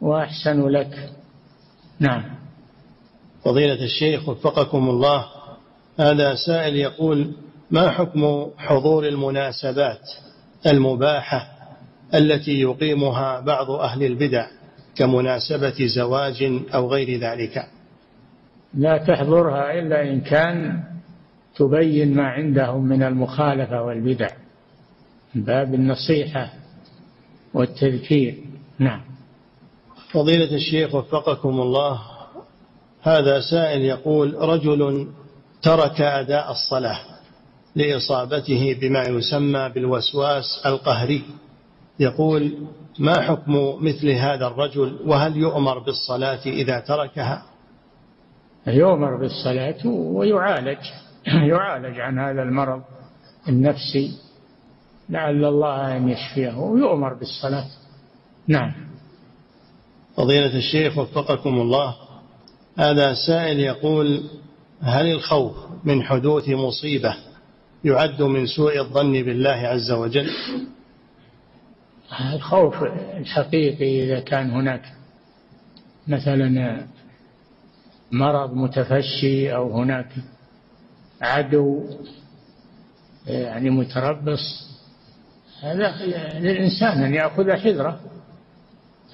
وأحسن 0.00 0.68
لك. 0.68 1.10
نعم. 2.00 2.22
فضيلة 3.44 3.84
الشيخ 3.84 4.28
وفقكم 4.28 4.88
الله 4.90 5.26
هذا 6.00 6.34
سائل 6.34 6.76
يقول 6.76 7.32
ما 7.70 7.90
حكم 7.90 8.46
حضور 8.58 9.08
المناسبات 9.08 10.08
المباحة 10.66 11.48
التي 12.14 12.60
يقيمها 12.60 13.40
بعض 13.40 13.70
أهل 13.70 14.02
البدع 14.02 14.46
كمناسبة 14.96 15.86
زواج 15.96 16.62
أو 16.74 16.88
غير 16.88 17.20
ذلك؟ 17.20 17.66
لا 18.74 18.98
تحضرها 18.98 19.72
إلا 19.78 20.02
إن 20.02 20.20
كان 20.20 20.82
تبين 21.56 22.14
ما 22.14 22.28
عندهم 22.28 22.84
من 22.84 23.02
المخالفة 23.02 23.82
والبدع. 23.82 24.28
باب 25.36 25.74
النصيحة 25.74 26.52
والتذكير. 27.54 28.34
نعم. 28.78 29.00
فضيلة 30.12 30.54
الشيخ 30.54 30.94
وفقكم 30.94 31.60
الله 31.60 32.00
هذا 33.02 33.40
سائل 33.40 33.82
يقول 33.82 34.34
رجل 34.34 35.08
ترك 35.62 36.00
أداء 36.00 36.50
الصلاة 36.50 36.98
لإصابته 37.76 38.78
بما 38.80 39.02
يسمى 39.02 39.68
بالوسواس 39.74 40.62
القهري. 40.66 41.22
يقول 42.00 42.52
ما 42.98 43.20
حكم 43.20 43.84
مثل 43.84 44.10
هذا 44.10 44.46
الرجل؟ 44.46 44.98
وهل 45.06 45.36
يؤمر 45.36 45.78
بالصلاة 45.78 46.46
إذا 46.46 46.80
تركها؟ 46.80 47.42
يؤمر 48.66 49.16
بالصلاة 49.16 49.86
ويعالج 49.86 50.78
يعالج 51.52 52.00
عن 52.00 52.18
هذا 52.18 52.42
المرض 52.42 52.82
النفسي. 53.48 54.25
لعل 55.08 55.44
الله 55.44 55.96
أن 55.96 56.08
يشفيه 56.08 56.58
ويؤمر 56.58 57.14
بالصلاة. 57.14 57.66
نعم. 58.48 58.72
فضيلة 60.16 60.56
الشيخ 60.58 60.98
وفقكم 60.98 61.60
الله 61.60 61.96
هذا 62.78 63.14
سائل 63.14 63.60
يقول 63.60 64.22
هل 64.80 65.06
الخوف 65.06 65.56
من 65.84 66.02
حدوث 66.02 66.48
مصيبة 66.48 67.16
يعد 67.84 68.22
من 68.22 68.46
سوء 68.46 68.80
الظن 68.80 69.12
بالله 69.12 69.50
عز 69.50 69.90
وجل؟ 69.90 70.30
الخوف 72.34 72.82
الحقيقي 73.16 74.04
إذا 74.04 74.20
كان 74.20 74.50
هناك 74.50 74.92
مثلا 76.08 76.86
مرض 78.12 78.54
متفشي 78.54 79.54
أو 79.54 79.80
هناك 79.80 80.08
عدو 81.20 81.84
يعني 83.26 83.70
متربص 83.70 84.75
هذا 85.62 85.94
للإنسان 86.38 87.02
أن 87.02 87.14
يأخذ 87.14 87.52
حذرة 87.52 88.00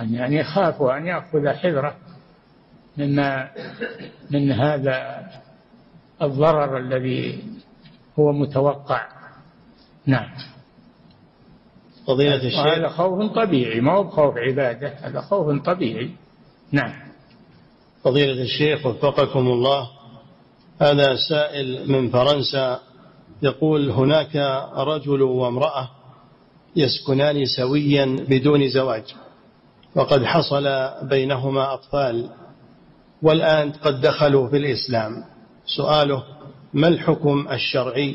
أن 0.01 0.32
يخاف 0.32 0.80
وأن 0.80 1.07
يأخذ 1.07 1.49
حذرة 1.49 1.97
مما 2.97 3.51
من 4.30 4.53
هذا 4.53 5.26
الضرر 6.22 6.76
الذي 6.76 7.45
هو 8.18 8.32
متوقع. 8.32 9.09
نعم. 10.07 10.30
فضيلة 12.07 12.36
الشيخ. 12.36 12.66
هذا 12.66 12.88
خوف 12.88 13.32
طبيعي 13.32 13.80
ما 13.80 13.93
هو 13.93 14.09
خوف 14.09 14.34
عبادة 14.36 14.88
هذا 14.88 15.20
خوف 15.20 15.62
طبيعي. 15.62 16.11
نعم. 16.72 16.93
فضيلة 18.05 18.43
الشيخ 18.43 18.86
وفقكم 18.86 19.47
الله 19.47 19.90
هذا 20.80 21.16
سائل 21.28 21.93
من 21.93 22.11
فرنسا 22.11 22.80
يقول 23.43 23.90
هناك 23.90 24.36
رجل 24.76 25.22
وامرأة 25.22 25.90
يسكنان 26.77 27.45
سويا 27.45 28.16
بدون 28.29 28.68
زواج 28.68 29.14
وقد 29.95 30.25
حصل 30.25 30.91
بينهما 31.03 31.75
أطفال 31.75 32.29
والآن 33.23 33.70
قد 33.70 34.01
دخلوا 34.01 34.49
في 34.49 34.57
الإسلام. 34.57 35.25
سؤاله 35.66 36.23
ما 36.75 36.89
الحكم 36.89 37.49
الشرعي 37.51 38.14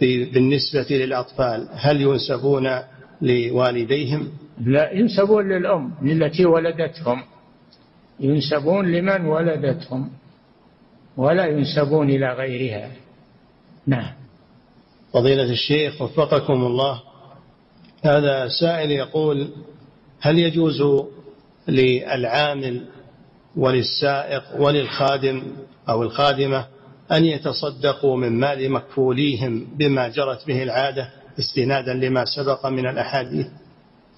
بالنسبة 0.00 0.86
للأطفال؟ 0.90 1.68
هل 1.72 2.00
ينسبون 2.00 2.68
لوالديهم؟ 3.22 4.28
لا 4.60 4.92
ينسبون 4.92 5.48
للأم 5.48 5.92
التي 6.02 6.46
ولدتهم. 6.46 7.22
ينسبون 8.20 8.92
لمن 8.92 9.26
ولدتهم 9.26 10.10
ولا 11.16 11.46
ينسبون 11.46 12.10
إلى 12.10 12.32
غيرها. 12.32 12.90
نعم. 13.86 14.12
فضيلة 15.12 15.50
الشيخ 15.50 16.02
وفقكم 16.02 16.52
الله 16.66 17.02
هذا 18.02 18.48
سائل 18.48 18.90
يقول 18.90 19.48
هل 20.20 20.38
يجوز 20.38 20.82
للعامل 21.68 22.84
وللسائق 23.56 24.42
وللخادم 24.58 25.42
أو 25.88 26.02
الخادمة 26.02 26.66
أن 27.12 27.24
يتصدقوا 27.24 28.16
من 28.16 28.40
مال 28.40 28.70
مكفوليهم 28.70 29.66
بما 29.76 30.08
جرت 30.08 30.46
به 30.46 30.62
العادة 30.62 31.10
استنادا 31.38 31.94
لما 31.94 32.24
سبق 32.24 32.66
من 32.66 32.86
الأحاديث؟ 32.86 33.46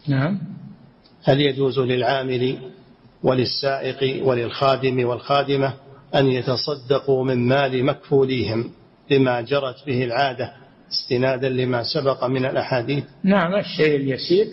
نعم. 0.07 0.41
هل 1.25 1.41
يجوز 1.41 1.79
للعامل 1.79 2.59
وللسائق 3.23 4.27
وللخادم 4.27 5.07
والخادمة 5.07 5.75
أن 6.15 6.27
يتصدقوا 6.27 7.25
من 7.25 7.49
مال 7.49 7.85
مكفوليهم 7.85 8.71
بما 9.11 9.41
جرت 9.41 9.87
به 9.87 10.05
العادة 10.05 10.53
استنادا 10.95 11.49
لما 11.49 11.83
سبق 11.83 12.25
من 12.25 12.45
الأحاديث؟ 12.45 13.05
نعم 13.25 13.55
الشيء 13.55 13.97
اليسير. 13.97 14.47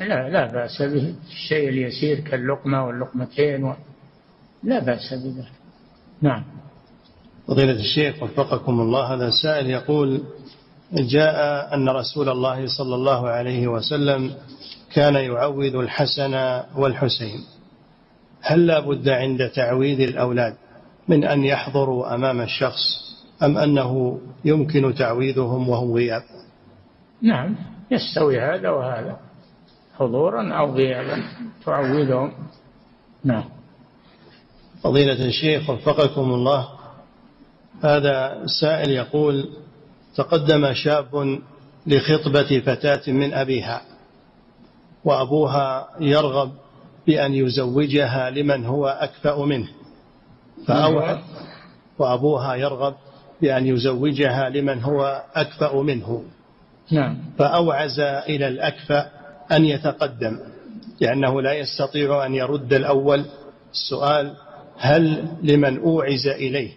لا 0.00 0.28
لا 0.28 0.52
بأس 0.52 0.82
به. 0.82 1.14
الشيء 1.30 1.68
اليسير 1.68 2.20
كاللقمة 2.20 2.86
واللقمتين 2.86 3.64
و... 3.64 3.74
لا 4.62 4.78
بأس 4.78 5.14
بذلك 5.14 5.52
نعم. 6.22 6.44
فضيلة 7.48 7.72
الشيخ 7.72 8.22
وفقكم 8.22 8.80
الله 8.80 9.14
هذا 9.14 9.30
سائل 9.42 9.70
يقول 9.70 10.22
جاء 10.92 11.74
أن 11.74 11.88
رسول 11.88 12.28
الله 12.28 12.66
صلى 12.66 12.94
الله 12.94 13.28
عليه 13.28 13.66
وسلم 13.66 14.34
كان 14.92 15.14
يعوذ 15.14 15.74
الحسن 15.76 16.34
والحسين. 16.76 17.40
هل 18.40 18.66
لا 18.66 18.80
بد 18.80 19.08
عند 19.08 19.50
تعويذ 19.50 20.00
الأولاد 20.00 20.54
من 21.08 21.24
أن 21.24 21.44
يحضروا 21.44 22.14
أمام 22.14 22.40
الشخص 22.40 23.05
أم 23.42 23.58
أنه 23.58 24.20
يمكن 24.44 24.94
تعويذهم 24.94 25.68
وهم 25.68 25.92
غياب؟ 25.92 26.22
نعم 27.22 27.56
يستوي 27.90 28.40
هذا 28.40 28.70
وهذا. 28.70 29.26
حضورا 29.98 30.52
أو 30.52 30.74
غيابا 30.74 31.22
تعوذهم 31.64 32.32
نعم. 33.24 33.44
فضيلة 34.82 35.26
الشيخ 35.26 35.70
وفقكم 35.70 36.20
الله 36.20 36.68
هذا 37.82 38.42
سائل 38.60 38.90
يقول 38.90 39.48
تقدم 40.16 40.72
شاب 40.72 41.40
لخطبة 41.86 42.60
فتاة 42.66 43.12
من 43.12 43.34
أبيها 43.34 43.82
وأبوها 45.04 45.88
يرغب 46.00 46.52
بأن 47.06 47.34
يزوجها 47.34 48.30
لمن 48.30 48.64
هو 48.64 48.86
أكفأ 48.86 49.44
منه 49.44 49.68
فأوعى 50.66 51.18
وأبوها 51.98 52.54
يرغب 52.54 52.94
بأن 53.42 53.66
يزوجها 53.66 54.48
لمن 54.48 54.82
هو 54.82 55.22
أكفأ 55.34 55.76
منه. 55.82 56.24
نعم. 56.92 57.18
فأوعز 57.38 58.00
إلى 58.00 58.48
الأكفأ 58.48 59.10
أن 59.52 59.64
يتقدم 59.64 60.38
لأنه 61.00 61.42
لا 61.42 61.52
يستطيع 61.52 62.26
أن 62.26 62.34
يرد 62.34 62.72
الأول 62.72 63.24
السؤال 63.72 64.34
هل 64.78 65.28
لمن 65.42 65.78
أوعز 65.78 66.26
إليه 66.26 66.72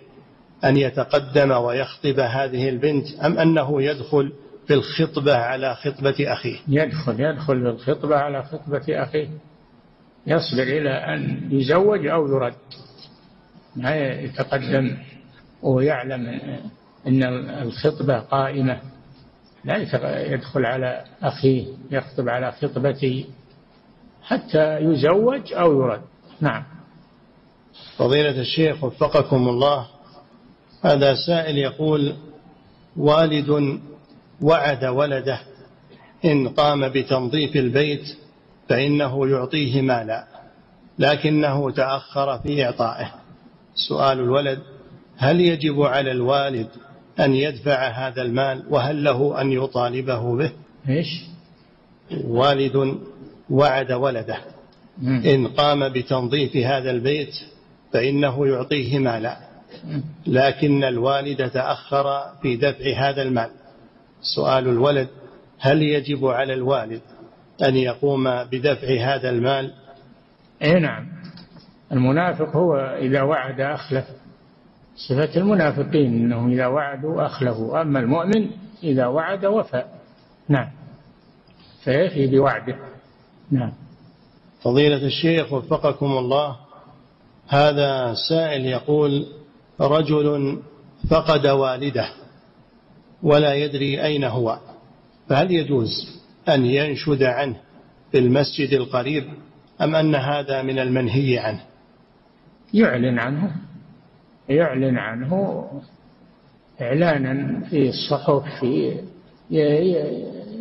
أن 0.65 0.77
يتقدم 0.77 1.51
ويخطب 1.51 2.19
هذه 2.19 2.69
البنت 2.69 3.07
أم 3.25 3.37
أنه 3.37 3.83
يدخل 3.83 4.33
في 4.67 4.73
الخطبة 4.73 5.35
على 5.35 5.75
خطبة 5.75 6.15
أخيه؟ 6.19 6.57
يدخل 6.67 7.19
يدخل 7.19 7.61
في 7.61 7.69
الخطبة 7.69 8.15
على 8.15 8.43
خطبة 8.43 8.83
أخيه. 8.89 9.29
يصبر 10.27 10.63
إلى 10.63 10.89
أن 10.89 11.49
يزوج 11.51 12.07
أو 12.07 12.27
يرد. 12.27 12.53
ما 13.75 13.95
يتقدم. 13.95 14.97
ويعلم 15.63 16.39
أن 17.07 17.23
الخطبة 17.61 18.19
قائمة 18.19 18.79
لا 19.65 19.77
يدخل 20.33 20.65
على 20.65 21.03
أخيه 21.23 21.67
يخطب 21.91 22.29
على 22.29 22.51
خطبته 22.51 23.25
حتى 24.23 24.77
يزوج 24.77 25.53
أو 25.53 25.81
يرد. 25.81 26.01
نعم. 26.41 26.63
فضيلة 27.97 28.41
الشيخ 28.41 28.83
وفقكم 28.83 29.49
الله 29.49 29.87
هذا 30.81 31.15
سائل 31.27 31.57
يقول 31.57 32.15
والد 32.97 33.79
وعد 34.41 34.85
ولده 34.85 35.39
إن 36.25 36.49
قام 36.49 36.89
بتنظيف 36.89 37.55
البيت 37.55 38.17
فإنه 38.69 39.27
يعطيه 39.27 39.81
مالا 39.81 40.27
لكنه 40.99 41.71
تأخر 41.71 42.39
في 42.39 42.65
إعطائه. 42.65 43.11
سؤال 43.75 44.19
الولد 44.19 44.59
هل 45.19 45.41
يجب 45.41 45.81
على 45.81 46.11
الوالد 46.11 46.67
أن 47.19 47.33
يدفع 47.33 47.87
هذا 47.87 48.21
المال 48.21 48.63
وهل 48.69 49.03
له 49.03 49.41
أن 49.41 49.51
يطالبه 49.51 50.37
به؟ 50.37 50.51
إيش؟ 50.89 51.07
والد 52.23 52.99
وعد 53.49 53.91
ولده. 53.91 54.37
إن 55.03 55.47
قام 55.47 55.89
بتنظيف 55.89 56.55
هذا 56.57 56.91
البيت 56.91 57.35
فإنه 57.93 58.47
يعطيه 58.47 58.99
مالا. 58.99 59.37
لكن 60.27 60.83
الوالد 60.83 61.49
تأخر 61.49 62.33
في 62.41 62.55
دفع 62.55 63.09
هذا 63.09 63.21
المال. 63.21 63.49
سؤال 64.21 64.67
الولد 64.67 65.07
هل 65.59 65.81
يجب 65.81 66.25
على 66.25 66.53
الوالد 66.53 67.01
أن 67.63 67.75
يقوم 67.75 68.43
بدفع 68.43 68.87
هذا 68.87 69.29
المال؟ 69.29 69.73
اي 70.63 70.79
نعم. 70.79 71.07
المنافق 71.91 72.55
هو 72.55 72.75
إذا 73.01 73.21
وعد 73.21 73.61
أخلف 73.61 74.05
صفة 75.07 75.37
المنافقين 75.37 76.13
أنهم 76.13 76.51
إذا 76.51 76.67
وعدوا 76.67 77.25
أخلفوا 77.25 77.81
أما 77.81 77.99
المؤمن 77.99 78.49
إذا 78.83 79.07
وعد 79.07 79.45
وفى 79.45 79.83
نعم. 80.49 80.69
فيفي 81.83 82.27
بوعده. 82.27 82.75
نعم. 83.51 83.73
فضيلة 84.61 85.05
الشيخ 85.05 85.53
وفقكم 85.53 86.05
الله 86.05 86.55
هذا 87.47 88.13
سائل 88.29 88.65
يقول 88.65 89.27
رجل 89.81 90.59
فقد 91.09 91.47
والده 91.47 92.09
ولا 93.23 93.53
يدري 93.53 94.03
أين 94.03 94.23
هو 94.23 94.59
فهل 95.29 95.51
يجوز 95.51 95.89
أن 96.49 96.65
ينشد 96.65 97.23
عنه 97.23 97.55
في 98.11 98.19
المسجد 98.19 98.73
القريب 98.73 99.23
أم 99.81 99.95
أن 99.95 100.15
هذا 100.15 100.61
من 100.61 100.79
المنهي 100.79 101.37
عنه؟ 101.37 101.61
يعلن 102.73 103.19
عنه. 103.19 103.68
يعلن 104.49 104.97
عنه 104.97 105.63
إعلانا 106.81 107.63
في 107.69 107.89
الصحف 107.89 108.43
في 108.59 108.99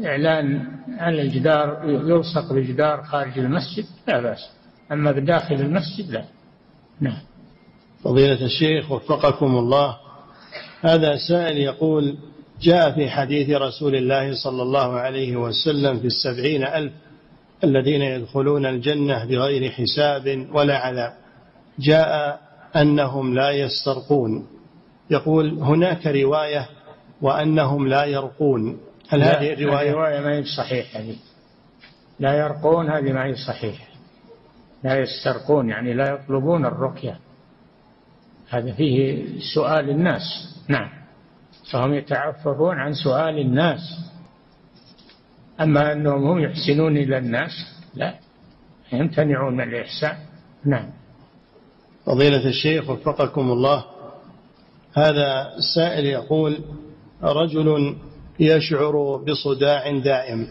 إعلان 0.04 0.66
عن 0.98 1.14
الجدار 1.14 1.82
يلصق 1.84 2.52
بجدار 2.52 3.02
خارج 3.02 3.38
المسجد؟ 3.38 3.84
لا 4.08 4.20
بأس. 4.20 4.50
أما 4.92 5.12
بداخل 5.12 5.54
المسجد 5.54 6.10
لا. 6.10 6.24
نعم. 7.00 7.18
فضيلة 8.04 8.44
الشيخ 8.44 8.92
وفقكم 8.92 9.58
الله. 9.58 9.96
هذا 10.80 11.16
سائل 11.28 11.56
يقول 11.56 12.16
جاء 12.60 12.94
في 12.94 13.10
حديث 13.10 13.50
رسول 13.50 13.94
الله 13.94 14.34
صلى 14.34 14.62
الله 14.62 14.92
عليه 14.92 15.36
وسلم 15.36 15.98
في 15.98 16.06
السبعين 16.06 16.64
ألف 16.64 16.92
الذين 17.64 18.02
يدخلون 18.02 18.66
الجنة 18.66 19.24
بغير 19.24 19.70
حساب 19.70 20.48
ولا 20.52 20.78
عذاب. 20.78 21.12
جاء 21.78 22.40
أنهم 22.76 23.34
لا 23.34 23.50
يسترقون. 23.50 24.46
يقول 25.10 25.58
هناك 25.58 26.06
رواية 26.06 26.68
وأنهم 27.22 27.88
لا 27.88 28.04
يرقون. 28.04 28.78
هل 29.08 29.22
هذه 29.22 29.52
الرواية؟ 29.52 29.92
رواية 29.92 30.20
ما 30.20 30.32
هي 30.32 30.44
صحيحة. 30.44 31.00
هذه 31.00 31.16
لا 32.20 32.32
يرقون 32.32 32.90
هذه 32.90 33.12
ما 33.12 33.24
هي 33.24 33.34
صحيحة. 33.34 33.86
لا 34.84 34.98
يسترقون 34.98 35.68
يعني 35.68 35.94
لا 35.94 36.08
يطلبون 36.10 36.66
الرقية. 36.66 37.18
هذا 38.50 38.72
فيه 38.72 39.24
سؤال 39.54 39.90
الناس. 39.90 40.22
نعم. 40.68 40.88
فهم 41.72 41.94
يتعففون 41.94 42.78
عن 42.78 42.92
سؤال 42.92 43.38
الناس. 43.38 43.80
أما 45.60 45.92
أنهم 45.92 46.24
هم 46.24 46.38
يحسنون 46.38 46.96
إلى 46.96 47.18
الناس 47.18 47.50
لا. 47.94 48.14
يمتنعون 48.92 49.56
من 49.56 49.60
الإحسان. 49.60 50.16
نعم. 50.64 50.97
فضيلة 52.08 52.48
الشيخ 52.48 52.90
وفقكم 52.90 53.50
الله. 53.50 53.84
هذا 54.94 55.52
السائل 55.58 56.06
يقول 56.06 56.58
رجل 57.22 57.96
يشعر 58.40 59.16
بصداع 59.16 59.98
دائم 59.98 60.46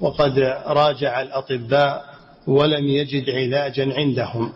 وقد 0.00 0.38
راجع 0.66 1.22
الأطباء 1.22 2.04
ولم 2.46 2.84
يجد 2.84 3.30
علاجا 3.30 3.94
عندهم. 3.94 4.52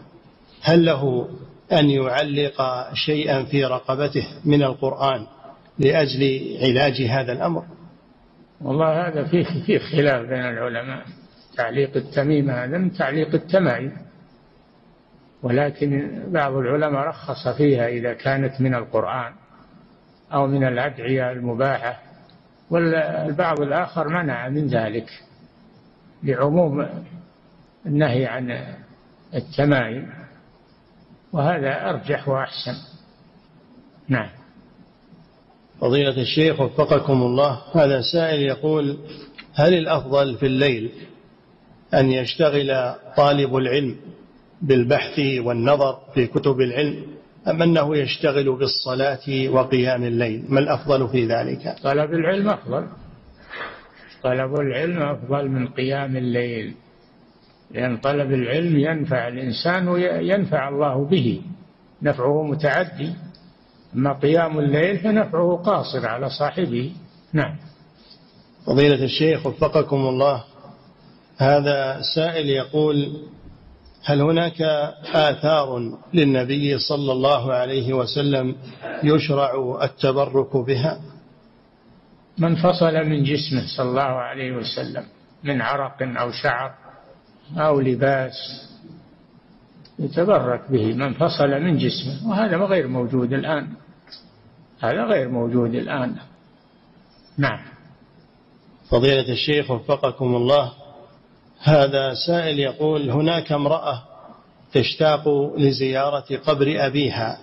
هل 0.62 0.84
له 0.84 1.28
أن 1.72 1.90
يعلق 1.90 2.86
شيئا 2.94 3.42
في 3.42 3.64
رقبته 3.64 4.26
من 4.44 4.62
القرآن 4.62 5.26
لأجل 5.78 6.56
علاج 6.62 7.02
هذا 7.02 7.32
الأمر؟ 7.32 7.64
والله 8.60 9.08
هذا 9.08 9.24
فيه 9.24 9.44
فيه 9.66 9.78
خلاف 9.78 10.22
بين 10.22 10.40
العلماء. 10.40 11.04
تعليق 11.56 11.96
التميمة 11.96 12.64
هذا 12.64 12.78
من 12.78 12.92
تعليق 12.92 13.34
التمائم 13.34 14.07
ولكن 15.42 16.22
بعض 16.26 16.54
العلماء 16.54 17.08
رخص 17.08 17.48
فيها 17.48 17.88
إذا 17.88 18.12
كانت 18.12 18.60
من 18.60 18.74
القرآن 18.74 19.32
أو 20.32 20.46
من 20.46 20.64
الأدعية 20.64 21.30
المباحة 21.30 22.02
والبعض 22.70 23.60
الآخر 23.60 24.08
منع 24.08 24.48
من 24.48 24.66
ذلك 24.66 25.10
لعموم 26.22 26.88
النهي 27.86 28.26
عن 28.26 28.74
التمائم. 29.34 30.08
وهذا 31.32 31.90
أرجح 31.90 32.28
وأحسن. 32.28 32.74
نعم. 34.08 34.28
فضيلة 35.80 36.20
الشيخ 36.20 36.60
وفقكم 36.60 37.22
الله 37.22 37.62
هذا 37.74 38.00
سائل 38.12 38.40
يقول 38.40 38.98
هل 39.54 39.74
الأفضل 39.74 40.36
في 40.36 40.46
الليل 40.46 40.90
أن 41.94 42.10
يشتغل 42.10 42.94
طالب 43.16 43.56
العلم 43.56 43.96
بالبحث 44.62 45.18
والنظر 45.18 45.98
في 46.14 46.26
كتب 46.26 46.60
العلم 46.60 47.02
أم 47.48 47.62
أنه 47.62 47.96
يشتغل 47.96 48.56
بالصلاة 48.56 49.48
وقيام 49.50 50.04
الليل؟ 50.04 50.44
ما 50.48 50.60
الأفضل 50.60 51.08
في 51.08 51.26
ذلك؟ 51.26 51.76
طلب 51.82 52.12
العلم 52.12 52.48
أفضل. 52.48 52.86
طلب 54.22 54.54
العلم 54.60 55.02
أفضل 55.02 55.48
من 55.48 55.68
قيام 55.68 56.16
الليل. 56.16 56.74
لأن 57.70 57.96
طلب 57.96 58.32
العلم 58.32 58.78
ينفع 58.78 59.28
الإنسان 59.28 59.88
وينفع 59.88 60.68
الله 60.68 61.04
به. 61.04 61.42
نفعه 62.02 62.42
متعدي. 62.42 63.12
أما 63.94 64.12
قيام 64.12 64.58
الليل 64.58 64.98
فنفعه 64.98 65.62
قاصر 65.64 66.06
على 66.06 66.30
صاحبه. 66.30 66.92
نعم. 67.32 67.56
فضيلة 68.66 69.04
الشيخ 69.04 69.46
وفقكم 69.46 69.96
الله 69.96 70.44
هذا 71.38 72.00
سائل 72.14 72.46
يقول 72.46 73.16
هل 74.04 74.20
هناك 74.20 74.62
آثار 75.14 75.98
للنبي 76.14 76.78
صلى 76.78 77.12
الله 77.12 77.52
عليه 77.52 77.92
وسلم 77.92 78.56
يشرع 79.04 79.78
التبرك 79.82 80.56
بها؟ 80.56 81.00
من 82.38 82.56
فصل 82.56 82.94
من 82.94 83.24
جسمه 83.24 83.66
صلى 83.76 83.88
الله 83.88 84.02
عليه 84.02 84.52
وسلم 84.52 85.04
من 85.44 85.60
عرق 85.60 85.96
أو 86.00 86.30
شعر 86.30 86.74
أو 87.56 87.80
لباس 87.80 88.34
يتبرك 89.98 90.70
به 90.70 90.94
من 90.94 91.14
فصل 91.14 91.50
من 91.50 91.78
جسمه 91.78 92.30
وهذا 92.30 92.56
غير 92.56 92.88
موجود 92.88 93.32
الآن. 93.32 93.68
هذا 94.80 95.04
غير 95.04 95.28
موجود 95.28 95.74
الآن. 95.74 96.16
نعم. 97.38 97.60
فضيلة 98.90 99.32
الشيخ 99.32 99.70
وفقكم 99.70 100.36
الله 100.36 100.72
هذا 101.62 102.14
سائل 102.26 102.58
يقول 102.58 103.10
هناك 103.10 103.52
امرأة 103.52 104.02
تشتاق 104.72 105.28
لزيارة 105.56 106.36
قبر 106.46 106.86
أبيها 106.86 107.38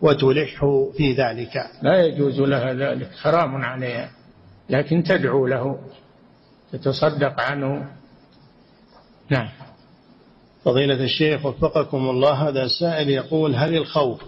وتلح 0.00 0.66
في 0.96 1.12
ذلك. 1.12 1.56
لا 1.82 2.04
يجوز 2.04 2.40
لها 2.40 2.74
ذلك 2.74 3.10
حرام 3.22 3.64
عليها 3.64 4.10
لكن 4.70 5.02
تدعو 5.02 5.46
له 5.46 5.78
تتصدق 6.72 7.40
عنه. 7.40 7.90
نعم. 9.30 9.48
فضيلة 10.64 11.04
الشيخ 11.04 11.46
وفقكم 11.46 12.10
الله 12.10 12.48
هذا 12.48 12.68
سائل 12.80 13.10
يقول 13.10 13.54
هل 13.54 13.76
الخوف 13.76 14.22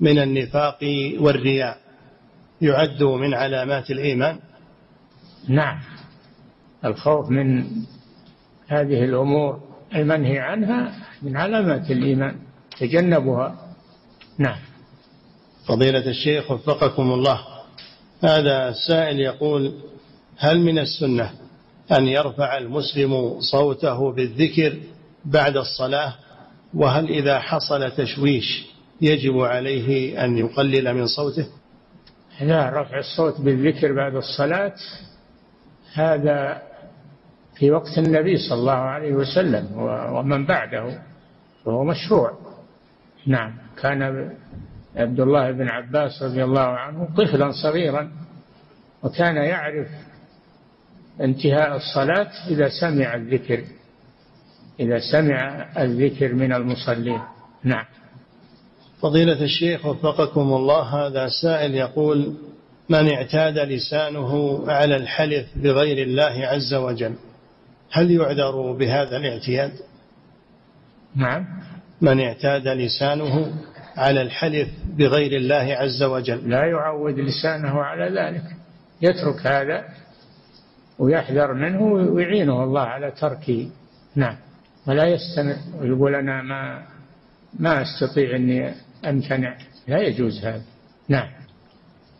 من 0.00 0.18
النفاق 0.18 0.78
والرياء 1.20 1.78
يعد 2.60 3.02
من 3.02 3.34
علامات 3.34 3.90
الإيمان؟ 3.90 4.38
نعم. 5.48 5.80
الخوف 6.84 7.30
من 7.30 7.66
هذه 8.68 9.04
الأمور 9.04 9.60
المنهي 9.94 10.38
عنها 10.38 10.92
من 11.22 11.36
علامات 11.36 11.90
الإيمان 11.90 12.36
تجنبها. 12.80 13.74
نعم. 14.38 14.58
فضيلة 15.68 16.10
الشيخ 16.10 16.50
وفقكم 16.50 17.12
الله 17.12 17.40
هذا 18.24 18.68
السائل 18.68 19.20
يقول 19.20 19.74
هل 20.38 20.60
من 20.60 20.78
السنة 20.78 21.30
أن 21.92 22.08
يرفع 22.08 22.58
المسلم 22.58 23.40
صوته 23.40 24.12
بالذكر 24.12 24.78
بعد 25.24 25.56
الصلاة؟ 25.56 26.14
وهل 26.74 27.08
إذا 27.08 27.38
حصل 27.38 27.90
تشويش 27.90 28.66
يجب 29.00 29.38
عليه 29.38 30.24
أن 30.24 30.38
يقلل 30.38 30.94
من 30.94 31.06
صوته؟ 31.06 31.46
لا 32.40 32.80
رفع 32.80 32.98
الصوت 32.98 33.40
بالذكر 33.40 33.92
بعد 33.92 34.14
الصلاة 34.14 34.74
هذا 35.94 36.62
في 37.58 37.70
وقت 37.70 37.98
النبي 37.98 38.36
صلى 38.36 38.58
الله 38.58 38.72
عليه 38.72 39.14
وسلم 39.14 39.68
ومن 40.12 40.46
بعده 40.46 41.02
وهو 41.64 41.84
مشروع. 41.84 42.38
نعم. 43.26 43.52
كان 43.82 44.30
عبد 44.96 45.20
الله 45.20 45.50
بن 45.50 45.68
عباس 45.68 46.22
رضي 46.22 46.44
الله 46.44 46.60
عنه 46.60 47.08
طفلا 47.16 47.52
صغيرا 47.62 48.10
وكان 49.02 49.36
يعرف 49.36 49.88
انتهاء 51.20 51.76
الصلاة 51.76 52.30
إذا 52.48 52.68
سمع 52.80 53.14
الذكر 53.14 53.64
إذا 54.80 54.98
سمع 55.12 55.68
الذكر 55.78 56.34
من 56.34 56.52
المصلين. 56.52 57.20
نعم. 57.64 57.84
فضيلة 59.00 59.44
الشيخ 59.44 59.86
وفقكم 59.86 60.40
الله 60.40 60.82
هذا 60.82 61.28
سائل 61.42 61.74
يقول 61.74 62.34
من 62.88 63.12
اعتاد 63.12 63.58
لسانه 63.58 64.62
على 64.68 64.96
الحلف 64.96 65.46
بغير 65.56 66.06
الله 66.06 66.46
عز 66.46 66.74
وجل؟ 66.74 67.14
هل 67.90 68.10
يعذر 68.10 68.72
بهذا 68.72 69.16
الاعتياد؟ 69.16 69.72
نعم. 71.16 71.46
من 72.00 72.20
اعتاد 72.20 72.68
لسانه 72.68 73.52
على 73.96 74.22
الحلف 74.22 74.68
بغير 74.98 75.36
الله 75.36 75.76
عز 75.80 76.02
وجل. 76.02 76.50
لا 76.50 76.64
يعود 76.64 77.18
لسانه 77.18 77.82
على 77.82 78.20
ذلك. 78.20 78.44
يترك 79.02 79.46
هذا 79.46 79.84
ويحذر 80.98 81.54
منه 81.54 81.82
ويعينه 81.82 82.64
الله 82.64 82.80
على 82.80 83.10
تركه 83.10 83.70
نعم. 84.14 84.36
ولا 84.86 85.04
يستمر 85.04 85.56
ويقول 85.80 86.14
أنا 86.14 86.42
ما 86.42 86.86
ما 87.58 87.82
أستطيع 87.82 88.36
أني 88.36 88.74
أمتنع. 89.06 89.56
لا 89.88 89.98
يجوز 89.98 90.44
هذا. 90.44 90.62
نعم. 91.08 91.28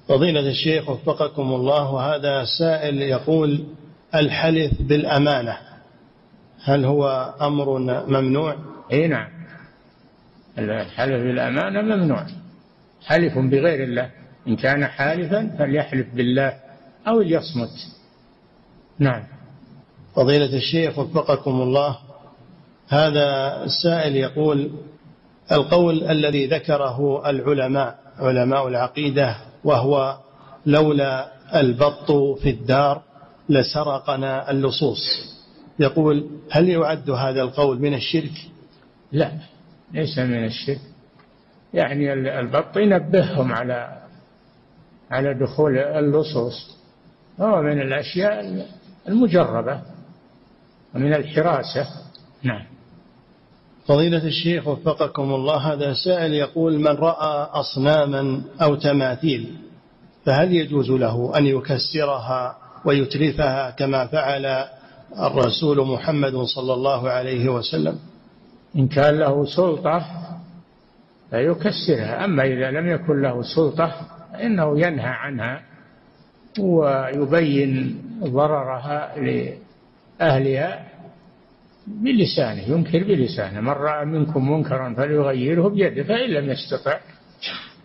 فضيلة 0.08 0.48
الشيخ 0.48 0.88
وفقكم 0.88 1.42
الله 1.42 2.00
هذا 2.00 2.44
سائل 2.58 3.02
يقول 3.02 3.64
الحلف 4.20 4.82
بالأمانة. 4.82 5.58
هل 6.64 6.84
هو 6.84 7.34
أمر 7.40 7.78
ممنوع؟ 8.08 8.56
إي 8.92 9.08
نعم. 9.08 9.28
الحلف 10.58 11.22
بالأمانة 11.22 11.82
ممنوع. 11.82 12.26
حلف 13.06 13.38
بغير 13.38 13.84
الله. 13.84 14.10
إن 14.48 14.56
كان 14.56 14.86
حالفا 14.86 15.56
فليحلف 15.58 16.14
بالله 16.14 16.52
أو 17.08 17.20
ليصمت. 17.20 17.70
نعم. 18.98 19.22
فضيلة 20.14 20.56
الشيخ 20.56 20.98
وفقكم 20.98 21.50
الله. 21.50 21.98
هذا 22.88 23.60
السائل 23.64 24.16
يقول 24.16 24.70
القول 25.52 26.04
الذي 26.04 26.46
ذكره 26.46 27.30
العلماء 27.30 27.98
علماء 28.18 28.68
العقيدة 28.68 29.36
وهو 29.64 30.18
لولا 30.66 31.32
البط 31.54 32.12
في 32.12 32.50
الدار 32.50 33.02
لسرقنا 33.48 34.50
اللصوص. 34.50 35.36
يقول 35.78 36.30
هل 36.50 36.68
يعد 36.68 37.10
هذا 37.10 37.42
القول 37.42 37.80
من 37.80 37.94
الشرك؟ 37.94 38.32
لا 39.12 39.32
ليس 39.92 40.18
من 40.18 40.44
الشرك. 40.44 40.80
يعني 41.74 42.12
البط 42.12 42.76
ينبههم 42.76 43.52
على 43.52 44.02
على 45.10 45.34
دخول 45.34 45.78
اللصوص. 45.78 46.76
هو 47.40 47.62
من 47.62 47.80
الأشياء 47.80 48.66
المجربة 49.08 49.82
ومن 50.94 51.14
الحراسة. 51.14 51.86
نعم. 52.42 52.66
فضيلة 53.86 54.26
الشيخ 54.26 54.68
وفقكم 54.68 55.34
الله 55.34 55.56
هذا 55.56 55.92
سائل 56.04 56.32
يقول 56.32 56.78
من 56.78 56.86
رأى 56.86 57.48
أصناما 57.52 58.42
أو 58.62 58.74
تماثيل 58.74 59.56
فهل 60.24 60.52
يجوز 60.52 60.90
له 60.90 61.38
أن 61.38 61.46
يكسرها 61.46 62.56
ويتلفها 62.84 63.70
كما 63.70 64.06
فعل 64.06 64.64
الرسول 65.18 65.86
محمد 65.86 66.36
صلى 66.36 66.74
الله 66.74 67.10
عليه 67.10 67.48
وسلم. 67.48 67.98
إن 68.76 68.88
كان 68.88 69.18
له 69.18 69.44
سلطة 69.44 70.06
فيكسرها 71.30 72.24
أما 72.24 72.44
إذا 72.44 72.70
لم 72.70 72.86
يكن 72.88 73.22
له 73.22 73.42
سلطة 73.42 73.92
فإنه 74.32 74.80
ينهى 74.80 75.08
عنها 75.08 75.62
ويبين 76.58 78.02
ضررها 78.24 79.14
لأهلها 79.18 80.86
بلسانه 81.86 82.62
ينكر 82.62 83.04
بلسانه. 83.04 83.60
من 83.60 83.68
رأى 83.68 84.04
منكم 84.04 84.52
منكرا 84.52 84.94
فليغيره 84.94 85.68
بيده 85.68 86.02
فإن 86.02 86.30
لم 86.30 86.50
يستطع 86.50 86.98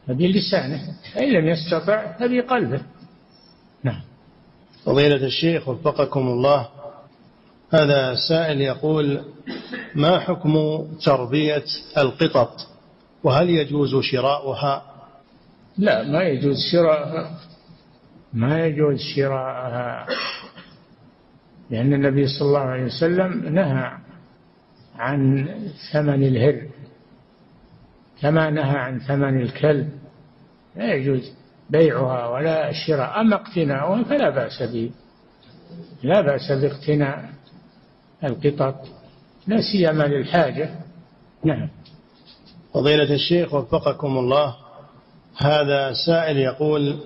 فبلسانه 0.07 0.79
فإن 1.13 1.31
لم 1.33 1.47
يستطع 1.47 2.11
فبقلبه. 2.19 2.81
فضيلة 4.85 5.25
الشيخ 5.25 5.67
وفقكم 5.67 6.27
الله. 6.27 6.67
هذا 7.73 8.15
سائل 8.29 8.61
يقول 8.61 9.21
ما 9.95 10.19
حكم 10.19 10.83
تربية 11.05 11.63
القطط؟ 11.97 12.67
وهل 13.23 13.49
يجوز 13.49 13.95
شراؤها؟ 14.01 14.83
لا 15.77 16.03
ما 16.03 16.23
يجوز 16.23 16.55
شراءها 16.71 17.39
ما 18.33 18.65
يجوز 18.65 18.99
شراءها 19.15 20.07
لأن 21.69 21.93
النبي 21.93 22.27
صلى 22.27 22.47
الله 22.47 22.59
عليه 22.59 22.83
وسلم 22.83 23.55
نهى 23.55 23.91
عن 24.95 25.47
ثمن 25.93 26.23
الهر. 26.23 26.67
كما 28.21 28.49
نهى 28.49 28.77
عن 28.77 28.99
ثمن 28.99 29.41
الكلب. 29.41 29.89
لا 30.75 30.93
يجوز. 30.93 31.33
بيعها 31.71 32.27
ولا 32.27 32.71
شراء 32.71 33.21
أما 33.21 33.35
اقتناؤها 33.35 34.03
فلا 34.03 34.29
بأس 34.29 34.63
به 34.63 34.91
لا 36.03 36.21
بأس 36.21 36.51
باقتناء 36.51 37.29
القطط 38.23 38.75
لا 39.47 39.61
سيما 39.61 40.03
للحاجة. 40.03 40.69
نعم. 41.45 41.69
فضيلة 42.73 43.13
الشيخ 43.13 43.53
وفقكم 43.53 44.17
الله 44.17 44.55
هذا 45.37 45.93
سائل 46.05 46.37
يقول 46.37 46.99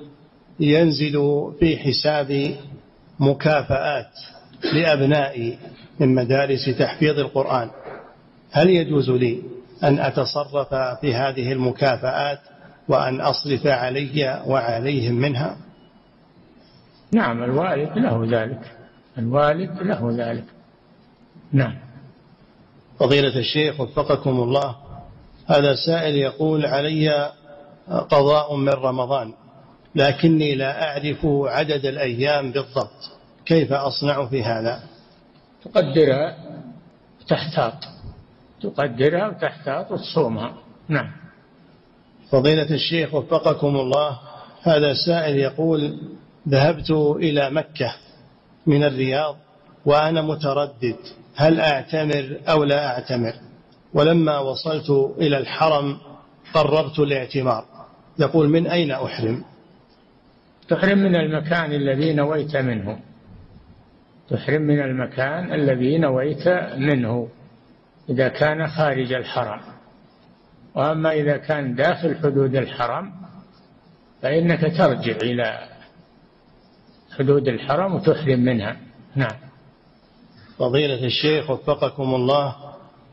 ينزل 0.60 1.52
في 1.60 1.78
حساب 1.78 2.56
مكافآت 3.20 4.12
لأبنائي 4.74 5.58
من 6.00 6.16
مدارس 6.16 6.66
تحفيظ 6.80 7.20
القرآن 7.20 7.70
هل 8.52 8.70
يجوز 8.70 9.10
لي 9.10 9.42
أن 9.84 10.00
أتصرف 10.00 10.74
في 11.02 11.16
هذه 11.16 11.52
المكافآت؟ 11.52 12.40
وأن 12.88 13.22
أصرف 13.22 13.68
علي 13.68 14.44
وعليهم 14.48 15.16
منها؟ 15.16 15.58
نعم 17.12 17.44
الوالد 17.44 17.98
له 17.98 18.42
ذلك. 18.42 18.72
الوالد 19.18 19.82
له 19.82 20.12
ذلك. 20.12 20.46
نعم. 21.52 21.76
فضيلة 23.00 23.40
الشيخ 23.40 23.80
وفقكم 23.80 24.30
الله 24.30 24.76
هذا 25.48 25.76
سائل 25.76 26.16
يقول 26.16 26.66
علي 26.66 27.32
قضاء 27.88 28.56
من 28.56 28.70
رمضان 28.70 29.34
لكني 29.96 30.56
لا 30.56 30.90
أعرف 30.90 31.26
عدد 31.26 31.86
الأيام 31.86 32.52
بالضبط 32.52 33.12
كيف 33.46 33.74
أصنع 33.74 34.26
في 34.26 34.44
هذا؟ 34.44 34.84
تقدرها 35.66 36.38
تحتاط. 37.28 37.74
تقدرها 38.62 39.28
وتحتاط 39.28 39.92
وتصومها. 39.92 40.54
نعم. 40.88 41.12
فضيلة 42.32 42.74
الشيخ 42.74 43.14
وفقكم 43.14 43.76
الله 43.76 44.20
هذا 44.64 44.94
سائل 44.94 45.38
يقول 45.38 45.98
ذهبت 46.50 46.92
إلى 46.92 47.50
مكة 47.50 47.96
من 48.68 48.84
الرياض 48.84 49.38
وأنا 49.86 50.22
متردد 50.22 50.96
هل 51.36 51.60
أعتمر 51.60 52.38
أو 52.50 52.64
لا 52.64 52.88
أعتمر؟ 52.88 53.34
ولما 53.94 54.40
وصلت 54.40 54.90
إلى 55.18 55.38
الحرم 55.38 55.98
قررت 56.54 57.00
الاعتمار. 57.00 57.66
يقول 58.20 58.50
من 58.50 58.68
أين 58.68 58.92
أحرم؟ 58.92 59.44
تحرم 60.70 60.98
من 60.98 61.16
المكان 61.16 61.74
الذي 61.74 62.14
نويت 62.14 62.58
منه. 62.58 63.00
تحرم 64.30 64.62
من 64.62 64.80
المكان 64.80 65.54
الذي 65.54 65.98
نويت 65.98 66.48
منه 66.78 67.28
إذا 68.10 68.28
كان 68.28 68.68
خارج 68.68 69.14
الحرم. 69.14 69.75
وأما 70.76 71.12
إذا 71.14 71.38
كان 71.38 71.76
داخل 71.76 72.18
حدود 72.18 72.56
الحرم 72.56 73.12
فإنك 74.22 74.62
ترجع 74.62 75.16
إلى 75.16 75.60
حدود 77.18 77.48
الحرم 77.48 77.96
وتحرم 77.96 78.40
منها. 78.40 78.78
نعم. 79.16 79.36
فضيلة 80.58 81.06
الشيخ 81.06 81.50
وفقكم 81.50 82.16
الله 82.16 82.56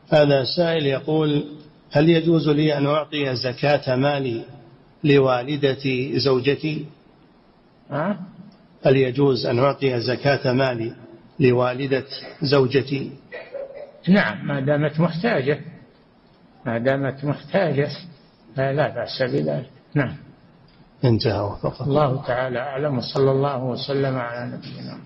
هذا 0.09 0.43
سائل 0.57 0.85
يقول 0.85 1.45
هل 1.91 2.09
يجوز 2.09 2.49
لي 2.49 2.77
أن 2.77 2.85
أعطي 2.85 3.35
زكاة 3.35 3.95
مالي 3.95 4.43
لوالدة 5.03 5.77
زوجتي؟ 6.17 6.85
أه؟ 7.91 8.17
هل 8.85 8.97
يجوز 8.97 9.45
أن 9.45 9.59
أعطي 9.59 9.99
زكاة 9.99 10.53
مالي 10.53 10.93
لوالدة 11.39 12.05
زوجتي؟ 12.41 13.11
نعم 14.07 14.47
ما 14.47 14.59
دامت 14.59 14.99
محتاجة. 14.99 15.59
ما 16.65 16.77
دامت 16.77 17.25
محتاجة 17.25 17.89
فلا 18.55 18.87
بأس 18.89 19.21
بذلك. 19.21 19.69
نعم. 19.95 20.15
انتهى 21.05 21.39
وفقط 21.39 21.81
الله. 21.81 22.23
تعالى 22.27 22.59
أعلم 22.59 22.97
وصلى 22.97 23.31
الله 23.31 23.63
وسلم 23.63 24.15
على 24.15 24.45
نبينا 24.45 24.97